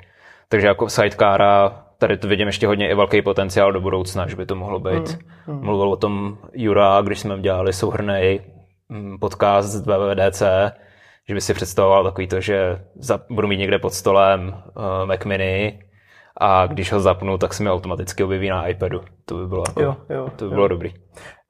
Takže 0.49 0.67
jako 0.67 0.88
sidecara 0.88 1.83
tady 2.02 2.16
to 2.16 2.28
vidím 2.28 2.47
ještě 2.47 2.66
hodně 2.66 2.90
i 2.90 2.94
velký 2.94 3.23
potenciál 3.23 3.73
do 3.73 3.80
budoucna, 3.80 4.26
že 4.26 4.37
by 4.37 4.47
to 4.47 4.54
mohlo 4.54 4.80
být. 4.80 5.09
Hmm, 5.09 5.18
hmm. 5.47 5.64
Mluvil 5.64 5.92
o 5.92 5.97
tom 5.97 6.38
Jura, 6.52 7.00
když 7.00 7.21
jsme 7.21 7.38
dělali 7.38 7.73
souhrnej 7.73 8.40
mm, 8.88 9.18
podcast 9.18 9.68
z 9.68 9.87
WWDC, 9.87 10.42
že 11.28 11.35
by 11.35 11.40
si 11.40 11.54
představoval 11.54 12.04
takový 12.04 12.26
to, 12.26 12.40
že 12.40 12.82
za, 12.94 13.21
budu 13.30 13.49
mít 13.49 13.56
někde 13.56 13.78
pod 13.78 13.92
stolem 13.92 14.49
uh, 14.49 15.06
Mac 15.06 15.25
Mini 15.25 15.78
a 16.40 16.66
když 16.66 16.92
ho 16.92 17.00
zapnu, 17.00 17.38
tak 17.38 17.54
se 17.54 17.62
mi 17.62 17.71
automaticky 17.71 18.25
objeví 18.25 18.49
na 18.49 18.66
iPadu. 18.66 19.00
To 19.25 19.35
by 19.35 19.47
bylo, 19.47 19.64
jako, 19.68 19.82
jo, 19.82 19.97
jo, 20.11 20.30
to 20.37 20.44
by 20.44 20.50
jo. 20.50 20.54
bylo 20.54 20.68
dobrý. 20.68 20.94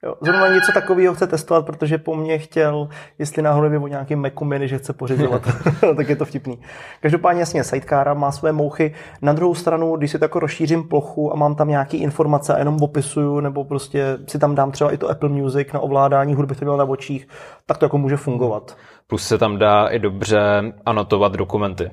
Jo, 0.05 0.15
zrovna 0.21 0.49
něco 0.49 0.73
takového 0.73 1.15
chce 1.15 1.27
testovat, 1.27 1.67
protože 1.67 1.99
po 1.99 2.15
mně 2.15 2.39
chtěl, 2.39 2.89
jestli 3.19 3.43
náhodou 3.43 3.65
nevím 3.65 3.83
o 3.83 3.87
nějakým 3.87 4.21
Macu 4.21 4.45
Mini, 4.45 4.69
že 4.69 4.79
chce 4.79 4.93
pořizovat, 4.93 5.43
tak 5.97 6.09
je 6.09 6.17
to 6.17 6.25
vtipný. 6.25 6.59
Každopádně 7.01 7.41
jasně, 7.41 7.65
Sidecar 7.65 8.15
má 8.15 8.33
své 8.33 8.53
mouchy. 8.53 8.95
Na 9.23 9.33
druhou 9.33 9.55
stranu, 9.55 9.97
když 9.97 10.11
si 10.11 10.19
to 10.19 10.25
jako 10.25 10.39
rozšířím 10.39 10.89
plochu 10.89 11.33
a 11.33 11.37
mám 11.37 11.55
tam 11.55 11.69
nějaké 11.69 11.97
informace 11.97 12.55
a 12.55 12.59
jenom 12.59 12.83
opisuju, 12.83 13.41
nebo 13.41 13.65
prostě 13.65 14.19
si 14.29 14.39
tam 14.39 14.55
dám 14.55 14.73
třeba 14.73 14.93
i 14.93 14.97
to 14.97 15.11
Apple 15.11 15.29
Music 15.29 15.73
na 15.73 15.81
ovládání 15.81 16.35
hudby, 16.35 16.55
to 16.55 16.65
měl 16.65 16.77
na 16.77 16.85
očích, 16.85 17.29
tak 17.67 17.79
to 17.79 17.85
jako 17.85 17.99
může 17.99 18.17
fungovat. 18.17 18.77
Plus 19.07 19.27
se 19.27 19.39
tam 19.39 19.59
dá 19.59 19.87
i 19.87 19.99
dobře 19.99 20.73
anotovat 20.87 21.33
dokumenty. 21.33 21.91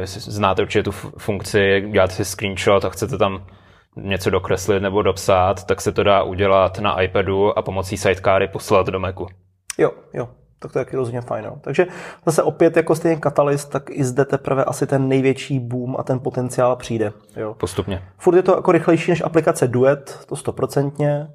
Jestli 0.00 0.20
znáte 0.20 0.62
určitě 0.62 0.82
tu 0.82 0.92
funkci, 1.18 1.88
děláte 1.90 2.12
si 2.12 2.24
screenshot 2.24 2.84
a 2.84 2.88
chcete 2.90 3.18
tam 3.18 3.42
něco 3.96 4.30
dokreslit 4.30 4.82
nebo 4.82 5.02
dopsat, 5.02 5.64
tak 5.64 5.80
se 5.80 5.92
to 5.92 6.02
dá 6.02 6.22
udělat 6.22 6.78
na 6.78 7.02
iPadu 7.02 7.58
a 7.58 7.62
pomocí 7.62 7.96
sidecary 7.96 8.48
poslat 8.48 8.86
do 8.86 9.00
Macu. 9.00 9.26
Jo, 9.78 9.90
jo, 10.14 10.28
tak 10.58 10.72
to 10.72 10.78
je 10.78 10.84
taky 10.84 10.96
rozhodně 10.96 11.20
fajn. 11.20 11.44
No. 11.44 11.56
Takže 11.60 11.86
zase 12.26 12.42
opět 12.42 12.76
jako 12.76 12.94
stejně 12.94 13.20
Catalyst, 13.20 13.70
tak 13.70 13.90
i 13.90 14.04
zde 14.04 14.24
teprve 14.24 14.64
asi 14.64 14.86
ten 14.86 15.08
největší 15.08 15.60
boom 15.60 15.96
a 15.98 16.02
ten 16.02 16.18
potenciál 16.18 16.76
přijde. 16.76 17.12
Jo. 17.36 17.54
Postupně. 17.58 18.02
Furt 18.18 18.36
je 18.36 18.42
to 18.42 18.56
jako 18.56 18.72
rychlejší 18.72 19.10
než 19.10 19.22
aplikace 19.24 19.68
Duet, 19.68 20.18
to 20.28 20.36
stoprocentně. 20.36 21.28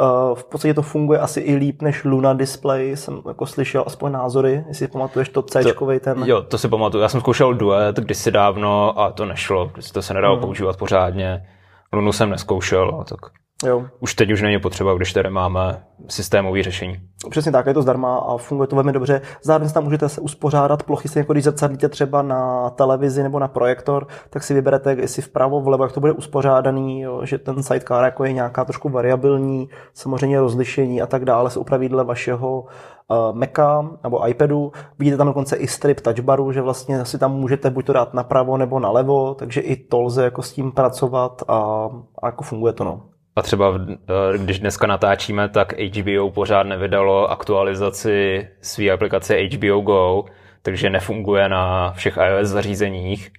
Uh, 0.00 0.34
v 0.34 0.44
podstatě 0.44 0.74
to 0.74 0.82
funguje 0.82 1.18
asi 1.18 1.40
i 1.40 1.54
líp 1.54 1.82
než 1.82 2.04
Luna 2.04 2.32
Display, 2.32 2.96
jsem 2.96 3.22
jako 3.28 3.46
slyšel 3.46 3.84
aspoň 3.86 4.12
názory, 4.12 4.64
jestli 4.68 4.88
pamatuješ 4.88 5.28
to 5.28 5.42
c 5.42 5.62
ten. 6.00 6.22
Jo, 6.24 6.42
to 6.42 6.58
si 6.58 6.68
pamatuju. 6.68 7.02
Já 7.02 7.08
jsem 7.08 7.20
zkoušel 7.20 7.54
Duet 7.54 7.96
kdysi 7.96 8.30
dávno 8.30 9.00
a 9.00 9.10
to 9.10 9.24
nešlo, 9.24 9.70
to 9.92 10.02
se 10.02 10.14
nedalo 10.14 10.34
hmm. 10.34 10.44
používat 10.44 10.76
pořádně. 10.76 11.46
Lunu 11.92 12.12
jsem 12.12 12.30
neskoušel, 12.30 13.04
tak 13.08 13.20
Jo. 13.66 13.84
Už 14.00 14.14
teď 14.14 14.32
už 14.32 14.42
není 14.42 14.60
potřeba, 14.60 14.94
když 14.94 15.12
tady 15.12 15.30
máme 15.30 15.84
systémové 16.08 16.62
řešení. 16.62 17.00
Přesně 17.30 17.52
tak, 17.52 17.66
je 17.66 17.74
to 17.74 17.82
zdarma 17.82 18.16
a 18.18 18.36
funguje 18.36 18.66
to 18.66 18.76
velmi 18.76 18.92
dobře. 18.92 19.20
Zároveň 19.42 19.72
tam 19.72 19.84
můžete 19.84 20.08
se 20.08 20.20
uspořádat 20.20 20.82
plochy, 20.82 21.08
se 21.08 21.18
jako 21.18 21.32
když 21.32 21.44
zrcadlíte 21.44 21.88
třeba 21.88 22.22
na 22.22 22.70
televizi 22.70 23.22
nebo 23.22 23.38
na 23.38 23.48
projektor, 23.48 24.06
tak 24.30 24.42
si 24.42 24.54
vyberete, 24.54 24.92
jestli 24.92 25.22
vpravo, 25.22 25.60
vlevo, 25.60 25.84
jak 25.84 25.92
to 25.92 26.00
bude 26.00 26.12
uspořádaný, 26.12 27.00
jo, 27.00 27.20
že 27.24 27.38
ten 27.38 27.62
sidecar 27.62 28.04
jako 28.04 28.24
je 28.24 28.32
nějaká 28.32 28.64
trošku 28.64 28.88
variabilní, 28.88 29.68
samozřejmě 29.94 30.40
rozlišení 30.40 31.02
a 31.02 31.06
tak 31.06 31.24
dále 31.24 31.50
se 31.50 31.58
upraví 31.58 31.88
dle 31.88 32.04
vašeho 32.04 32.60
uh, 32.60 33.36
Maca 33.36 33.90
nebo 34.02 34.28
iPadu. 34.28 34.72
Vidíte 34.98 35.16
tam 35.16 35.26
dokonce 35.26 35.56
i 35.56 35.68
strip 35.68 36.00
touchbaru, 36.00 36.52
že 36.52 36.62
vlastně 36.62 37.04
si 37.04 37.18
tam 37.18 37.32
můžete 37.32 37.70
buď 37.70 37.86
to 37.86 37.92
dát 37.92 38.14
napravo 38.14 38.56
nebo 38.56 38.80
nalevo, 38.80 39.34
takže 39.34 39.60
i 39.60 39.76
to 39.76 40.00
lze 40.00 40.24
jako 40.24 40.42
s 40.42 40.52
tím 40.52 40.72
pracovat 40.72 41.42
a, 41.48 41.88
a 42.22 42.26
jako 42.26 42.44
funguje 42.44 42.72
to. 42.72 42.84
No. 42.84 43.11
A 43.36 43.42
třeba 43.42 43.80
eh, 43.90 44.38
když 44.38 44.58
dneska 44.58 44.86
natáčíme, 44.86 45.48
tak 45.48 45.74
HBO 45.80 46.30
pořád 46.30 46.62
nevydalo 46.62 47.30
aktualizaci 47.30 48.48
své 48.60 48.90
aplikace 48.90 49.36
HBO 49.36 49.80
Go, 49.80 50.24
takže 50.62 50.90
nefunguje 50.90 51.48
na 51.48 51.92
všech 51.92 52.16
iOS 52.16 52.48
zařízeních. 52.48 53.30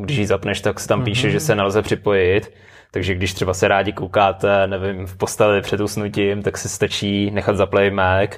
Když 0.00 0.16
ji 0.16 0.26
zapneš, 0.26 0.60
tak 0.60 0.80
se 0.80 0.88
tam 0.88 1.00
mm-hmm. 1.00 1.04
píše, 1.04 1.30
že 1.30 1.40
se 1.40 1.54
nelze 1.54 1.82
připojit. 1.82 2.52
Takže 2.90 3.14
když 3.14 3.34
třeba 3.34 3.54
se 3.54 3.68
rádi 3.68 3.92
koukáte, 3.92 4.66
nevím, 4.66 5.06
v 5.06 5.16
posteli 5.16 5.60
před 5.60 5.80
usnutím, 5.80 6.42
tak 6.42 6.58
se 6.58 6.68
stačí 6.68 7.30
nechat 7.30 7.56
zaplay 7.56 7.90
Mac, 7.90 8.30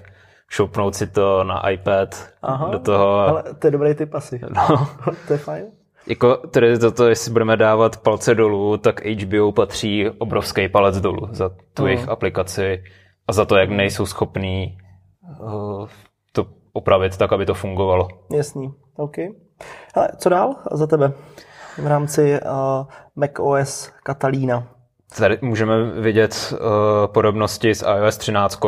šoupnout 0.48 0.94
si 0.94 1.06
to 1.06 1.44
na 1.44 1.70
iPad 1.70 2.32
Aha, 2.42 2.68
do 2.72 2.78
toho. 2.78 3.18
Ale 3.18 3.42
to 3.58 3.66
je 3.66 3.70
dobrý 3.70 3.94
typ 3.94 4.14
asi. 4.14 4.40
No. 4.50 4.88
to 5.26 5.32
je 5.32 5.38
fajn. 5.38 5.64
Jako 6.07 6.37
tedy 6.37 6.79
toto, 6.79 7.09
jestli 7.09 7.33
budeme 7.33 7.57
dávat 7.57 7.97
palce 7.97 8.35
dolů, 8.35 8.77
tak 8.77 9.05
HBO 9.05 9.53
patří 9.53 10.11
obrovský 10.19 10.69
palec 10.69 11.01
dolů 11.01 11.29
za 11.31 11.51
tu 11.75 11.83
uh. 11.83 11.88
jejich 11.88 12.09
aplikaci 12.09 12.85
a 13.29 13.33
za 13.33 13.45
to, 13.45 13.57
jak 13.57 13.71
nejsou 13.71 14.07
schopní 14.07 14.79
uh, 15.40 15.88
to 16.33 16.47
opravit 16.73 17.17
tak, 17.17 17.33
aby 17.33 17.47
to 17.47 17.55
fungovalo. 17.55 18.09
Jasný, 18.33 18.75
OK. 18.97 19.17
Hele, 19.95 20.09
co 20.19 20.29
dál 20.29 20.55
za 20.73 20.87
tebe 20.87 21.12
v 21.79 21.87
rámci 21.87 22.40
uh, 22.40 22.87
macOS 23.17 23.93
Catalina? 24.03 24.69
Tady 25.19 25.38
můžeme 25.43 26.01
vidět 26.01 26.53
uh, 26.53 26.59
podobnosti 27.07 27.75
s 27.75 27.87
iOS 27.97 28.17
13, 28.17 28.61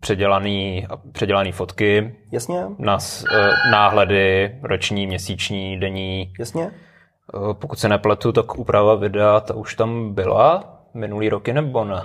předělaný, 0.00 0.86
předělaný 1.12 1.52
fotky. 1.52 2.14
Jasně. 2.32 2.64
Nas, 2.78 3.24
eh, 3.24 3.50
náhledy, 3.70 4.58
roční, 4.62 5.06
měsíční, 5.06 5.80
denní. 5.80 6.32
Jasně. 6.38 6.64
Eh, 6.64 7.54
pokud 7.54 7.78
se 7.78 7.88
nepletu, 7.88 8.32
tak 8.32 8.58
úprava 8.58 8.94
videa, 8.94 9.40
ta 9.40 9.54
už 9.54 9.74
tam 9.74 10.14
byla 10.14 10.76
minulý 10.94 11.28
roky 11.28 11.52
nebo 11.52 11.84
ne? 11.84 12.02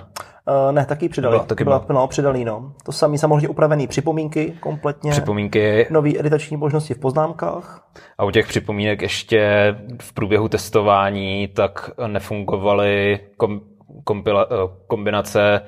Uh, 0.68 0.72
ne, 0.72 0.86
taky 0.86 1.08
přidali. 1.08 1.32
Byla, 1.32 1.44
taky 1.44 1.64
byla, 1.64 1.78
byla. 1.78 2.00
No, 2.00 2.06
přidali, 2.06 2.44
no. 2.44 2.72
To 2.84 2.92
samý 2.92 3.18
samozřejmě 3.18 3.48
upravený 3.48 3.86
připomínky 3.86 4.54
kompletně. 4.60 5.10
Připomínky. 5.10 5.86
Nový 5.90 6.20
editační 6.20 6.56
možnosti 6.56 6.94
v 6.94 6.98
poznámkách. 6.98 7.86
A 8.18 8.24
u 8.24 8.30
těch 8.30 8.46
připomínek 8.46 9.02
ještě 9.02 9.74
v 10.00 10.12
průběhu 10.12 10.48
testování 10.48 11.48
tak 11.48 11.90
nefungovaly 12.06 13.20
kom, 13.36 13.60
kompila, 14.04 14.46
kombinace 14.86 15.62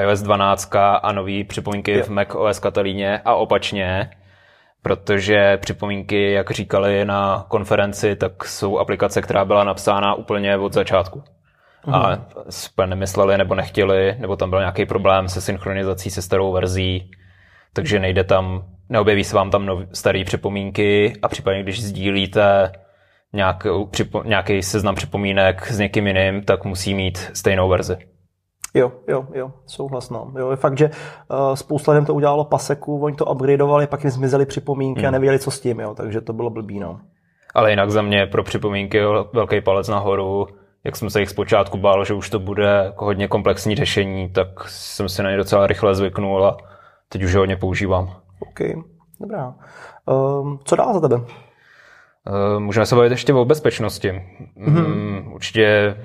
iOS 0.00 0.22
12 0.22 0.76
a 1.02 1.12
nové 1.12 1.44
připomínky 1.44 1.92
jo. 1.92 2.04
v 2.04 2.08
Mac 2.08 2.28
OS 2.34 2.58
Katalíně 2.58 3.20
a 3.24 3.34
opačně, 3.34 4.10
protože 4.82 5.56
připomínky, 5.56 6.32
jak 6.32 6.50
říkali 6.50 7.04
na 7.04 7.44
konferenci, 7.48 8.16
tak 8.16 8.44
jsou 8.44 8.78
aplikace, 8.78 9.22
která 9.22 9.44
byla 9.44 9.64
napsána 9.64 10.14
úplně 10.14 10.56
od 10.56 10.72
začátku. 10.72 11.22
Mhm. 11.86 11.94
A 11.94 12.26
super 12.50 12.88
nemysleli 12.88 13.38
nebo 13.38 13.54
nechtěli, 13.54 14.16
nebo 14.18 14.36
tam 14.36 14.50
byl 14.50 14.58
nějaký 14.58 14.86
problém 14.86 15.28
se 15.28 15.40
synchronizací 15.40 16.10
se 16.10 16.22
starou 16.22 16.52
verzí, 16.52 17.10
takže 17.72 18.00
nejde 18.00 18.24
tam, 18.24 18.64
neobjeví 18.88 19.24
se 19.24 19.36
vám 19.36 19.50
tam 19.50 19.86
staré 19.92 20.24
připomínky 20.24 21.12
a 21.22 21.28
případně, 21.28 21.62
když 21.62 21.82
sdílíte 21.82 22.72
nějakou, 23.32 23.90
nějaký 24.24 24.62
seznam 24.62 24.94
připomínek 24.94 25.66
s 25.66 25.78
někým 25.78 26.06
jiným, 26.06 26.42
tak 26.42 26.64
musí 26.64 26.94
mít 26.94 27.18
stejnou 27.18 27.68
verzi. 27.68 27.96
Jo, 28.76 28.92
jo, 29.08 29.26
jo, 29.34 29.52
souhlasno. 29.66 30.32
Jo, 30.38 30.50
je 30.50 30.56
fakt, 30.56 30.78
že 30.78 30.90
uh, 31.30 31.54
spousta 31.54 31.92
lidem 31.92 32.06
to 32.06 32.14
udělalo 32.14 32.44
paseku, 32.44 33.04
oni 33.04 33.16
to 33.16 33.24
upgradeovali, 33.24 33.86
pak 33.86 34.04
jim 34.04 34.10
zmizely 34.10 34.46
připomínky 34.46 35.00
hmm. 35.00 35.08
a 35.08 35.10
nevěděli, 35.10 35.38
co 35.38 35.50
s 35.50 35.60
tím, 35.60 35.80
jo, 35.80 35.94
takže 35.94 36.20
to 36.20 36.32
bylo 36.32 36.50
blbý, 36.50 36.80
no. 36.80 37.00
Ale 37.54 37.70
jinak 37.70 37.90
za 37.90 38.02
mě 38.02 38.26
pro 38.26 38.42
připomínky 38.42 39.00
velký 39.32 39.60
palec 39.60 39.88
nahoru, 39.88 40.46
jak 40.84 40.96
jsem 40.96 41.10
se 41.10 41.20
jich 41.20 41.30
zpočátku 41.30 41.78
bál, 41.78 42.04
že 42.04 42.14
už 42.14 42.30
to 42.30 42.38
bude 42.38 42.64
jako 42.84 43.04
hodně 43.04 43.28
komplexní 43.28 43.74
řešení, 43.74 44.28
tak 44.28 44.48
jsem 44.68 45.08
si 45.08 45.22
na 45.22 45.30
ně 45.30 45.36
docela 45.36 45.66
rychle 45.66 45.94
zvyknul 45.94 46.46
a 46.46 46.56
teď 47.08 47.22
už 47.22 47.32
je 47.32 47.38
hodně 47.38 47.56
používám. 47.56 48.10
OK, 48.40 48.60
dobrá. 49.20 49.54
Um, 50.06 50.58
co 50.64 50.76
dál 50.76 50.94
za 50.94 51.00
tebe? 51.08 51.20
Uh, 52.30 52.60
můžeme 52.60 52.86
se 52.86 52.96
bavit 52.96 53.10
ještě 53.10 53.34
o 53.34 53.44
bezpečnosti. 53.44 54.22
Mm-hmm. 54.58 55.32
Určitě 55.34 55.96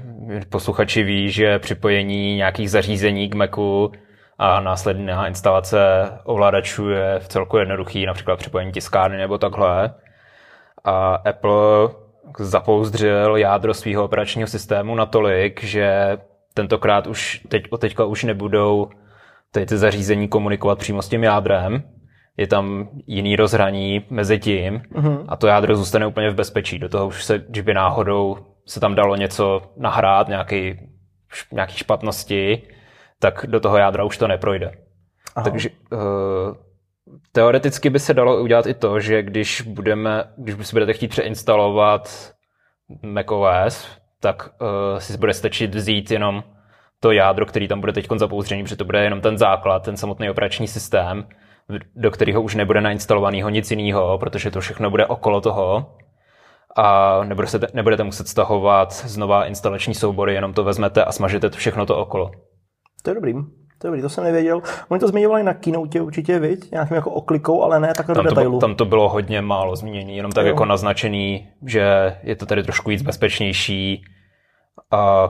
posluchači 0.50 1.04
ví, 1.04 1.32
že 1.32 1.60
připojení 1.60 2.36
nějakých 2.36 2.72
zařízení 2.72 3.30
k 3.30 3.36
Macu 3.36 3.92
a 4.38 4.60
následná 4.60 5.28
instalace 5.28 6.12
ovladačů 6.24 6.90
je 6.90 7.20
v 7.20 7.28
celku 7.28 7.58
jednoduchý, 7.58 8.06
například 8.06 8.36
připojení 8.36 8.72
tiskárny 8.72 9.18
nebo 9.18 9.38
takhle. 9.38 9.94
A 10.84 11.16
Apple 11.16 11.90
zapouzdřil 12.40 13.36
jádro 13.36 13.74
svého 13.74 14.04
operačního 14.04 14.48
systému 14.48 14.96
natolik, 14.96 15.64
že 15.64 16.18
tentokrát 16.54 17.08
už 17.08 17.42
teď, 17.48 17.64
teďka 17.80 18.06
už 18.06 18.24
nebudou 18.24 18.90
ty, 19.52 19.66
ty 19.66 19.78
zařízení 19.78 20.28
komunikovat 20.28 20.80
přímo 20.80 21.02
s 21.02 21.10
tím 21.10 21.24
jádrem, 21.24 21.84
je 22.38 22.48
tam 22.48 22.90
jiný 23.08 23.36
rozhraní 23.36 24.06
mezi 24.10 24.40
tím 24.40 24.82
mm-hmm. 24.96 25.26
a 25.28 25.36
to 25.36 25.48
jádro 25.48 25.76
zůstane 25.76 26.08
úplně 26.08 26.30
v 26.30 26.36
bezpečí. 26.36 26.80
Do 26.80 26.90
toho 26.90 27.08
už 27.08 27.24
se, 27.24 27.40
když 27.50 27.64
by 27.64 27.74
náhodou 27.74 28.38
se 28.66 28.80
tam 28.80 28.96
dalo 28.96 29.16
něco 29.16 29.62
nahrát, 29.78 30.28
nějaký, 30.28 30.80
nějaký 31.52 31.78
špatnosti, 31.78 32.62
tak 33.20 33.46
do 33.48 33.60
toho 33.60 33.78
jádra 33.78 34.04
už 34.04 34.18
to 34.18 34.28
neprojde. 34.28 34.72
Aha. 35.36 35.44
Takže 35.44 35.70
uh, 35.70 36.00
teoreticky 37.32 37.90
by 37.90 38.00
se 38.00 38.14
dalo 38.14 38.42
udělat 38.42 38.68
i 38.68 38.74
to, 38.74 39.00
že 39.00 39.24
když 39.24 39.62
budeme, 39.62 40.24
když 40.38 40.68
si 40.68 40.76
budete 40.76 40.94
chtít 40.94 41.08
přeinstalovat 41.08 42.32
macOS, 43.04 43.88
tak 44.20 44.50
uh, 44.62 45.00
si 45.00 45.18
bude 45.18 45.34
stačit 45.34 45.76
vzít 45.76 46.12
jenom 46.12 46.44
to 47.00 47.12
jádro, 47.12 47.46
který 47.46 47.68
tam 47.68 47.80
bude 47.80 47.94
teď 47.94 48.08
zapouzdřený, 48.16 48.64
protože 48.64 48.76
to 48.76 48.86
bude 48.86 49.04
jenom 49.04 49.22
ten 49.22 49.38
základ, 49.38 49.84
ten 49.84 49.98
samotný 49.98 50.30
operační 50.30 50.68
systém, 50.68 51.28
do 51.96 52.12
kterého 52.12 52.42
už 52.42 52.56
nebude 52.56 52.82
nainstalovaného 52.82 53.50
nic 53.50 53.72
jiného, 53.72 54.18
protože 54.18 54.52
to 54.52 54.62
všechno 54.62 54.90
bude 54.90 55.06
okolo 55.06 55.42
toho 55.42 55.96
a 56.78 57.20
nebude 57.24 57.48
se, 57.48 57.60
nebudete 57.74 58.04
muset 58.04 58.28
stahovat 58.28 58.94
znova 58.94 59.46
instalační 59.46 59.94
soubory, 59.94 60.34
jenom 60.34 60.54
to 60.54 60.64
vezmete 60.64 61.04
a 61.06 61.12
smažete 61.12 61.50
to 61.50 61.58
všechno 61.58 61.86
to 61.86 61.98
okolo. 61.98 62.32
To 63.04 63.10
je 63.10 63.16
dobrý. 63.16 63.34
To 63.34 63.88
je 63.88 63.92
dobrý, 63.92 64.02
to 64.02 64.10
jsem 64.10 64.24
nevěděl. 64.24 64.62
Oni 64.90 65.00
to 65.00 65.08
zmiňovali 65.08 65.44
na 65.44 65.54
keynote 65.54 66.02
určitě, 66.02 66.40
viď? 66.40 66.72
Nějakým 66.72 66.96
jako 66.96 67.12
oklikou, 67.12 67.64
ale 67.64 67.80
ne 67.80 67.94
takhle 67.94 68.16
tam 68.16 68.24
do 68.24 68.30
detailu. 68.30 68.54
To, 68.54 68.60
tam 68.60 68.76
to 68.76 68.86
bylo 68.86 69.10
hodně 69.10 69.42
málo 69.42 69.76
zmíněný, 69.76 70.18
jenom 70.18 70.32
tak 70.32 70.46
jo. 70.46 70.52
jako 70.52 70.66
naznačený, 70.66 71.48
že 71.66 72.18
je 72.24 72.36
to 72.36 72.46
tady 72.46 72.64
trošku 72.64 72.90
víc 72.90 73.02
bezpečnější 73.02 74.04
a 74.92 75.30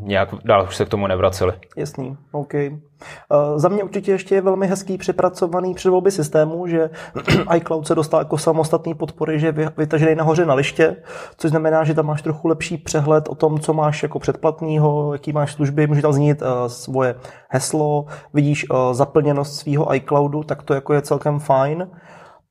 nějak 0.00 0.28
dál 0.44 0.62
už 0.62 0.76
se 0.76 0.84
k 0.84 0.88
tomu 0.88 1.06
nevraceli. 1.06 1.52
Jasný, 1.76 2.16
OK. 2.32 2.54
Uh, 2.54 3.58
za 3.58 3.68
mě 3.68 3.84
určitě 3.84 4.12
ještě 4.12 4.34
je 4.34 4.40
velmi 4.40 4.66
hezký 4.66 4.98
přepracovaný 4.98 5.74
předvolby 5.74 6.10
systému, 6.10 6.66
že 6.66 6.90
iCloud 7.56 7.86
se 7.86 7.94
dostal 7.94 8.20
jako 8.20 8.38
samostatný 8.38 8.94
podpory, 8.94 9.40
že 9.40 9.46
je 9.46 9.70
vytažený 9.76 10.14
nahoře 10.14 10.46
na 10.46 10.54
liště, 10.54 10.96
což 11.36 11.50
znamená, 11.50 11.84
že 11.84 11.94
tam 11.94 12.06
máš 12.06 12.22
trochu 12.22 12.48
lepší 12.48 12.78
přehled 12.78 13.28
o 13.28 13.34
tom, 13.34 13.60
co 13.60 13.74
máš 13.74 14.02
jako 14.02 14.18
předplatného, 14.18 15.12
jaký 15.12 15.32
máš 15.32 15.52
služby, 15.52 15.86
může 15.86 16.02
tam 16.02 16.12
znít 16.12 16.42
uh, 16.42 16.48
svoje 16.66 17.14
heslo, 17.48 18.06
vidíš 18.34 18.70
uh, 18.70 18.76
zaplněnost 18.92 19.56
svého 19.56 19.94
iCloudu, 19.94 20.42
tak 20.42 20.62
to 20.62 20.74
jako 20.74 20.92
je 20.92 21.02
celkem 21.02 21.38
fajn 21.38 21.88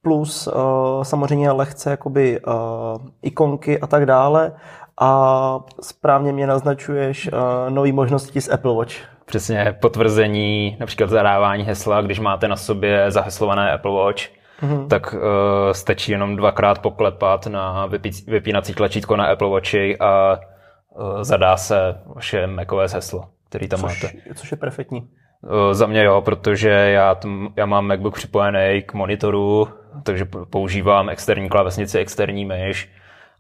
plus 0.02 0.48
uh, 0.48 0.54
samozřejmě 1.04 1.52
lehce 1.52 1.90
jakoby 1.92 2.42
uh, 2.42 2.54
ikonky 3.22 3.80
a 3.80 3.88
tak 3.88 4.06
dále 4.06 4.52
a 5.00 5.60
správně 5.82 6.34
mě 6.34 6.48
naznačuješ 6.48 7.30
uh, 7.34 7.40
nové 7.70 7.92
možnosti 7.92 8.42
z 8.42 8.50
Apple 8.50 8.76
Watch. 8.76 8.94
Přesně 9.26 9.78
potvrzení, 9.82 10.78
například 10.80 11.10
zadávání 11.10 11.64
hesla, 11.64 12.02
když 12.02 12.20
máte 12.20 12.48
na 12.48 12.56
sobě 12.56 13.12
zaheslované 13.12 13.72
Apple 13.72 13.92
Watch, 13.92 14.22
mm-hmm. 14.62 14.88
tak 14.88 15.14
uh, 15.14 15.20
stačí 15.72 16.12
jenom 16.12 16.36
dvakrát 16.36 16.80
poklepat 16.80 17.48
na 17.48 17.86
vypí, 17.86 18.12
vypínací 18.28 18.74
tlačítko 18.74 19.16
na 19.16 19.26
Apple 19.26 19.50
Watchi 19.50 19.98
a 19.98 20.40
uh, 20.96 21.24
zadá 21.24 21.58
se 21.58 21.96
vaše 22.16 22.48
macOS 22.48 22.94
heslo, 22.94 23.24
který 23.50 23.68
tam 23.68 23.80
což, 23.80 24.04
máte. 24.04 24.34
Což 24.36 24.52
je 24.52 24.58
perfektní. 24.58 25.02
Uh, 25.42 25.74
za 25.74 25.88
mě 25.88 26.04
jo, 26.04 26.22
protože 26.22 26.70
já, 26.70 27.16
tam, 27.16 27.54
já 27.56 27.66
mám 27.66 27.88
MacBook 27.88 28.16
připojený 28.16 28.82
k 28.86 28.94
monitoru, 28.94 29.68
takže 30.04 30.26
používám 30.50 31.10
externí 31.10 31.50
klávesnici, 31.50 32.00
externí 32.00 32.46
myš 32.46 32.90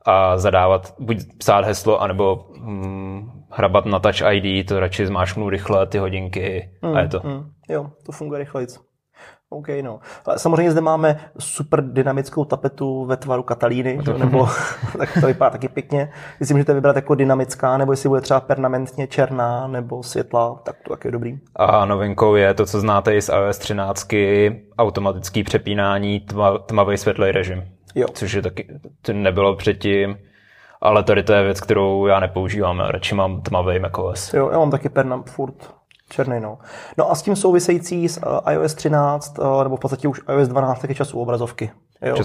a 0.07 0.37
zadávat, 0.37 0.93
buď 0.99 1.17
psát 1.37 1.65
heslo, 1.65 2.01
anebo 2.01 2.47
hm, 2.59 3.31
hrabat 3.49 3.85
na 3.85 3.99
Touch 3.99 4.21
ID, 4.31 4.67
to 4.67 4.79
radši 4.79 5.07
zmášknu 5.07 5.49
rychle 5.49 5.87
ty 5.87 5.97
hodinky 5.97 6.69
mm, 6.81 6.95
a 6.95 6.99
je 6.99 7.07
to. 7.07 7.21
Mm, 7.23 7.49
jo, 7.69 7.89
to 8.05 8.11
funguje 8.11 8.39
rychleji. 8.39 8.67
OK, 9.49 9.67
no. 9.81 9.99
Ale 10.25 10.39
samozřejmě 10.39 10.71
zde 10.71 10.81
máme 10.81 11.19
super 11.39 11.83
dynamickou 11.83 12.45
tapetu 12.45 13.05
ve 13.05 13.17
tvaru 13.17 13.43
Katalíny, 13.43 13.99
že? 14.05 14.13
nebo 14.17 14.47
tak 14.97 15.09
to 15.21 15.27
vypadá 15.27 15.49
taky 15.49 15.67
pěkně. 15.67 16.11
Jestli 16.39 16.55
můžete 16.55 16.73
vybrat 16.73 16.95
jako 16.95 17.15
dynamická, 17.15 17.77
nebo 17.77 17.91
jestli 17.91 18.09
bude 18.09 18.21
třeba 18.21 18.39
permanentně 18.39 19.07
černá 19.07 19.67
nebo 19.67 20.03
světla, 20.03 20.59
tak 20.63 20.75
to 20.83 20.93
taky 20.93 21.07
je 21.07 21.11
dobrý. 21.11 21.37
A 21.55 21.85
novinkou 21.85 22.35
je 22.35 22.53
to, 22.53 22.65
co 22.65 22.79
znáte 22.79 23.15
i 23.15 23.21
z 23.21 23.29
iOS 23.29 23.57
13, 23.57 24.07
automatický 24.77 25.43
přepínání 25.43 26.19
tma, 26.19 26.57
tmavý 26.57 26.97
světlý 26.97 27.31
režim. 27.31 27.76
Jo. 27.97 28.07
Což 28.13 28.33
je 28.33 28.41
taky, 28.41 28.67
to 29.01 29.13
nebylo 29.13 29.55
předtím, 29.55 30.17
ale 30.81 31.03
tady 31.03 31.23
to 31.23 31.33
je 31.33 31.43
věc, 31.43 31.61
kterou 31.61 32.07
já 32.07 32.19
nepoužívám, 32.19 32.79
já 32.79 32.91
radši 32.91 33.15
mám 33.15 33.41
tmavý 33.41 33.79
macOS. 33.79 34.33
Jo, 34.33 34.49
já 34.51 34.57
mám 34.57 34.71
taky 34.71 34.89
pernam 34.89 35.23
furt 35.23 35.73
černý, 36.09 36.39
no. 36.39 36.57
No 36.97 37.11
a 37.11 37.15
s 37.15 37.21
tím 37.21 37.35
související 37.35 38.09
s 38.09 38.17
uh, 38.17 38.53
iOS 38.53 38.73
13, 38.73 39.39
uh, 39.39 39.63
nebo 39.63 39.75
v 39.75 39.79
podstatě 39.79 40.07
už 40.07 40.21
iOS 40.31 40.47
12, 40.47 40.79
taky 40.79 40.95
času 40.95 41.19
obrazovky. 41.19 41.71
Jo. 42.01 42.15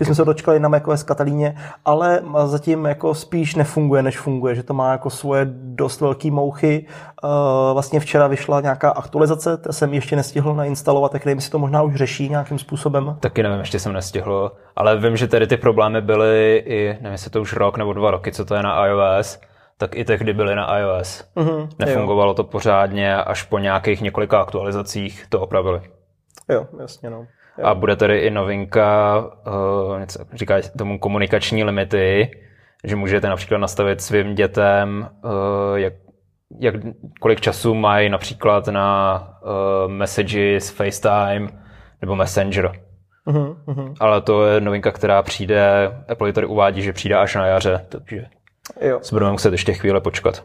My 0.00 0.06
jsme 0.06 0.14
se 0.14 0.24
dočkali 0.24 0.60
na 0.60 0.68
macOS 0.68 1.02
Katalíně, 1.02 1.56
ale 1.84 2.22
zatím 2.44 2.84
jako 2.84 3.14
spíš 3.14 3.54
nefunguje, 3.54 4.02
než 4.02 4.18
funguje, 4.18 4.54
že 4.54 4.62
to 4.62 4.74
má 4.74 4.92
jako 4.92 5.10
svoje 5.10 5.46
dost 5.50 6.00
velké 6.00 6.30
mouchy. 6.30 6.86
Uh, 7.24 7.30
vlastně 7.72 8.00
včera 8.00 8.26
vyšla 8.26 8.60
nějaká 8.60 8.90
aktualizace, 8.90 9.56
to 9.56 9.72
jsem 9.72 9.94
ještě 9.94 10.16
nestihl 10.16 10.54
nainstalovat, 10.54 11.12
tak 11.12 11.24
nevím, 11.24 11.40
si 11.40 11.50
to 11.50 11.58
možná 11.58 11.82
už 11.82 11.94
řeší 11.94 12.28
nějakým 12.28 12.58
způsobem. 12.58 13.16
Taky 13.20 13.42
nevím, 13.42 13.58
ještě 13.58 13.78
jsem 13.78 13.92
nestihl, 13.92 14.52
ale 14.76 14.96
vím, 14.98 15.16
že 15.16 15.28
tady 15.28 15.46
ty 15.46 15.56
problémy 15.56 16.00
byly 16.00 16.62
i, 16.66 16.88
nevím, 17.00 17.12
jestli 17.12 17.30
to 17.30 17.40
už 17.40 17.52
rok 17.52 17.78
nebo 17.78 17.92
dva 17.92 18.10
roky, 18.10 18.32
co 18.32 18.44
to 18.44 18.54
je 18.54 18.62
na 18.62 18.86
iOS, 18.86 19.40
tak 19.78 19.96
i 19.96 20.04
tehdy 20.04 20.32
byly 20.32 20.54
na 20.54 20.78
iOS. 20.78 21.24
Mm-hmm, 21.36 21.68
Nefungovalo 21.78 22.30
jo. 22.30 22.34
to 22.34 22.44
pořádně, 22.44 23.16
až 23.16 23.42
po 23.42 23.58
nějakých 23.58 24.00
několika 24.00 24.40
aktualizacích 24.40 25.26
to 25.28 25.40
opravili. 25.40 25.80
Jo, 26.48 26.66
jasně 26.80 27.10
no. 27.10 27.26
Jo. 27.60 27.66
A 27.66 27.74
bude 27.74 27.96
tady 27.96 28.18
i 28.18 28.30
novinka, 28.30 29.18
uh, 29.18 30.00
něco, 30.00 30.24
říká 30.32 30.54
tomu 30.78 30.98
komunikační 30.98 31.64
limity, 31.64 32.30
že 32.84 32.96
můžete 32.96 33.28
například 33.28 33.58
nastavit 33.58 34.00
svým 34.00 34.34
dětem, 34.34 35.08
uh, 35.24 35.30
jak, 35.74 35.92
jak, 36.60 36.74
kolik 37.20 37.40
času 37.40 37.74
mají 37.74 38.08
například 38.08 38.68
na 38.68 39.18
uh, 39.42 39.92
messages, 39.92 40.70
FaceTime 40.70 41.48
nebo 42.00 42.16
Messenger. 42.16 42.72
Uh-huh, 43.26 43.56
uh-huh. 43.66 43.94
Ale 44.00 44.20
to 44.20 44.46
je 44.46 44.60
novinka, 44.60 44.92
která 44.92 45.22
přijde, 45.22 45.90
Apple 46.08 46.32
tady 46.32 46.46
uvádí, 46.46 46.82
že 46.82 46.92
přijde 46.92 47.16
až 47.16 47.34
na 47.34 47.46
jaře, 47.46 47.86
takže 47.88 48.24
jo. 48.80 48.98
si 49.02 49.14
budeme 49.14 49.32
muset 49.32 49.52
ještě 49.52 49.72
chvíle 49.72 50.00
počkat. 50.00 50.44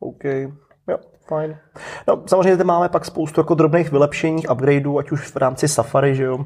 OK, 0.00 0.24
jo, 0.88 0.96
fajn. 1.28 1.56
No, 2.08 2.22
samozřejmě 2.26 2.54
zde 2.54 2.64
máme 2.64 2.88
pak 2.88 3.04
spoustu 3.04 3.40
jako 3.40 3.54
drobných 3.54 3.92
vylepšení, 3.92 4.46
upgradeů, 4.46 4.98
ať 4.98 5.12
už 5.12 5.30
v 5.30 5.36
rámci 5.36 5.68
Safari, 5.68 6.14
že 6.14 6.24
jo, 6.24 6.38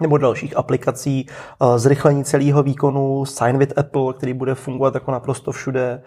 nebo 0.00 0.18
dalších 0.18 0.56
aplikací, 0.56 1.26
eh, 1.28 1.78
zrychlení 1.78 2.24
celého 2.24 2.62
výkonu, 2.62 3.24
Sign 3.24 3.58
with 3.58 3.78
Apple, 3.78 4.12
který 4.12 4.34
bude 4.34 4.54
fungovat 4.54 4.94
jako 4.94 5.10
naprosto 5.10 5.52
všude. 5.52 6.02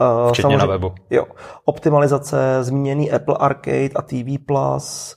Eh, 0.00 0.30
Včetně 0.30 0.56
na 0.56 0.66
webu. 0.66 0.94
Jo. 1.10 1.24
Optimalizace, 1.64 2.58
zmíněný 2.60 3.12
Apple 3.12 3.36
Arcade 3.40 3.90
a 3.96 4.02
TV 4.02 4.38
Plus, 4.46 5.16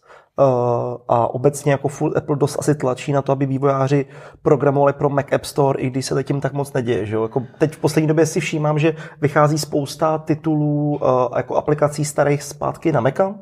a 1.08 1.28
obecně 1.34 1.72
jako 1.72 1.88
full 1.88 2.14
Apple 2.18 2.36
dost 2.36 2.60
asi 2.60 2.76
tlačí 2.76 3.12
na 3.12 3.22
to, 3.22 3.32
aby 3.32 3.46
vývojáři 3.46 4.06
programovali 4.42 4.94
pro 4.94 5.10
Mac 5.10 5.26
App 5.34 5.46
Store, 5.46 5.82
i 5.82 5.90
když 5.90 6.06
se 6.06 6.24
tím 6.24 6.42
tak 6.42 6.54
moc 6.54 6.74
neděje. 6.74 7.06
Že 7.06 7.16
jo? 7.16 7.24
Jako 7.24 7.44
teď 7.58 7.74
v 7.74 7.80
poslední 7.80 8.08
době 8.08 8.26
si 8.26 8.40
všímám, 8.40 8.80
že 8.80 8.96
vychází 9.22 9.58
spousta 9.58 10.18
titulů 10.18 10.96
uh, 10.96 11.38
jako 11.38 11.56
aplikací 11.56 12.06
starých 12.06 12.44
zpátky 12.44 12.92
na 12.92 13.02
Maca. 13.02 13.36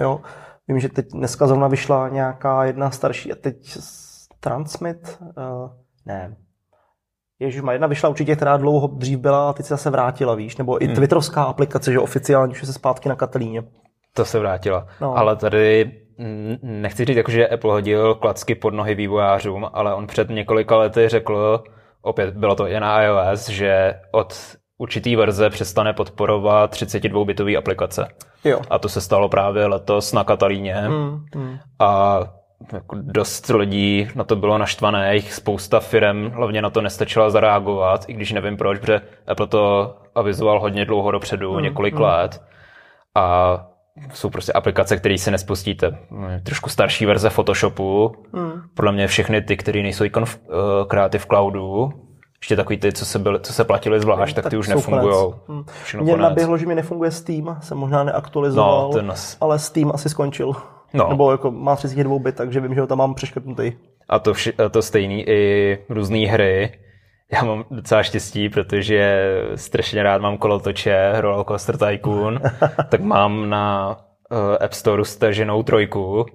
Jo? 0.00 0.20
Vím, 0.68 0.80
že 0.80 0.88
teď 0.88 1.06
dneska 1.12 1.46
zrovna 1.46 1.68
vyšla 1.68 2.08
nějaká 2.08 2.64
jedna 2.64 2.90
starší 2.90 3.32
a 3.32 3.34
teď 3.34 3.78
Transmit? 4.40 5.18
Uh, 5.20 5.70
ne. 6.06 6.36
Ježíš, 7.38 7.62
jedna 7.70 7.86
vyšla 7.86 8.08
určitě, 8.08 8.36
která 8.36 8.56
dlouho 8.56 8.86
dřív 8.86 9.18
byla 9.18 9.50
a 9.50 9.52
teď 9.52 9.66
se 9.66 9.74
zase 9.74 9.90
vrátila, 9.90 10.34
víš? 10.34 10.56
Nebo 10.56 10.82
i 10.82 10.86
hmm. 10.86 10.94
Twitterovská 10.94 11.42
aplikace, 11.42 11.92
že 11.92 11.98
oficiálně 11.98 12.52
už 12.52 12.60
je 12.60 12.66
se 12.66 12.72
zpátky 12.72 13.08
na 13.08 13.14
Katalíně. 13.14 13.62
To 14.14 14.24
se 14.24 14.38
vrátila. 14.38 14.86
No. 15.00 15.18
Ale 15.18 15.36
tady 15.36 15.92
nechci 16.62 17.04
říct, 17.04 17.16
jako, 17.16 17.30
že 17.30 17.48
Apple 17.48 17.72
hodil 17.72 18.14
klacky 18.14 18.54
pod 18.54 18.74
nohy 18.74 18.94
vývojářům, 18.94 19.70
ale 19.72 19.94
on 19.94 20.06
před 20.06 20.28
několika 20.30 20.76
lety 20.76 21.08
řekl, 21.08 21.64
opět 22.02 22.36
bylo 22.36 22.54
to 22.54 22.66
i 22.66 22.80
na 22.80 23.02
iOS, 23.02 23.48
že 23.48 23.94
od 24.10 24.34
určitý 24.78 25.16
verze 25.16 25.50
přestane 25.50 25.92
podporovat 25.92 26.72
32-bitové 26.72 27.58
aplikace. 27.58 28.08
Jo. 28.44 28.60
A 28.70 28.78
to 28.78 28.88
se 28.88 29.00
stalo 29.00 29.28
právě 29.28 29.66
letos 29.66 30.12
na 30.12 30.24
Katalíně. 30.24 30.74
Mm, 30.88 31.24
mm. 31.34 31.58
A 31.78 32.20
jako 32.72 32.96
dost 33.00 33.48
lidí 33.48 34.08
na 34.14 34.24
to 34.24 34.36
bylo 34.36 34.58
naštvané, 34.58 35.14
jich 35.14 35.32
spousta 35.32 35.80
firm 35.80 36.30
hlavně 36.30 36.62
na 36.62 36.70
to 36.70 36.80
nestačila 36.80 37.30
zareagovat, 37.30 38.04
i 38.08 38.12
když 38.12 38.32
nevím 38.32 38.56
proč, 38.56 38.78
protože 38.78 39.00
Apple 39.26 39.46
to 39.46 39.94
avizoval 40.14 40.60
hodně 40.60 40.84
dlouho 40.84 41.10
dopředu, 41.10 41.52
hmm. 41.52 41.62
několik 41.62 41.94
hmm. 41.94 42.02
let. 42.02 42.42
A 43.14 43.56
jsou 44.12 44.30
prostě 44.30 44.52
aplikace, 44.52 44.96
které 44.96 45.18
si 45.18 45.30
nespustíte. 45.30 45.98
Trošku 46.42 46.70
starší 46.70 47.06
verze 47.06 47.30
Photoshopu, 47.30 48.12
hmm. 48.34 48.62
podle 48.74 48.92
mě 48.92 49.06
všechny 49.06 49.42
ty, 49.42 49.56
které 49.56 49.82
nejsou 49.82 50.04
ikon 50.04 50.24
v 50.24 50.40
uh, 50.48 50.54
Creative 50.88 51.24
Cloudu, 51.28 51.92
ještě 52.42 52.56
takový 52.56 52.76
ty, 52.76 52.92
co 52.92 53.06
se, 53.06 53.18
byly, 53.18 53.40
co 53.40 53.52
se 53.52 53.64
platili 53.64 54.00
zvlášť, 54.00 54.34
tak, 54.34 54.44
tak 54.44 54.50
ty 54.50 54.56
už 54.56 54.68
nefungují. 54.68 55.32
Hmm. 55.48 55.64
Mně 56.00 56.16
naběhlo, 56.16 56.58
že 56.58 56.66
mi 56.66 56.74
nefunguje 56.74 57.10
Steam, 57.10 57.56
jsem 57.60 57.78
možná 57.78 58.04
neaktualizoval, 58.04 58.88
no, 58.88 58.92
ten... 58.92 59.12
ale 59.40 59.58
Steam 59.58 59.90
asi 59.94 60.08
skončil. 60.08 60.52
No. 60.94 61.08
Nebo 61.08 61.30
jako 61.30 61.50
má 61.50 61.76
32 61.76 62.18
bit, 62.18 62.34
takže 62.34 62.60
vím, 62.60 62.74
že 62.74 62.80
ho 62.80 62.86
tam 62.86 62.98
mám 62.98 63.14
přeškrtnutý. 63.14 63.72
A 64.08 64.18
to, 64.18 64.34
vši, 64.34 64.52
a 64.52 64.68
to 64.68 64.82
stejný 64.82 65.28
i 65.28 65.78
různé 65.88 66.18
hry. 66.18 66.78
Já 67.32 67.44
mám 67.44 67.64
docela 67.70 68.02
štěstí, 68.02 68.48
protože 68.48 69.32
strašně 69.54 70.02
rád 70.02 70.22
mám 70.22 70.38
kolotoče, 70.38 71.12
Roller 71.20 71.44
Coaster 71.46 71.76
Tycoon, 71.78 72.40
tak 72.88 73.00
mám 73.00 73.50
na 73.50 73.96
uh, 74.30 74.64
App 74.64 74.72
Store 74.72 75.04
staženou 75.04 75.62
trojku 75.62 76.26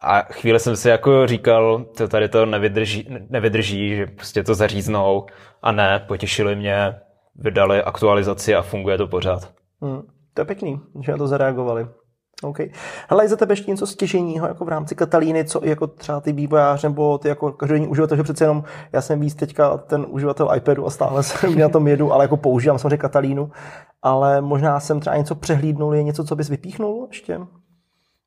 a 0.00 0.22
chvíli 0.22 0.60
jsem 0.60 0.76
si 0.76 0.88
jako 0.88 1.26
říkal, 1.26 1.84
to 1.96 2.08
tady 2.08 2.28
to 2.28 2.46
nevydrží, 2.46 3.06
nevydrží, 3.30 3.96
že 3.96 4.06
prostě 4.06 4.42
to 4.42 4.54
zaříznou 4.54 5.26
a 5.62 5.72
ne, 5.72 6.04
potěšili 6.08 6.56
mě, 6.56 6.94
vydali 7.36 7.82
aktualizaci 7.82 8.54
a 8.54 8.62
funguje 8.62 8.98
to 8.98 9.06
pořád. 9.06 9.52
Hmm, 9.82 10.02
to 10.34 10.40
je 10.40 10.44
pěkný, 10.44 10.80
že 11.00 11.12
na 11.12 11.18
to 11.18 11.28
zareagovali. 11.28 11.86
OK. 12.42 12.58
Hele, 13.08 13.24
je 13.24 13.28
za 13.28 13.36
tebe 13.36 13.52
ještě 13.52 13.70
něco 13.70 13.86
stěženího 13.86 14.46
jako 14.48 14.64
v 14.64 14.68
rámci 14.68 14.94
Katalíny, 14.94 15.44
co 15.44 15.60
jako 15.64 15.86
třeba 15.86 16.20
ty 16.20 16.32
vývojář 16.32 16.82
nebo 16.82 17.18
ty 17.18 17.28
jako 17.28 17.52
každodenní 17.52 17.88
uživatel, 17.88 18.16
že 18.16 18.22
přece 18.22 18.44
jenom 18.44 18.64
já 18.92 19.00
jsem 19.00 19.20
víc 19.20 19.34
teďka 19.34 19.76
ten 19.78 20.06
uživatel 20.08 20.50
iPadu 20.56 20.86
a 20.86 20.90
stále 20.90 21.22
jsem 21.22 21.58
na 21.58 21.68
tom 21.68 21.88
jedu, 21.88 22.12
ale 22.12 22.24
jako 22.24 22.36
používám 22.36 22.78
samozřejmě 22.78 22.96
Katalínu, 22.96 23.50
ale 24.02 24.40
možná 24.40 24.80
jsem 24.80 25.00
třeba 25.00 25.16
něco 25.16 25.34
přehlídnul, 25.34 25.94
je 25.94 26.02
něco, 26.02 26.24
co 26.24 26.36
bys 26.36 26.48
vypíchnul 26.48 27.06
ještě? 27.10 27.38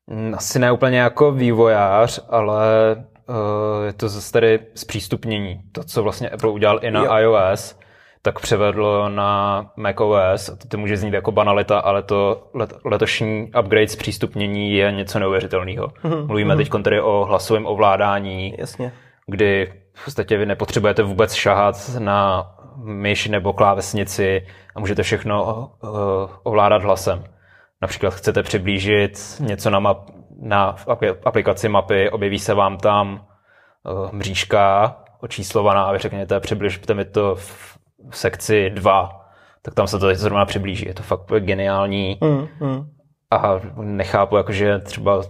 Mm, 0.06 0.34
asi 0.36 0.58
ne 0.58 0.72
úplně 0.72 0.98
jako 0.98 1.32
vývojář, 1.32 2.20
ale 2.28 2.96
uh, 3.28 3.86
je 3.86 3.92
to 3.92 4.08
zase 4.08 4.32
tady 4.32 4.60
zpřístupnění. 4.74 5.62
To, 5.72 5.84
co 5.84 6.02
vlastně 6.02 6.30
Apple 6.30 6.50
udělal 6.50 6.78
i 6.82 6.90
na 6.90 7.04
jo. 7.04 7.16
iOS, 7.16 7.76
tak 8.22 8.40
převedlo 8.40 9.08
na 9.08 9.70
macOS. 9.76 10.46
To, 10.46 10.68
to 10.68 10.78
může 10.78 10.96
znít 10.96 11.14
jako 11.14 11.32
banalita, 11.32 11.78
ale 11.78 12.02
to 12.02 12.48
let, 12.54 12.72
letošní 12.84 13.50
upgrade 13.60 13.88
zpřístupnění 13.88 14.72
je 14.72 14.92
něco 14.92 15.18
neuvěřitelného. 15.18 15.86
Mm-hmm. 15.86 16.26
Mluvíme 16.26 16.54
mm-hmm. 16.54 16.70
teď 16.72 16.82
tady 16.84 17.00
o 17.00 17.24
hlasovém 17.24 17.66
ovládání, 17.66 18.54
Jasně. 18.58 18.92
kdy 19.26 19.72
v 19.94 20.04
podstatě 20.04 20.36
vy 20.36 20.46
nepotřebujete 20.46 21.02
vůbec 21.02 21.34
šahat 21.34 21.90
na 21.98 22.50
myš 22.76 23.28
nebo 23.28 23.52
klávesnici 23.52 24.46
a 24.74 24.80
můžete 24.80 25.02
všechno 25.02 25.44
uh, 25.82 25.90
ovládat 26.42 26.82
hlasem. 26.82 27.24
Například 27.82 28.14
chcete 28.14 28.42
přiblížit 28.42 29.18
něco 29.40 29.70
na, 29.70 29.80
map, 29.80 30.10
na 30.40 30.76
aplikaci 31.24 31.68
mapy, 31.68 32.10
objeví 32.10 32.38
se 32.38 32.54
vám 32.54 32.78
tam 32.78 33.26
uh, 33.84 34.12
mřížka 34.12 34.96
očíslovaná 35.20 35.84
a 35.84 35.92
vy 35.92 35.98
řekněte, 35.98 36.40
přibližte 36.40 36.94
mi 36.94 37.04
to 37.04 37.34
v 37.34 37.71
sekci 38.10 38.70
2, 38.70 39.20
tak 39.62 39.74
tam 39.74 39.86
se 39.86 39.98
to 39.98 40.14
zrovna 40.14 40.44
přiblíží. 40.44 40.86
Je 40.86 40.94
to 40.94 41.02
fakt 41.02 41.20
geniální. 41.38 42.18
Mm, 42.20 42.68
mm. 42.68 42.86
A 43.30 43.60
nechápu, 43.76 44.36
jakože 44.36 44.78
třeba 44.78 45.22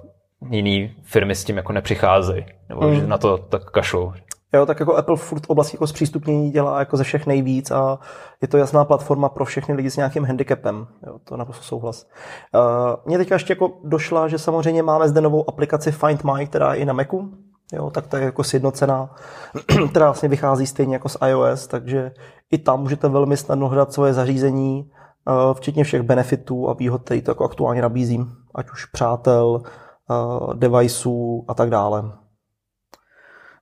jiný 0.50 0.94
firmy 1.02 1.34
s 1.34 1.44
tím 1.44 1.56
jako 1.56 1.72
nepřicházejí, 1.72 2.46
nebo 2.68 2.82
mm. 2.82 2.94
že 2.94 3.06
na 3.06 3.18
to 3.18 3.38
tak 3.38 3.70
kašlou. 3.70 4.12
Jo, 4.54 4.66
tak 4.66 4.80
jako 4.80 4.96
Apple 4.96 5.16
furt 5.16 5.46
v 5.46 5.50
oblasti 5.50 5.76
jako 5.76 5.86
zpřístupnění 5.86 6.50
dělá 6.50 6.78
jako 6.78 6.96
ze 6.96 7.04
všech 7.04 7.26
nejvíc 7.26 7.70
a 7.70 7.98
je 8.42 8.48
to 8.48 8.56
jasná 8.56 8.84
platforma 8.84 9.28
pro 9.28 9.44
všechny 9.44 9.74
lidi 9.74 9.90
s 9.90 9.96
nějakým 9.96 10.24
handicapem. 10.24 10.86
Jo, 11.06 11.18
to 11.24 11.36
naprosto 11.36 11.64
souhlas. 11.64 12.06
Uh, 12.54 12.60
mně 13.06 13.18
teďka 13.18 13.34
ještě 13.34 13.52
jako 13.52 13.72
došla, 13.84 14.28
že 14.28 14.38
samozřejmě 14.38 14.82
máme 14.82 15.08
zde 15.08 15.20
novou 15.20 15.48
aplikaci 15.48 15.92
Find 15.92 16.24
My, 16.24 16.46
která 16.46 16.74
je 16.74 16.80
i 16.80 16.84
na 16.84 16.92
Macu. 16.92 17.32
Jo, 17.72 17.90
tak 17.90 18.06
to 18.06 18.16
je 18.16 18.24
jako 18.24 18.44
sjednocená, 18.44 19.14
která 19.90 20.06
vlastně 20.06 20.28
vychází 20.28 20.66
stejně 20.66 20.94
jako 20.94 21.08
z 21.08 21.16
iOS, 21.28 21.66
takže 21.66 22.12
i 22.50 22.58
tam 22.58 22.80
můžete 22.80 23.08
velmi 23.08 23.36
snadno 23.36 23.68
hledat 23.68 23.92
svoje 23.92 24.14
zařízení, 24.14 24.90
uh, 25.26 25.54
včetně 25.54 25.84
všech 25.84 26.02
benefitů 26.02 26.68
a 26.68 26.72
výhod, 26.72 27.02
které 27.02 27.22
to 27.22 27.30
jako 27.30 27.44
aktuálně 27.44 27.82
nabízím, 27.82 28.32
ať 28.54 28.70
už 28.70 28.84
přátel, 28.84 29.62
uh, 30.10 30.54
deviceů 30.54 31.44
a 31.48 31.54
tak 31.54 31.70
dále. 31.70 32.12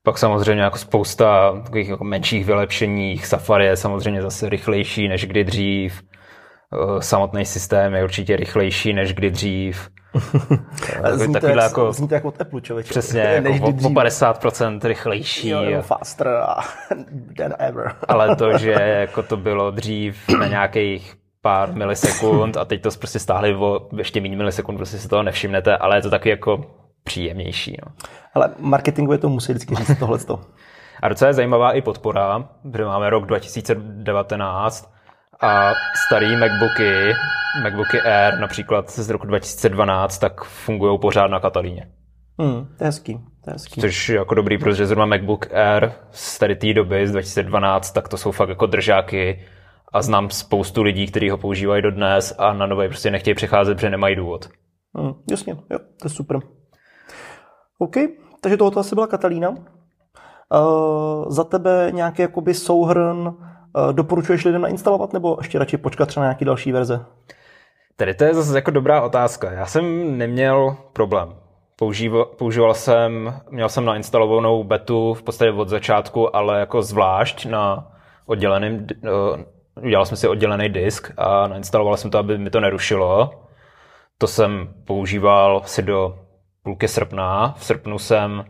Pak 0.02 0.18
samozřejmě 0.18 0.62
jako 0.62 0.78
spousta 0.78 1.52
takových 1.64 1.88
jako 1.88 2.04
menších 2.04 2.46
vylepšení. 2.46 3.18
Safari 3.18 3.66
je 3.66 3.76
samozřejmě 3.76 4.22
zase 4.22 4.48
rychlejší 4.48 5.08
než 5.08 5.26
kdy 5.26 5.44
dřív. 5.44 6.02
Eh, 6.74 7.02
samotný 7.02 7.44
systém 7.44 7.94
je 7.94 8.04
určitě 8.04 8.36
rychlejší 8.36 8.92
než 8.92 9.14
kdy 9.14 9.30
dřív. 9.30 9.90
zní, 11.12 11.34
to 11.34 11.46
jak, 11.46 11.56
jako, 11.56 11.92
zní 11.92 12.08
to 12.08 12.14
jako 12.14 12.28
od 12.28 12.40
Apple, 12.40 12.60
člověk. 12.60 12.88
Přesně, 12.88 13.20
jako 13.44 13.66
o, 13.66 13.68
o 13.68 13.72
50% 13.72 14.80
rychlejší. 14.82 15.48
Jo, 15.48 15.62
jo, 15.62 15.82
faster 15.82 16.28
than 17.36 17.54
ever. 17.58 17.94
ale 18.08 18.36
to, 18.36 18.58
že 18.58 18.70
jako 19.00 19.22
to 19.22 19.36
bylo 19.36 19.70
dřív 19.70 20.28
na 20.38 20.46
nějakých 20.46 21.14
pár 21.42 21.74
milisekund 21.74 22.56
a 22.56 22.64
teď 22.64 22.82
to 22.82 22.90
prostě 22.98 23.18
stáhli 23.18 23.54
o 23.54 23.88
ještě 23.96 24.20
méně 24.20 24.36
milisekund, 24.36 24.78
prostě 24.78 24.98
si 24.98 25.08
toho 25.08 25.22
nevšimnete, 25.22 25.76
ale 25.76 25.96
je 25.96 26.02
to 26.02 26.10
taky 26.10 26.28
jako 26.28 26.64
příjemnější. 27.04 27.76
No. 27.86 27.92
Ale 28.34 28.50
marketingu 28.58 29.12
je 29.12 29.18
to 29.18 29.28
musí 29.28 29.52
vždycky 29.52 29.74
říct 29.74 29.98
tohle. 29.98 30.18
a 31.02 31.08
docela 31.08 31.28
je 31.28 31.34
zajímavá 31.34 31.72
i 31.72 31.82
podpora, 31.82 32.48
protože 32.72 32.84
máme 32.84 33.10
rok 33.10 33.26
2019 33.26 34.92
a 35.42 35.72
starý 36.06 36.36
MacBooky, 36.36 37.14
MacBooky 37.62 38.00
Air 38.00 38.38
například 38.38 38.90
z 38.90 39.10
roku 39.10 39.26
2012, 39.26 40.18
tak 40.18 40.44
fungují 40.44 40.98
pořád 40.98 41.26
na 41.26 41.40
Katalíně. 41.40 41.92
Hmm, 42.38 42.66
to 42.78 42.84
je 42.84 42.86
hezký. 42.86 43.14
To 43.14 43.50
je 43.50 43.52
hezký. 43.52 43.80
Což 43.80 44.08
je 44.08 44.16
jako 44.16 44.34
dobrý, 44.34 44.58
protože 44.58 44.86
zrovna 44.86 45.06
MacBook 45.06 45.54
Air 45.54 45.92
z 46.10 46.38
tady 46.38 46.56
té 46.56 46.72
doby, 46.72 47.08
z 47.08 47.12
2012, 47.12 47.90
tak 47.90 48.08
to 48.08 48.16
jsou 48.16 48.32
fakt 48.32 48.48
jako 48.48 48.66
držáky 48.66 49.46
a 49.92 50.02
znám 50.02 50.30
spoustu 50.30 50.82
lidí, 50.82 51.06
kteří 51.06 51.30
ho 51.30 51.38
používají 51.38 51.82
dodnes 51.82 52.34
a 52.38 52.52
na 52.52 52.66
nové 52.66 52.88
prostě 52.88 53.10
nechtějí 53.10 53.34
přecházet, 53.34 53.74
protože 53.74 53.90
nemají 53.90 54.16
důvod. 54.16 54.48
Hmm, 54.94 55.12
jasně, 55.30 55.52
jo, 55.70 55.78
to 55.78 56.06
je 56.06 56.10
super. 56.10 56.40
OK, 57.78 57.96
takže 58.40 58.56
tohoto 58.56 58.80
asi 58.80 58.94
byla 58.94 59.06
Katalína. 59.06 59.50
Uh, 59.50 59.56
za 61.28 61.44
tebe 61.44 61.88
nějaký 61.94 62.22
jakoby 62.22 62.54
souhrn 62.54 63.18
uh, 63.18 63.49
doporučuješ 63.92 64.44
lidem 64.44 64.62
nainstalovat 64.62 65.12
nebo 65.12 65.36
ještě 65.40 65.58
radši 65.58 65.76
počkat 65.76 66.06
třeba 66.06 66.24
na 66.24 66.28
nějaký 66.28 66.44
další 66.44 66.72
verze? 66.72 67.04
Tady 67.96 68.14
to 68.14 68.24
je 68.24 68.34
zase 68.34 68.58
jako 68.58 68.70
dobrá 68.70 69.02
otázka. 69.02 69.52
Já 69.52 69.66
jsem 69.66 70.18
neměl 70.18 70.76
problém. 70.92 71.34
Používal, 71.76 72.24
používal 72.24 72.74
jsem, 72.74 73.40
měl 73.50 73.68
jsem 73.68 73.84
nainstalovanou 73.84 74.64
betu 74.64 75.14
v 75.14 75.22
podstatě 75.22 75.52
od 75.52 75.68
začátku, 75.68 76.36
ale 76.36 76.60
jako 76.60 76.82
zvlášť 76.82 77.46
na 77.46 77.92
odděleným, 78.26 78.86
uh, 79.02 79.84
udělal 79.84 80.06
jsem 80.06 80.16
si 80.16 80.28
oddělený 80.28 80.68
disk 80.68 81.12
a 81.16 81.46
nainstaloval 81.48 81.96
jsem 81.96 82.10
to, 82.10 82.18
aby 82.18 82.38
mi 82.38 82.50
to 82.50 82.60
nerušilo. 82.60 83.30
To 84.18 84.26
jsem 84.26 84.74
používal 84.84 85.62
si 85.64 85.82
do 85.82 86.18
půlky 86.62 86.88
srpna. 86.88 87.54
V 87.58 87.64
srpnu 87.64 87.98
jsem 87.98 88.44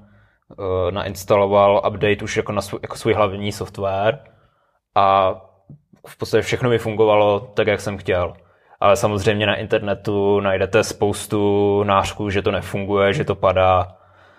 uh, 0.59 0.91
nainstaloval 0.91 1.83
update 1.89 2.25
už 2.25 2.37
jako, 2.37 2.53
na 2.53 2.61
svůj, 2.63 2.81
jako 2.83 2.97
svůj 2.97 3.15
hlavní 3.15 3.53
software 3.53 4.19
a 4.95 5.35
v 6.07 6.19
podstatě 6.19 6.43
všechno 6.43 6.71
mi 6.71 6.79
fungovalo 6.79 7.41
tak, 7.41 7.67
jak 7.67 7.81
jsem 7.81 7.99
chtěl. 7.99 8.35
Ale 8.81 8.97
samozřejmě 8.97 9.47
na 9.47 9.55
internetu 9.55 10.41
najdete 10.41 10.85
spoustu 10.85 11.83
nářků, 11.83 12.31
že 12.31 12.43
to 12.43 12.51
nefunguje, 12.51 13.13
že 13.13 13.25
to 13.25 13.35
padá. 13.35 13.89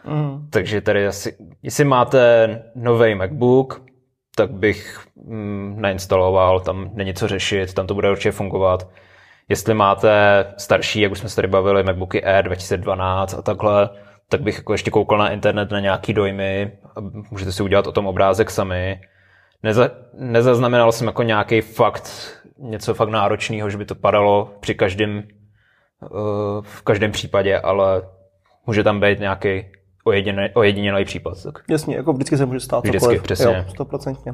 Mm. 0.06 0.48
Takže 0.50 0.82
tady 0.82 1.08
asi, 1.08 1.38
jestli 1.64 1.86
máte 1.86 2.50
nový 2.76 3.16
MacBook, 3.16 3.82
tak 4.36 4.52
bych 4.52 5.00
mm, 5.16 5.76
nainstaloval, 5.82 6.60
tam 6.60 6.90
není 6.94 7.14
co 7.14 7.28
řešit, 7.28 7.74
tam 7.74 7.88
to 7.88 7.94
bude 7.94 8.12
určitě 8.12 8.32
fungovat. 8.32 8.88
Jestli 9.50 9.74
máte 9.74 10.46
starší, 10.58 11.02
jak 11.02 11.12
už 11.12 11.20
jsme 11.20 11.30
se 11.30 11.36
tady 11.36 11.48
bavili, 11.48 11.84
MacBooky 11.84 12.24
Air 12.24 12.46
2012 12.46 13.34
a 13.34 13.42
takhle, 13.42 13.90
tak 14.30 14.42
bych 14.42 14.58
jako 14.58 14.74
ještě 14.74 14.92
koukal 14.92 15.18
na 15.18 15.30
internet 15.30 15.72
na 15.72 15.80
nějaký 15.80 16.14
dojmy 16.14 16.72
a 16.96 17.00
můžete 17.32 17.52
si 17.52 17.64
udělat 17.64 17.88
o 17.88 17.92
tom 17.92 18.08
obrázek 18.08 18.52
sami. 18.52 19.02
Neza, 19.64 19.90
nezaznamenal 20.14 20.92
jsem 20.92 21.08
jako 21.08 21.24
nějaký 21.24 21.62
fakt, 21.62 22.12
něco 22.58 22.94
fakt 22.94 23.10
náročného, 23.10 23.70
že 23.70 23.78
by 23.78 23.86
to 23.86 23.96
padalo 23.96 24.54
při 24.60 24.76
každém, 24.76 25.24
uh, 26.02 26.10
v 26.62 26.82
každém 26.82 27.12
případě, 27.12 27.60
ale 27.60 28.02
může 28.68 28.84
tam 28.84 29.00
být 29.00 29.20
nějaký 29.20 29.66
ojedinělý, 30.04 30.50
ojedinělý 30.54 31.06
případ. 31.06 31.44
Tak. 31.44 31.64
Jasně, 31.70 31.96
jako 31.96 32.14
vždycky 32.14 32.38
se 32.38 32.46
může 32.46 32.60
stát 32.60 32.84
Vždycky, 32.84 33.00
cokoliv. 33.00 33.24
přesně. 33.24 33.46
Jo, 33.46 33.66
stoprocentně. 33.70 34.34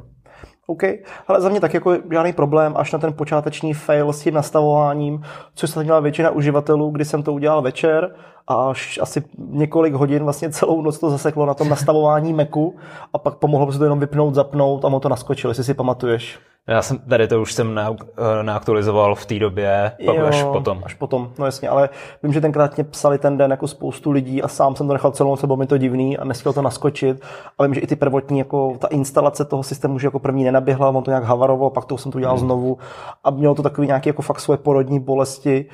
OK, 0.69 0.83
ale 1.27 1.41
za 1.41 1.49
mě 1.49 1.59
tak 1.59 1.73
jako 1.73 1.97
žádný 2.11 2.33
problém, 2.33 2.73
až 2.77 2.91
na 2.91 2.99
ten 2.99 3.13
počáteční 3.13 3.73
fail 3.73 4.13
s 4.13 4.21
tím 4.21 4.33
nastavováním, 4.33 5.23
což 5.55 5.69
se 5.69 5.83
měla 5.83 5.99
většina 5.99 6.29
uživatelů, 6.29 6.89
kdy 6.89 7.05
jsem 7.05 7.23
to 7.23 7.33
udělal 7.33 7.61
večer 7.61 8.15
a 8.47 8.69
až 8.69 8.99
asi 9.01 9.23
několik 9.37 9.93
hodin, 9.93 10.23
vlastně 10.23 10.49
celou 10.49 10.81
noc 10.81 10.99
to 10.99 11.09
zaseklo 11.09 11.45
na 11.45 11.53
tom 11.53 11.69
nastavování 11.69 12.33
Macu 12.33 12.75
a 13.13 13.17
pak 13.17 13.35
pomohlo 13.35 13.71
se 13.71 13.77
to 13.77 13.83
jenom 13.83 13.99
vypnout, 13.99 14.35
zapnout 14.35 14.85
a 14.85 14.89
mu 14.89 14.99
to 14.99 15.09
naskočilo, 15.09 15.51
jestli 15.51 15.63
si 15.63 15.73
pamatuješ. 15.73 16.39
Já 16.67 16.81
jsem 16.81 16.97
tady 16.97 17.27
to 17.27 17.41
už 17.41 17.53
jsem 17.53 17.79
eh, 17.79 18.43
neaktualizoval 18.43 19.15
v 19.15 19.25
té 19.25 19.39
době, 19.39 19.91
pak 20.05 20.15
jo, 20.15 20.25
až 20.25 20.43
potom. 20.43 20.81
Až 20.85 20.93
potom, 20.93 21.31
no 21.39 21.45
jasně, 21.45 21.69
ale 21.69 21.89
vím, 22.23 22.33
že 22.33 22.41
tenkrát 22.41 22.75
mě 22.75 22.83
psali 22.83 23.17
ten 23.17 23.37
den 23.37 23.51
jako 23.51 23.67
spoustu 23.67 24.11
lidí 24.11 24.43
a 24.43 24.47
sám 24.47 24.75
jsem 24.75 24.87
to 24.87 24.93
nechal 24.93 25.11
celou 25.11 25.29
noc, 25.29 25.45
bylo 25.45 25.57
mi 25.57 25.67
to 25.67 25.77
divný 25.77 26.17
a 26.17 26.25
nestihl 26.25 26.53
to 26.53 26.61
naskočit. 26.61 27.21
A 27.57 27.63
vím, 27.63 27.73
že 27.73 27.81
i 27.81 27.87
ty 27.87 27.95
prvotní, 27.95 28.39
jako 28.39 28.77
ta 28.79 28.87
instalace 28.87 29.45
toho 29.45 29.63
systému, 29.63 29.99
že 29.99 30.07
jako 30.07 30.19
první 30.19 30.43
nenaběhla, 30.43 30.89
on 30.89 31.03
to 31.03 31.11
nějak 31.11 31.23
havaroval, 31.23 31.69
pak 31.69 31.85
to 31.85 31.97
jsem 31.97 32.11
to 32.11 32.17
udělal 32.17 32.37
hmm. 32.37 32.45
znovu 32.45 32.77
a 33.23 33.29
mělo 33.29 33.55
to 33.55 33.63
takový 33.63 33.87
nějaký 33.87 34.09
jako 34.09 34.21
fakt 34.21 34.39
svoje 34.39 34.57
porodní 34.57 34.99
bolesti, 34.99 35.65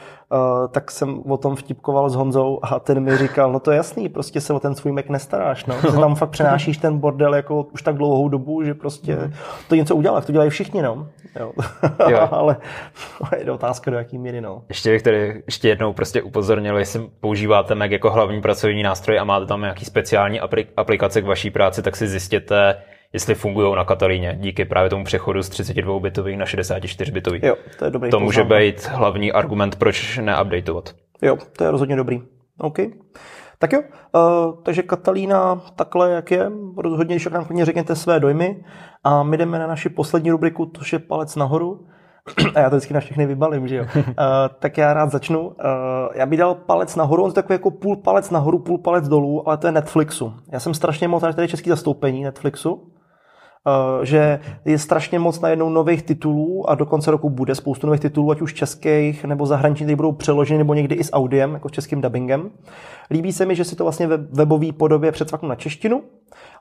tak 0.71 0.91
jsem 0.91 1.21
o 1.31 1.37
tom 1.37 1.55
vtipkoval 1.55 2.09
s 2.09 2.15
Honzou 2.15 2.59
a 2.63 2.79
ten 2.79 2.99
mi 2.99 3.17
říkal, 3.17 3.51
no 3.51 3.59
to 3.59 3.71
je 3.71 3.77
jasný, 3.77 4.09
prostě 4.09 4.41
se 4.41 4.53
o 4.53 4.59
ten 4.59 4.75
svůj 4.75 4.91
Mac 4.91 5.05
nestaráš, 5.09 5.65
no. 5.65 5.75
Ty 5.81 5.87
tam 5.87 6.15
fakt 6.15 6.29
přenášíš 6.29 6.77
ten 6.77 6.97
bordel 6.97 7.35
jako 7.35 7.63
už 7.63 7.81
tak 7.81 7.95
dlouhou 7.95 8.29
dobu, 8.29 8.63
že 8.63 8.73
prostě 8.73 9.15
hmm. 9.15 9.33
to 9.69 9.75
něco 9.75 9.95
udělá, 9.95 10.21
to 10.21 10.31
dělají 10.31 10.49
všichni, 10.49 10.81
no. 10.81 11.07
Jo. 11.39 11.51
jo. 12.09 12.27
ale 12.31 12.57
je 13.37 13.51
otázka 13.51 13.91
do 13.91 13.97
jaký 13.97 14.17
míry, 14.17 14.41
no. 14.41 14.63
Ještě 14.69 14.91
bych 14.91 15.01
tady 15.01 15.43
ještě 15.45 15.69
jednou 15.69 15.93
prostě 15.93 16.21
upozornil, 16.21 16.77
jestli 16.77 17.09
používáte 17.19 17.75
Mac 17.75 17.91
jako 17.91 18.11
hlavní 18.11 18.41
pracovní 18.41 18.83
nástroj 18.83 19.19
a 19.19 19.23
máte 19.23 19.45
tam 19.45 19.61
nějaký 19.61 19.85
speciální 19.85 20.39
aplikace 20.77 21.21
k 21.21 21.25
vaší 21.25 21.51
práci, 21.51 21.81
tak 21.81 21.95
si 21.95 22.07
zjistěte, 22.07 22.75
jestli 23.13 23.35
fungují 23.35 23.75
na 23.75 23.85
Katalíně, 23.85 24.37
díky 24.39 24.65
právě 24.65 24.89
tomu 24.89 25.03
přechodu 25.03 25.43
z 25.43 25.49
32-bitových 25.49 26.37
na 26.37 26.45
64-bitový. 26.45 27.39
Jo, 27.45 27.55
to 27.79 27.85
je 27.85 27.91
dobrý. 27.91 28.11
To 28.11 28.19
může 28.19 28.43
být 28.43 28.87
hlavní 28.87 29.31
argument, 29.31 29.75
proč 29.75 30.17
neupdateovat. 30.17 30.95
Jo, 31.21 31.37
to 31.57 31.63
je 31.63 31.71
rozhodně 31.71 31.95
dobrý. 31.95 32.21
OK. 32.59 32.79
Tak 33.59 33.73
jo, 33.73 33.81
uh, 34.15 34.63
takže 34.63 34.81
Katalína 34.83 35.61
takhle, 35.75 36.11
jak 36.11 36.31
je, 36.31 36.51
rozhodně, 36.77 37.15
když 37.15 37.25
nám 37.25 37.45
klidně 37.45 37.65
řekněte 37.65 37.95
své 37.95 38.19
dojmy 38.19 38.63
a 39.03 39.23
my 39.23 39.37
jdeme 39.37 39.59
na 39.59 39.67
naši 39.67 39.89
poslední 39.89 40.31
rubriku, 40.31 40.65
to 40.65 40.81
je 40.93 40.99
palec 40.99 41.35
nahoru. 41.35 41.87
A 42.55 42.59
já 42.59 42.69
to 42.69 42.75
vždycky 42.75 42.93
na 42.93 42.99
všechny 42.99 43.25
vybalím, 43.25 43.67
že 43.67 43.75
jo. 43.75 43.85
Uh, 43.95 44.03
tak 44.59 44.77
já 44.77 44.93
rád 44.93 45.11
začnu. 45.11 45.47
Uh, 45.47 45.53
já 46.15 46.25
bych 46.25 46.39
dal 46.39 46.55
palec 46.55 46.95
nahoru, 46.95 47.23
on 47.23 47.29
je 47.29 47.33
takový 47.33 47.53
jako 47.53 47.71
půl 47.71 47.95
palec 47.95 48.29
nahoru, 48.29 48.59
půl 48.59 48.77
palec 48.77 49.07
dolů, 49.07 49.47
ale 49.47 49.57
to 49.57 49.67
je 49.67 49.71
Netflixu. 49.71 50.33
Já 50.51 50.59
jsem 50.59 50.73
strašně 50.73 51.07
moc, 51.07 51.21
tady 51.21 51.47
český 51.47 51.69
zastoupení 51.69 52.23
Netflixu, 52.23 52.92
že 54.03 54.39
je 54.65 54.79
strašně 54.79 55.19
moc 55.19 55.39
najednou 55.39 55.69
nových 55.69 56.03
titulů 56.03 56.69
a 56.69 56.75
do 56.75 56.85
konce 56.85 57.11
roku 57.11 57.29
bude 57.29 57.55
spoustu 57.55 57.87
nových 57.87 58.01
titulů, 58.01 58.31
ať 58.31 58.41
už 58.41 58.53
českých 58.53 59.25
nebo 59.25 59.45
zahraničních, 59.45 59.85
které 59.85 59.95
budou 59.95 60.11
přeloženy 60.11 60.57
nebo 60.57 60.73
někdy 60.73 60.95
i 60.95 61.03
s 61.03 61.13
audiem, 61.13 61.53
jako 61.53 61.69
s 61.69 61.71
českým 61.71 62.01
dubbingem. 62.01 62.49
Líbí 63.11 63.33
se 63.33 63.45
mi, 63.45 63.55
že 63.55 63.63
si 63.63 63.75
to 63.75 63.83
vlastně 63.83 64.07
ve 64.07 64.17
webové 64.17 64.71
podobě 64.71 65.11
přecvaknu 65.11 65.49
na 65.49 65.55
češtinu 65.55 66.03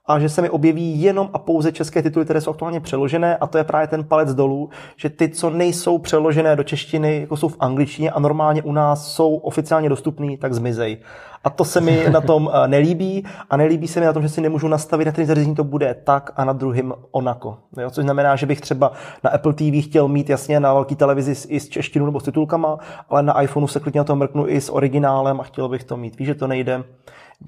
a 0.06 0.18
že 0.18 0.28
se 0.28 0.42
mi 0.42 0.50
objeví 0.50 1.02
jenom 1.02 1.30
a 1.32 1.38
pouze 1.38 1.72
české 1.72 2.02
tituly, 2.02 2.24
které 2.24 2.40
jsou 2.40 2.50
aktuálně 2.50 2.80
přeložené 2.80 3.36
a 3.36 3.46
to 3.46 3.58
je 3.58 3.64
právě 3.64 3.86
ten 3.86 4.04
palec 4.04 4.34
dolů, 4.34 4.70
že 4.96 5.10
ty, 5.10 5.28
co 5.28 5.50
nejsou 5.50 5.98
přeložené 5.98 6.56
do 6.56 6.62
češtiny, 6.62 7.20
jako 7.20 7.36
jsou 7.36 7.48
v 7.48 7.56
angličtině 7.60 8.10
a 8.10 8.20
normálně 8.20 8.62
u 8.62 8.72
nás 8.72 9.06
jsou 9.06 9.36
oficiálně 9.36 9.88
dostupný, 9.88 10.36
tak 10.36 10.54
zmizej. 10.54 10.98
A 11.44 11.50
to 11.50 11.64
se 11.64 11.80
mi 11.80 12.10
na 12.10 12.20
tom 12.20 12.50
eh, 12.52 12.68
nelíbí 12.68 13.24
a 13.50 13.56
nelíbí 13.56 13.88
se 13.88 14.00
mi 14.00 14.06
na 14.06 14.12
tom, 14.12 14.22
že 14.22 14.28
si 14.28 14.40
nemůžu 14.40 14.68
nastavit, 14.68 15.04
na 15.04 15.12
ten 15.12 15.26
zařízení 15.26 15.54
to 15.54 15.64
bude 15.64 15.96
tak 16.04 16.32
a 16.36 16.44
na 16.44 16.52
druhým 16.52 16.92
onako. 17.10 17.58
Jo? 17.78 17.90
Což 17.90 18.04
znamená, 18.04 18.36
že 18.36 18.46
bych 18.46 18.60
třeba 18.60 18.92
na 19.24 19.30
Apple 19.30 19.52
TV 19.52 19.84
chtěl 19.84 20.08
mít 20.08 20.30
jasně 20.30 20.60
na 20.60 20.74
velký 20.74 20.96
televizi 20.96 21.48
i 21.48 21.60
s 21.60 21.68
češtinou 21.68 22.06
nebo 22.06 22.20
s 22.20 22.24
titulkama, 22.24 22.78
ale 23.10 23.22
na 23.22 23.42
iPhoneu 23.42 23.66
se 23.66 23.80
klidně 23.80 24.00
na 24.00 24.04
to 24.04 24.16
mrknu 24.16 24.48
i 24.48 24.60
s 24.60 24.72
originálem 24.72 25.40
a 25.40 25.42
chtěl 25.42 25.68
bych 25.68 25.84
to 25.84 25.96
mít. 25.96 26.18
Víš, 26.18 26.26
že 26.26 26.34
to 26.34 26.46
nejde 26.46 26.84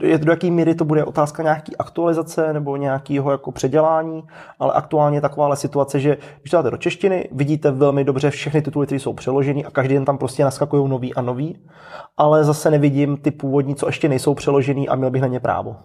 je 0.01 0.19
do 0.19 0.33
jaký 0.33 0.51
míry 0.51 0.75
to 0.75 0.85
bude 0.85 1.05
otázka 1.05 1.43
nějaký 1.43 1.77
aktualizace 1.77 2.53
nebo 2.53 2.77
nějakého 2.77 3.31
jako 3.31 3.53
předělání, 3.53 4.23
ale 4.59 4.73
aktuálně 4.73 5.17
je 5.17 5.21
taková 5.21 5.57
situace, 5.57 6.01
že 6.01 6.17
když 6.41 6.51
dáte 6.51 6.71
do 6.71 6.77
češtiny, 6.77 7.29
vidíte 7.33 7.71
velmi 7.71 8.05
dobře 8.05 8.31
všechny 8.31 8.63
tituly, 8.63 8.87
které 8.87 9.01
jsou 9.01 9.13
přeloženy 9.13 9.65
a 9.65 9.71
každý 9.71 9.95
den 9.95 10.05
tam 10.05 10.19
prostě 10.19 10.45
naskakují 10.45 10.89
nový 10.89 11.15
a 11.15 11.23
nový, 11.23 11.59
ale 12.17 12.45
zase 12.45 12.71
nevidím 12.71 13.17
ty 13.17 13.31
původní, 13.31 13.75
co 13.75 13.87
ještě 13.87 14.09
nejsou 14.09 14.35
přeložený 14.35 14.89
a 14.89 14.95
měl 14.95 15.11
bych 15.11 15.23
na 15.23 15.29
ně 15.29 15.41
právo. 15.41 15.77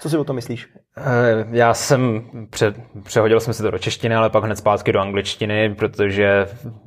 Co 0.00 0.10
si 0.10 0.18
o 0.18 0.24
tom 0.24 0.36
myslíš? 0.36 0.68
Eh, 0.98 1.02
já 1.50 1.74
jsem, 1.74 2.22
před, 2.50 2.76
přehodil 3.02 3.40
jsem 3.40 3.54
si 3.54 3.62
to 3.62 3.70
do 3.70 3.78
češtiny, 3.78 4.14
ale 4.14 4.30
pak 4.30 4.44
hned 4.44 4.58
zpátky 4.58 4.92
do 4.92 5.00
angličtiny, 5.00 5.74
protože 5.74 6.46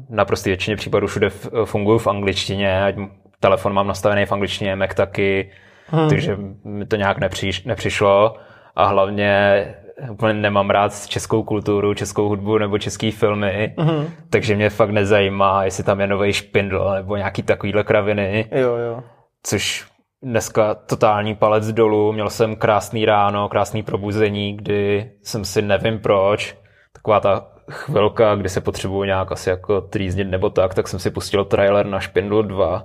na 0.10 0.26
prostě 0.26 0.50
většině 0.50 0.76
případů 0.76 1.08
všude 1.08 1.30
fungují 1.66 2.00
v 2.00 2.08
angličtině, 2.08 2.96
telefon 3.40 3.74
mám 3.74 3.88
nastavený 3.88 4.26
v 4.26 4.32
angličtině, 4.32 4.76
Mac 4.76 4.96
taky, 4.96 5.52
hmm. 5.86 6.10
takže 6.10 6.38
mi 6.64 6.86
to 6.86 6.96
nějak 6.96 7.18
nepřiš, 7.18 7.64
nepřišlo 7.64 8.36
a 8.76 8.86
hlavně 8.86 9.66
úplně 10.12 10.34
nemám 10.34 10.70
rád 10.70 11.08
českou 11.08 11.44
kulturu, 11.44 11.94
českou 11.94 12.28
hudbu 12.28 12.58
nebo 12.58 12.78
český 12.78 13.12
filmy, 13.12 13.74
hmm. 13.78 14.08
takže 14.30 14.56
mě 14.56 14.70
fakt 14.70 14.90
nezajímá, 14.90 15.64
jestli 15.64 15.84
tam 15.84 16.00
je 16.00 16.08
nový 16.08 16.34
špindl 16.34 16.92
nebo 16.96 17.16
nějaký 17.16 17.44
takovýhle 17.44 17.84
kraviny. 17.84 18.50
Jo, 18.52 18.76
jo. 18.76 19.04
Což 19.44 19.86
dneska 20.24 20.76
totální 20.76 21.36
palec 21.36 21.72
dolů, 21.72 22.14
měl 22.14 22.30
jsem 22.30 22.56
krásný 22.56 23.06
ráno, 23.06 23.50
krásný 23.50 23.84
probuzení, 23.84 24.58
kdy 24.58 25.12
jsem 25.24 25.46
si 25.46 25.62
nevím 25.62 26.00
proč, 26.00 26.58
taková 26.94 27.20
ta 27.20 27.48
chvilka, 27.72 28.36
kdy 28.36 28.50
se 28.50 28.62
potřebuju 28.62 29.04
nějak 29.04 29.32
asi 29.32 29.50
jako 29.50 29.82
trýznit 29.82 30.28
nebo 30.28 30.50
tak, 30.50 30.74
tak 30.74 30.88
jsem 30.88 31.00
si 31.00 31.12
pustil 31.12 31.46
trailer 31.46 31.86
na 31.86 32.00
Špindl 32.00 32.44
2 32.44 32.84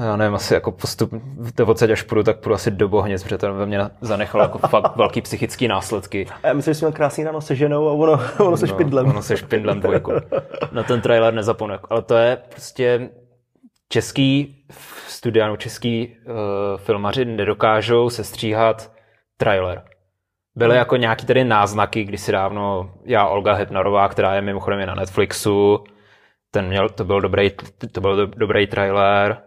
já 0.00 0.16
nevím, 0.16 0.34
asi 0.34 0.54
jako 0.54 0.72
postup, 0.72 1.12
to 1.54 1.66
odsaď 1.66 1.90
až 1.90 2.02
půjdu, 2.02 2.22
tak 2.22 2.40
půjdu 2.40 2.54
asi 2.54 2.70
do 2.70 2.88
Bohnic, 2.88 3.22
protože 3.22 3.38
to 3.38 3.54
ve 3.54 3.66
mně 3.66 3.80
zanechalo 4.00 4.44
jako 4.44 4.58
fakt 4.58 4.96
velký 4.96 5.20
psychický 5.20 5.68
následky. 5.68 6.26
A 6.42 6.48
já 6.48 6.54
myslím, 6.54 6.74
že 6.74 6.78
jsi 6.78 6.84
měl 6.84 6.92
krásný 6.92 7.24
ráno 7.24 7.40
se 7.40 7.54
ženou 7.54 7.88
a 7.88 7.92
ono, 7.92 8.20
ono 8.38 8.56
se 8.56 8.66
no, 8.66 8.74
špindlem. 8.74 9.06
Ono 9.06 9.22
se 9.22 9.36
špindlem 9.36 9.80
dvojku. 9.80 10.12
Na 10.72 10.82
ten 10.82 11.00
trailer 11.00 11.34
nezapomenu. 11.34 11.78
Ale 11.90 12.02
to 12.02 12.14
je 12.14 12.36
prostě 12.50 13.08
český 13.88 14.64
studiánu, 15.08 15.56
český 15.56 16.08
uh, 16.08 16.34
filmaři 16.76 17.24
nedokážou 17.24 18.10
sestříhat 18.10 18.92
trailer. 19.36 19.82
Byly 20.56 20.70
hmm. 20.70 20.78
jako 20.78 20.96
nějaký 20.96 21.26
tedy 21.26 21.44
náznaky, 21.44 22.04
když 22.04 22.20
si 22.20 22.32
dávno 22.32 22.90
já, 23.04 23.26
Olga 23.26 23.52
Hepnarová, 23.52 24.08
která 24.08 24.34
je 24.34 24.40
mimochodem 24.40 24.80
je 24.80 24.86
na 24.86 24.94
Netflixu, 24.94 25.84
ten 26.54 26.68
měl, 26.68 26.88
to 26.88 27.04
byl 27.04 27.20
dobrý, 27.20 27.50
to 27.92 28.00
byl 28.00 28.16
do, 28.16 28.26
dobrý 28.26 28.66
trailer. 28.66 29.38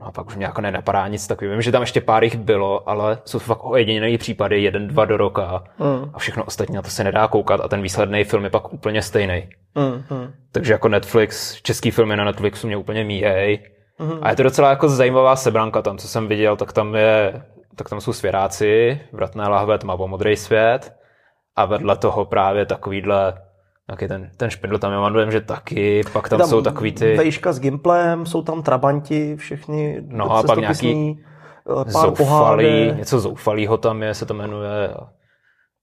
No 0.00 0.06
a 0.06 0.12
pak 0.12 0.26
už 0.26 0.36
mě 0.36 0.46
jako 0.46 0.60
nenapadá 0.60 1.08
nic 1.08 1.26
takového. 1.26 1.52
Vím, 1.52 1.62
že 1.62 1.72
tam 1.72 1.82
ještě 1.82 2.00
pár 2.00 2.24
jich 2.24 2.36
bylo, 2.36 2.88
ale 2.88 3.18
jsou 3.24 3.38
to 3.38 3.44
fakt 3.44 3.64
ojedinělý 3.64 4.18
případy, 4.18 4.62
jeden, 4.62 4.88
dva 4.88 5.04
do 5.04 5.16
roka. 5.16 5.64
Mm. 5.78 6.10
A 6.14 6.18
všechno 6.18 6.44
ostatní 6.44 6.74
na 6.74 6.82
to 6.82 6.90
se 6.90 7.04
nedá 7.04 7.28
koukat 7.28 7.60
a 7.60 7.68
ten 7.68 7.82
výsledný 7.82 8.24
film 8.24 8.44
je 8.44 8.50
pak 8.50 8.72
úplně 8.72 9.02
stejný. 9.02 9.48
Mm, 9.74 10.16
mm. 10.16 10.32
Takže 10.52 10.72
jako 10.72 10.88
Netflix, 10.88 11.62
český 11.62 11.90
filmy 11.90 12.16
na 12.16 12.24
Netflixu 12.24 12.66
mě 12.66 12.76
úplně 12.76 13.04
míjej. 13.04 13.62
Mm. 13.98 14.18
A 14.22 14.30
je 14.30 14.36
to 14.36 14.42
docela 14.42 14.70
jako 14.70 14.88
zajímavá 14.88 15.36
sebranka 15.36 15.82
tam, 15.82 15.98
co 15.98 16.08
jsem 16.08 16.28
viděl, 16.28 16.56
tak 16.56 16.72
tam 16.72 16.94
je, 16.94 17.42
tak 17.76 17.88
tam 17.88 18.00
jsou 18.00 18.12
svěráci, 18.12 19.00
Vratné 19.12 19.48
lahve, 19.48 19.78
tmavo 19.78 20.08
modrý 20.08 20.36
svět 20.36 20.92
a 21.56 21.64
vedle 21.64 21.96
toho 21.96 22.24
právě 22.24 22.66
takovýhle 22.66 23.43
Taky 23.86 24.08
ten, 24.08 24.30
ten 24.36 24.50
špindl 24.50 24.78
tam 24.78 24.92
já 24.92 25.08
vím, 25.08 25.32
že 25.32 25.40
taky, 25.40 26.02
pak 26.12 26.28
tam, 26.28 26.38
tam 26.38 26.48
jsou 26.48 26.62
takový 26.62 26.92
ty... 26.92 27.16
Vejška 27.16 27.52
s 27.52 27.60
Gimplem, 27.60 28.26
jsou 28.26 28.42
tam 28.42 28.62
trabanti, 28.62 29.36
všechny 29.36 30.04
No 30.08 30.32
a 30.32 30.42
pak 30.42 30.58
nějaký 30.58 31.20
eh, 31.70 31.92
pár 31.92 32.08
zoufalý, 32.08 32.92
něco 32.92 33.20
zoufalýho 33.20 33.76
tam 33.76 34.02
je, 34.02 34.14
se 34.14 34.26
to 34.26 34.34
jmenuje. 34.34 34.88
A 34.88 35.08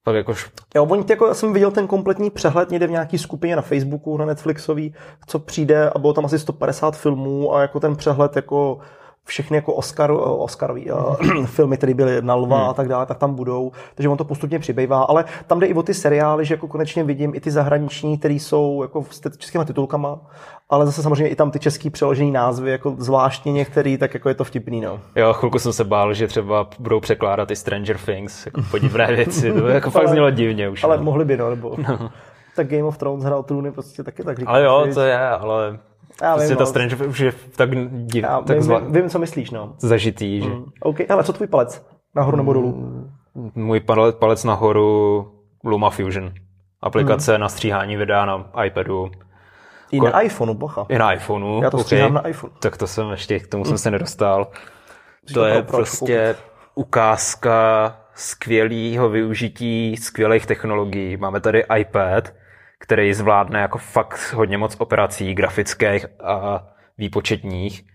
pak 0.04 0.16
jakož... 0.16 0.52
Jo, 0.76 0.86
oni, 0.86 1.04
jako, 1.10 1.28
já 1.28 1.34
jsem 1.34 1.54
viděl 1.54 1.72
ten 1.72 1.88
kompletní 1.88 2.30
přehled 2.30 2.70
někde 2.72 2.88
v 2.88 2.92
nějaký 2.92 3.18
skupině 3.18 3.56
na 3.56 3.62
Facebooku, 3.62 4.18
na 4.18 4.26
Netflixový, 4.26 4.94
co 5.28 5.40
přijde 5.40 5.90
a 5.90 6.00
bylo 6.00 6.14
tam 6.14 6.26
asi 6.26 6.40
150 6.40 6.98
filmů 6.98 7.56
a 7.56 7.62
jako 7.62 7.80
ten 7.80 7.96
přehled 7.96 8.36
jako 8.36 8.80
všechny 9.26 9.58
jako 9.58 9.74
Oscar, 9.74 10.12
Oscarový 10.22 10.92
uh, 10.92 11.16
filmy, 11.46 11.78
které 11.78 11.94
byly 11.94 12.22
na 12.22 12.36
Lva 12.36 12.60
hmm. 12.60 12.70
a 12.70 12.74
tak 12.74 12.88
dále, 12.88 13.06
tak 13.06 13.18
tam 13.18 13.36
budou. 13.36 13.72
Takže 13.96 14.10
on 14.10 14.18
to 14.18 14.24
postupně 14.24 14.60
přibývá. 14.60 15.04
Ale 15.04 15.26
tam 15.48 15.60
jde 15.60 15.68
i 15.68 15.74
o 15.74 15.84
ty 15.84 15.94
seriály, 15.94 16.46
že 16.46 16.54
jako 16.54 16.68
konečně 16.68 17.04
vidím 17.04 17.36
i 17.36 17.40
ty 17.40 17.52
zahraniční, 17.52 18.18
které 18.18 18.34
jsou 18.34 18.82
jako 18.82 19.06
s 19.10 19.38
českými 19.38 19.66
titulkama, 19.66 20.20
ale 20.70 20.86
zase 20.86 21.04
samozřejmě 21.04 21.28
i 21.28 21.36
tam 21.36 21.52
ty 21.52 21.60
český 21.60 21.90
přeložený 21.90 22.32
názvy, 22.32 22.72
jako 22.72 22.96
zvláštně 22.98 23.52
některý, 23.52 23.98
tak 23.98 24.14
jako 24.14 24.30
je 24.30 24.36
to 24.36 24.44
vtipný. 24.44 24.82
No. 24.82 25.00
Jo, 25.16 25.34
chvilku 25.34 25.60
jsem 25.60 25.74
se 25.74 25.84
bál, 25.84 26.14
že 26.14 26.28
třeba 26.28 26.68
budou 26.80 27.00
překládat 27.00 27.52
i 27.52 27.56
Stranger 27.56 27.98
Things, 27.98 28.46
jako 28.46 28.62
podivné 28.72 29.16
věci. 29.16 29.54
To 29.54 29.68
jako 29.68 29.92
fakt 29.92 30.10
znělo 30.10 30.30
divně 30.30 30.70
už. 30.70 30.84
Ale 30.84 30.98
no. 30.98 31.04
mohli 31.04 31.26
by, 31.26 31.38
no, 31.38 31.50
nebo... 31.50 31.76
No. 31.78 32.12
Tak 32.56 32.68
Game 32.68 32.84
of 32.84 32.98
Thrones 32.98 33.24
hrál 33.24 33.44
trůny 33.44 33.72
prostě 33.72 34.04
taky 34.04 34.24
tak 34.24 34.40
říkáš. 34.40 34.54
Ale 34.54 34.64
jo, 34.64 34.88
to 34.94 35.02
je, 35.02 35.20
ale 35.30 35.80
já 36.22 36.34
prostě 36.34 36.50
vím, 36.50 36.58
ta 36.58 36.64
no. 36.64 36.68
Strange 36.68 36.96
už 36.96 37.20
je 37.20 37.34
tak 37.56 37.70
div, 37.90 38.24
já 38.24 38.42
tak 38.42 38.58
vím, 38.58 38.64
zla... 38.64 38.80
vím, 38.80 39.10
co 39.10 39.20
myslíš, 39.20 39.52
no. 39.52 39.76
Zažitý, 39.78 40.42
že? 40.42 40.50
Mm. 40.50 40.66
OK, 40.80 40.98
ale 41.10 41.24
co 41.24 41.34
tvůj 41.34 41.48
palec? 41.48 41.86
Nahoru 42.16 42.38
nebo 42.38 42.54
dolů? 42.54 43.02
Můj 43.56 43.80
palec, 43.80 44.16
palec 44.16 44.44
nahoru 44.44 45.32
Luma 45.64 45.90
Fusion. 45.90 46.34
Aplikace 46.82 47.32
hmm. 47.32 47.42
na 47.42 47.50
stříhání 47.50 47.98
videa 47.98 48.26
na 48.26 48.52
iPadu. 48.66 49.12
I 49.92 50.00
na 50.00 50.22
iPhoneu, 50.22 50.54
bocha. 50.54 50.86
I 50.90 50.98
na 50.98 51.14
iPhoneu. 51.14 51.62
Já 51.64 51.70
to 51.70 51.78
okay. 51.78 51.84
stříhám 51.84 52.14
na 52.14 52.28
iPhone. 52.28 52.54
Tak 52.60 52.78
to 52.78 52.88
jsem 52.88 53.10
ještě, 53.10 53.40
k 53.40 53.48
tomu 53.48 53.66
jsem 53.66 53.78
se 53.78 53.92
nedostal. 53.92 54.48
to 55.28 55.34
To 55.34 55.46
je 55.46 55.62
pro- 55.62 55.78
prostě 55.78 56.36
ukázka 56.76 57.96
skvělého 58.14 59.10
využití 59.10 59.98
skvělých 59.98 60.46
technologií. 60.46 61.18
Máme 61.18 61.40
tady 61.40 61.64
iPad, 61.78 62.34
který 62.82 63.14
zvládne 63.14 63.60
jako 63.60 63.78
fakt 63.78 64.34
hodně 64.34 64.58
moc 64.58 64.76
operací 64.80 65.34
grafických 65.34 66.06
a 66.24 66.68
výpočetních. 66.98 67.86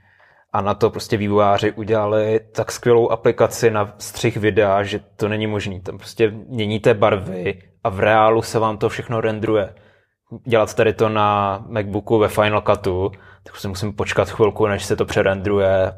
A 0.53 0.61
na 0.61 0.75
to 0.75 0.91
prostě 0.91 1.17
vývojáři 1.17 1.73
udělali 1.73 2.41
tak 2.53 2.73
skvělou 2.73 3.11
aplikaci 3.11 3.71
na 3.71 3.95
střih 3.99 4.37
videa, 4.37 4.83
že 4.83 5.01
to 5.17 5.29
není 5.29 5.47
možný. 5.47 5.81
Tam 5.81 5.99
prostě 5.99 6.31
měníte 6.31 6.95
barvy 6.95 7.63
a 7.85 7.89
v 7.89 8.01
reálu 8.01 8.43
se 8.43 8.59
vám 8.59 8.79
to 8.79 8.89
všechno 8.89 9.21
rendruje. 9.21 9.75
Dělat 10.45 10.75
tady 10.75 10.93
to 10.93 11.09
na 11.09 11.59
Macbooku 11.69 12.19
ve 12.19 12.29
Final 12.29 12.63
Cutu, 12.63 13.11
tak 13.43 13.53
prostě 13.53 13.69
musím 13.69 13.93
počkat 13.93 14.31
chvilku, 14.31 14.67
než 14.67 14.85
se 14.85 14.97
to 14.97 15.05
přerendruje. 15.05 15.93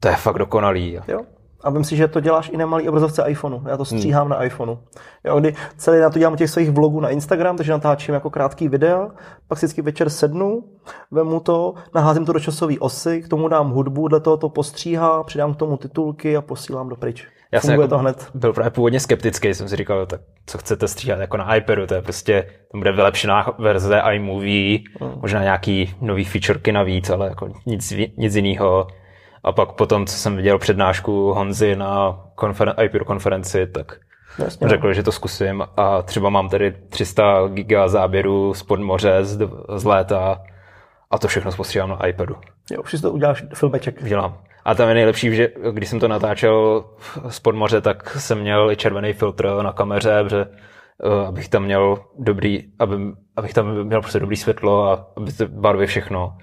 To 0.00 0.08
je 0.08 0.16
fakt 0.16 0.38
dokonalý. 0.38 0.98
Jo. 1.08 1.20
A 1.64 1.70
vím 1.70 1.84
si, 1.84 1.96
že 1.96 2.08
to 2.08 2.20
děláš 2.20 2.50
i 2.52 2.56
na 2.56 2.66
malý 2.66 2.88
obrazovce 2.88 3.24
iPhoneu. 3.28 3.60
Já 3.68 3.76
to 3.76 3.84
Hmm. 3.90 3.98
stříhám 3.98 4.28
na 4.28 4.44
iPhoneu. 4.44 4.76
Jo, 5.24 5.40
kdy 5.40 5.54
celý 5.76 5.98
na 6.00 6.10
to 6.10 6.18
dělám 6.18 6.36
těch 6.36 6.50
svých 6.50 6.70
vlogů 6.70 7.00
na 7.00 7.08
Instagram, 7.08 7.56
takže 7.56 7.72
natáčím 7.72 8.14
jako 8.14 8.30
krátký 8.30 8.68
videa, 8.68 9.08
pak 9.48 9.58
si 9.58 9.66
vždycky 9.66 9.82
večer 9.82 10.10
sednu, 10.10 10.64
vemu 11.10 11.40
to, 11.40 11.74
naházím 11.94 12.24
to 12.24 12.32
do 12.32 12.40
časové 12.40 12.74
osy, 12.78 13.22
k 13.22 13.28
tomu 13.28 13.48
dám 13.48 13.70
hudbu, 13.70 14.08
dle 14.08 14.20
toho 14.20 14.36
to 14.36 14.48
postříhá, 14.48 15.22
přidám 15.22 15.54
k 15.54 15.56
tomu 15.56 15.76
titulky 15.76 16.36
a 16.36 16.42
posílám 16.42 16.88
do 16.88 16.96
pryč. 16.96 17.26
Já 17.52 17.60
jsem 17.60 17.68
Funguje 17.68 17.84
jako 17.84 17.94
to 17.94 17.98
hned. 17.98 18.30
byl 18.34 18.52
právě 18.52 18.70
původně 18.70 19.00
skeptický, 19.00 19.54
jsem 19.54 19.68
si 19.68 19.76
říkal, 19.76 20.06
tak 20.06 20.20
co 20.46 20.58
chcete 20.58 20.88
stříhat 20.88 21.20
jako 21.20 21.36
na 21.36 21.54
iPadu, 21.56 21.86
to 21.86 21.94
je 21.94 22.02
prostě, 22.02 22.46
to 22.72 22.78
bude 22.78 22.92
vylepšená 22.92 23.46
verze 23.58 24.02
iMovie, 24.12 24.78
Hmm. 25.00 25.12
možná 25.20 25.42
nějaký 25.42 25.94
nový 26.00 26.24
featureky 26.24 26.72
navíc, 26.72 27.10
ale 27.10 27.26
jako 27.28 27.48
nic, 27.66 27.92
nic 28.16 28.34
jiného. 28.36 28.86
A 29.44 29.52
pak 29.52 29.72
potom, 29.72 30.06
co 30.06 30.16
jsem 30.16 30.36
viděl 30.36 30.58
přednášku 30.58 31.32
Honzy 31.32 31.76
na 31.76 32.20
konferen- 32.36 32.84
iPad 32.84 33.02
konferenci, 33.02 33.66
tak 33.66 33.92
Jasně, 34.38 34.64
no. 34.64 34.68
řekl, 34.70 34.92
že 34.92 35.02
to 35.02 35.12
zkusím 35.12 35.64
a 35.76 36.02
třeba 36.02 36.30
mám 36.30 36.48
tady 36.48 36.74
300 36.88 37.48
giga 37.48 37.88
záběru 37.88 38.54
spod 38.54 38.80
moře 38.80 39.24
z, 39.24 39.48
z 39.76 39.84
léta 39.84 40.42
a 41.10 41.18
to 41.18 41.28
všechno 41.28 41.52
postříhám 41.52 41.88
na 41.90 42.06
iPadu 42.06 42.36
Jo, 42.70 42.82
už 42.82 42.90
si 42.90 43.02
to 43.02 43.10
uděláš 43.12 43.44
filmeček. 43.54 44.04
dělám. 44.04 44.38
A 44.64 44.74
tam 44.74 44.88
je 44.88 44.94
nejlepší, 44.94 45.34
že 45.34 45.48
když 45.72 45.88
jsem 45.88 46.00
to 46.00 46.08
natáčel 46.08 46.84
spod 47.28 47.54
moře, 47.54 47.80
tak 47.80 48.10
jsem 48.10 48.38
měl 48.40 48.70
i 48.70 48.76
červený 48.76 49.12
filtr 49.12 49.48
na 49.62 49.72
kameře, 49.72 50.18
protože 50.22 50.46
eh, 51.04 51.26
abych 51.26 51.48
tam 51.48 51.62
měl 51.64 51.98
dobrý, 52.18 52.64
aby, 52.78 52.96
abych 53.36 53.54
tam 53.54 53.84
měl 53.84 54.00
prostě 54.00 54.20
dobrý 54.20 54.36
světlo 54.36 54.90
a 54.90 55.06
aby 55.16 55.32
ty 55.32 55.44
barvy 55.46 55.86
všechno. 55.86 56.36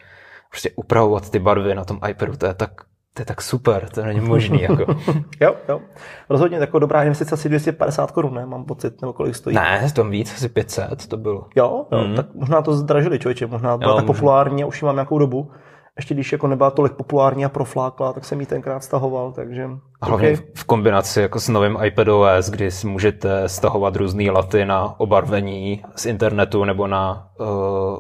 Prostě 0.56 0.72
upravovat 0.76 1.30
ty 1.30 1.39
barvy 1.39 1.76
na 1.76 1.86
tom 1.86 1.99
iPadu, 2.10 2.36
to 2.38 2.45
je 2.45 2.53
tak, 2.53 2.72
to 3.14 3.22
je 3.22 3.26
tak 3.26 3.41
super, 3.41 3.89
to 3.89 4.03
není 4.03 4.20
možný. 4.20 4.62
Jako. 4.62 4.86
Jo, 5.41 5.56
jo. 5.70 5.82
Rozhodně 6.30 6.58
jako 6.58 6.80
dobrá 6.80 7.03
investice 7.03 7.34
asi 7.36 7.49
250 7.49 8.12
korun, 8.12 8.34
ne? 8.34 8.45
Mám 8.45 8.66
pocit, 8.66 9.01
nebo 9.01 9.14
kolik 9.14 9.36
stojí. 9.36 9.56
ne, 9.56 9.88
to 9.95 10.03
víc, 10.03 10.34
asi 10.34 10.49
500 10.49 11.08
to 11.08 11.18
bylo. 11.18 11.47
Jo, 11.56 11.86
jo 11.91 12.08
mm. 12.08 12.16
tak 12.16 12.26
možná 12.36 12.62
to 12.62 12.74
zdražili, 12.74 13.20
člověče, 13.20 13.47
možná 13.47 13.72
Jo, 13.72 13.78
tak 13.78 13.88
možná. 13.89 14.01
populární 14.08 14.64
a 14.64 14.66
už 14.66 14.82
ji 14.82 14.86
mám 14.86 14.95
nějakou 14.95 15.20
dobu. 15.20 15.51
Ještě 15.98 16.14
když 16.14 16.32
jako 16.32 16.48
nebyla 16.48 16.72
tolik 16.72 16.93
populární 16.93 17.46
a 17.46 17.50
proflákla, 17.50 18.14
tak 18.14 18.26
jsem 18.26 18.39
ji 18.39 18.46
tenkrát 18.46 18.84
stahoval, 18.84 19.32
takže... 19.32 19.70
A 20.02 20.06
hlavně 20.06 20.32
okay. 20.32 20.46
v- 20.46 20.60
v 20.60 20.64
kombinaci 20.64 21.22
jako 21.22 21.39
s 21.39 21.50
novým 21.50 21.78
iPadOS, 21.84 22.50
kdy 22.50 22.72
si 22.72 22.88
můžete 22.88 23.50
stahovat 23.50 23.96
různé 23.96 24.32
laty 24.32 24.66
na 24.66 25.00
obarvení 25.00 25.84
z 25.96 26.06
internetu 26.06 26.66
nebo 26.66 26.88
na 26.88 27.30
uh, 27.39 27.48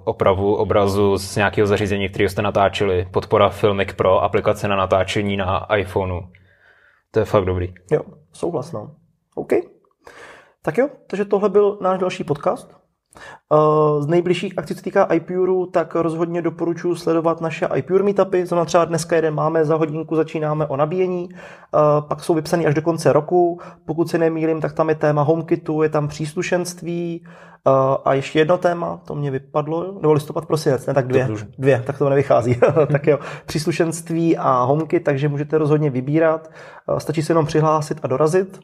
opravu 0.03 0.55
obrazu 0.55 1.17
z 1.17 1.35
nějakého 1.35 1.67
zařízení, 1.67 2.09
který 2.09 2.29
jste 2.29 2.41
natáčeli. 2.41 3.07
Podpora 3.11 3.49
Filmic 3.49 3.93
Pro, 3.93 4.23
aplikace 4.23 4.67
na 4.67 4.75
natáčení 4.75 5.37
na 5.37 5.67
iPhoneu. 5.75 6.21
To 7.11 7.19
je 7.19 7.25
fakt 7.25 7.45
dobrý. 7.45 7.73
Jo, 7.91 8.01
souhlas, 8.33 8.71
no. 8.71 8.91
OK. 9.35 9.51
Tak 10.61 10.77
jo, 10.77 10.89
takže 11.07 11.25
tohle 11.25 11.49
byl 11.49 11.77
náš 11.81 11.99
další 11.99 12.23
podcast. 12.23 12.74
Uh, 13.51 14.03
Z 14.03 14.07
nejbližších 14.07 14.53
akcí, 14.57 14.73
co 14.73 14.77
se 14.77 14.83
týká 14.83 15.03
iPuru, 15.03 15.65
tak 15.65 15.95
rozhodně 15.95 16.41
doporučuji 16.41 16.95
sledovat 16.95 17.41
naše 17.41 17.67
iPure 17.75 18.03
meetupy. 18.03 18.45
Zrovna 18.45 18.65
třeba 18.65 18.85
dneska 18.85 19.15
jeden 19.15 19.33
máme, 19.33 19.65
za 19.65 19.75
hodinku 19.75 20.15
začínáme 20.15 20.65
o 20.67 20.75
nabíjení, 20.75 21.29
Uh, 21.73 22.07
pak 22.07 22.23
jsou 22.23 22.33
vypsaný 22.33 22.65
až 22.67 22.73
do 22.73 22.81
konce 22.81 23.13
roku. 23.13 23.59
Pokud 23.85 24.09
se 24.09 24.17
nemýlím, 24.17 24.61
tak 24.61 24.73
tam 24.73 24.89
je 24.89 24.95
téma 24.95 25.21
HomeKitu, 25.21 25.83
je 25.83 25.89
tam 25.89 26.07
příslušenství 26.07 27.25
uh, 27.67 27.73
a 28.05 28.13
ještě 28.13 28.39
jedno 28.39 28.57
téma, 28.57 28.99
to 29.07 29.15
mě 29.15 29.31
vypadlo, 29.31 29.99
nebo 30.01 30.13
listopad, 30.13 30.45
prosinec, 30.45 30.85
ne, 30.85 30.93
tak 30.93 31.07
dvě, 31.07 31.29
dvě, 31.57 31.83
tak 31.85 31.97
to 31.97 32.09
nevychází. 32.09 32.59
tak 32.91 33.07
jo, 33.07 33.19
příslušenství 33.45 34.37
a 34.37 34.63
HomeKit, 34.63 35.03
takže 35.03 35.29
můžete 35.29 35.57
rozhodně 35.57 35.89
vybírat. 35.89 36.49
Stačí 36.97 37.21
se 37.21 37.31
jenom 37.31 37.45
přihlásit 37.45 37.99
a 38.03 38.07
dorazit. 38.07 38.59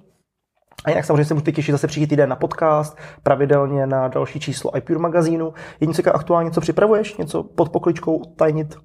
A 0.85 0.89
jinak 0.89 1.05
samozřejmě 1.05 1.25
se 1.25 1.33
můžete 1.33 1.51
těšit 1.51 1.71
zase 1.71 1.87
příští 1.87 2.07
týden 2.07 2.29
na 2.29 2.35
podcast, 2.35 2.97
pravidelně 3.23 3.87
na 3.87 4.07
další 4.07 4.39
číslo 4.39 4.77
iPure 4.77 4.99
magazínu. 4.99 5.53
Je 5.79 5.87
něco 5.87 6.15
aktuálně, 6.15 6.45
něco 6.45 6.61
připravuješ? 6.61 7.17
Něco 7.17 7.43
pod 7.43 7.69
pokličkou 7.69 8.21
tajnit? 8.35 8.75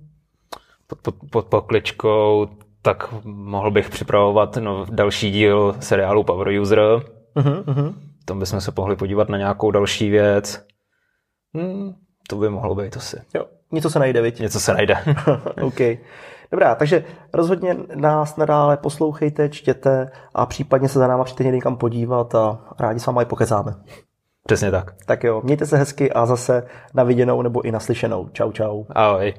Pod, 0.87 0.99
pod, 1.03 1.15
pod 1.31 1.47
pokličkou 1.47 2.49
tak 2.83 3.15
mohl 3.25 3.71
bych 3.71 3.91
připravovat 3.91 4.57
no, 4.57 4.87
další 4.91 5.31
díl 5.31 5.77
seriálu 5.81 6.25
Power 6.25 6.61
User. 6.61 6.79
Uh-huh, 6.79 7.65
uh-huh. 7.65 7.95
Tam 8.25 8.39
bychom 8.39 8.61
se 8.61 8.73
mohli 8.77 8.97
podívat 8.97 9.29
na 9.29 9.39
nějakou 9.39 9.71
další 9.71 10.11
věc. 10.11 10.67
Hmm, 11.55 11.95
to 12.29 12.37
by 12.37 12.49
mohlo 12.49 12.75
být 12.75 12.97
asi. 12.97 13.17
Jo, 13.35 13.45
něco 13.73 13.91
se 13.91 13.99
najde, 13.99 14.23
viď? 14.23 14.41
Něco 14.41 14.61
se 14.61 14.75
najde. 14.75 14.97
OK. 15.63 15.81
Dobrá, 16.51 16.75
takže 16.75 17.05
rozhodně 17.33 17.77
nás 17.95 18.37
nadále 18.37 18.77
poslouchejte, 18.77 19.49
čtěte 19.49 20.11
a 20.35 20.47
případně 20.47 20.89
se 20.89 20.99
za 20.99 21.07
náma 21.07 21.25
přijďte 21.25 21.45
někam 21.45 21.77
podívat 21.77 22.35
a 22.35 22.59
rádi 22.79 23.01
s 23.01 23.07
vámi 23.07 23.25
pokecáme. 23.25 23.75
Přesně 24.47 24.71
tak. 24.71 24.95
Tak 25.07 25.25
jo, 25.25 25.41
mějte 25.45 25.67
se 25.67 25.77
hezky 25.77 26.13
a 26.13 26.27
zase 26.27 26.67
na 26.95 27.03
viděnou 27.03 27.43
nebo 27.43 27.63
i 27.63 27.73
naslyšenou. 27.73 28.29
Čau, 28.33 28.53
čau. 28.53 28.85
Ahoj. 28.91 29.35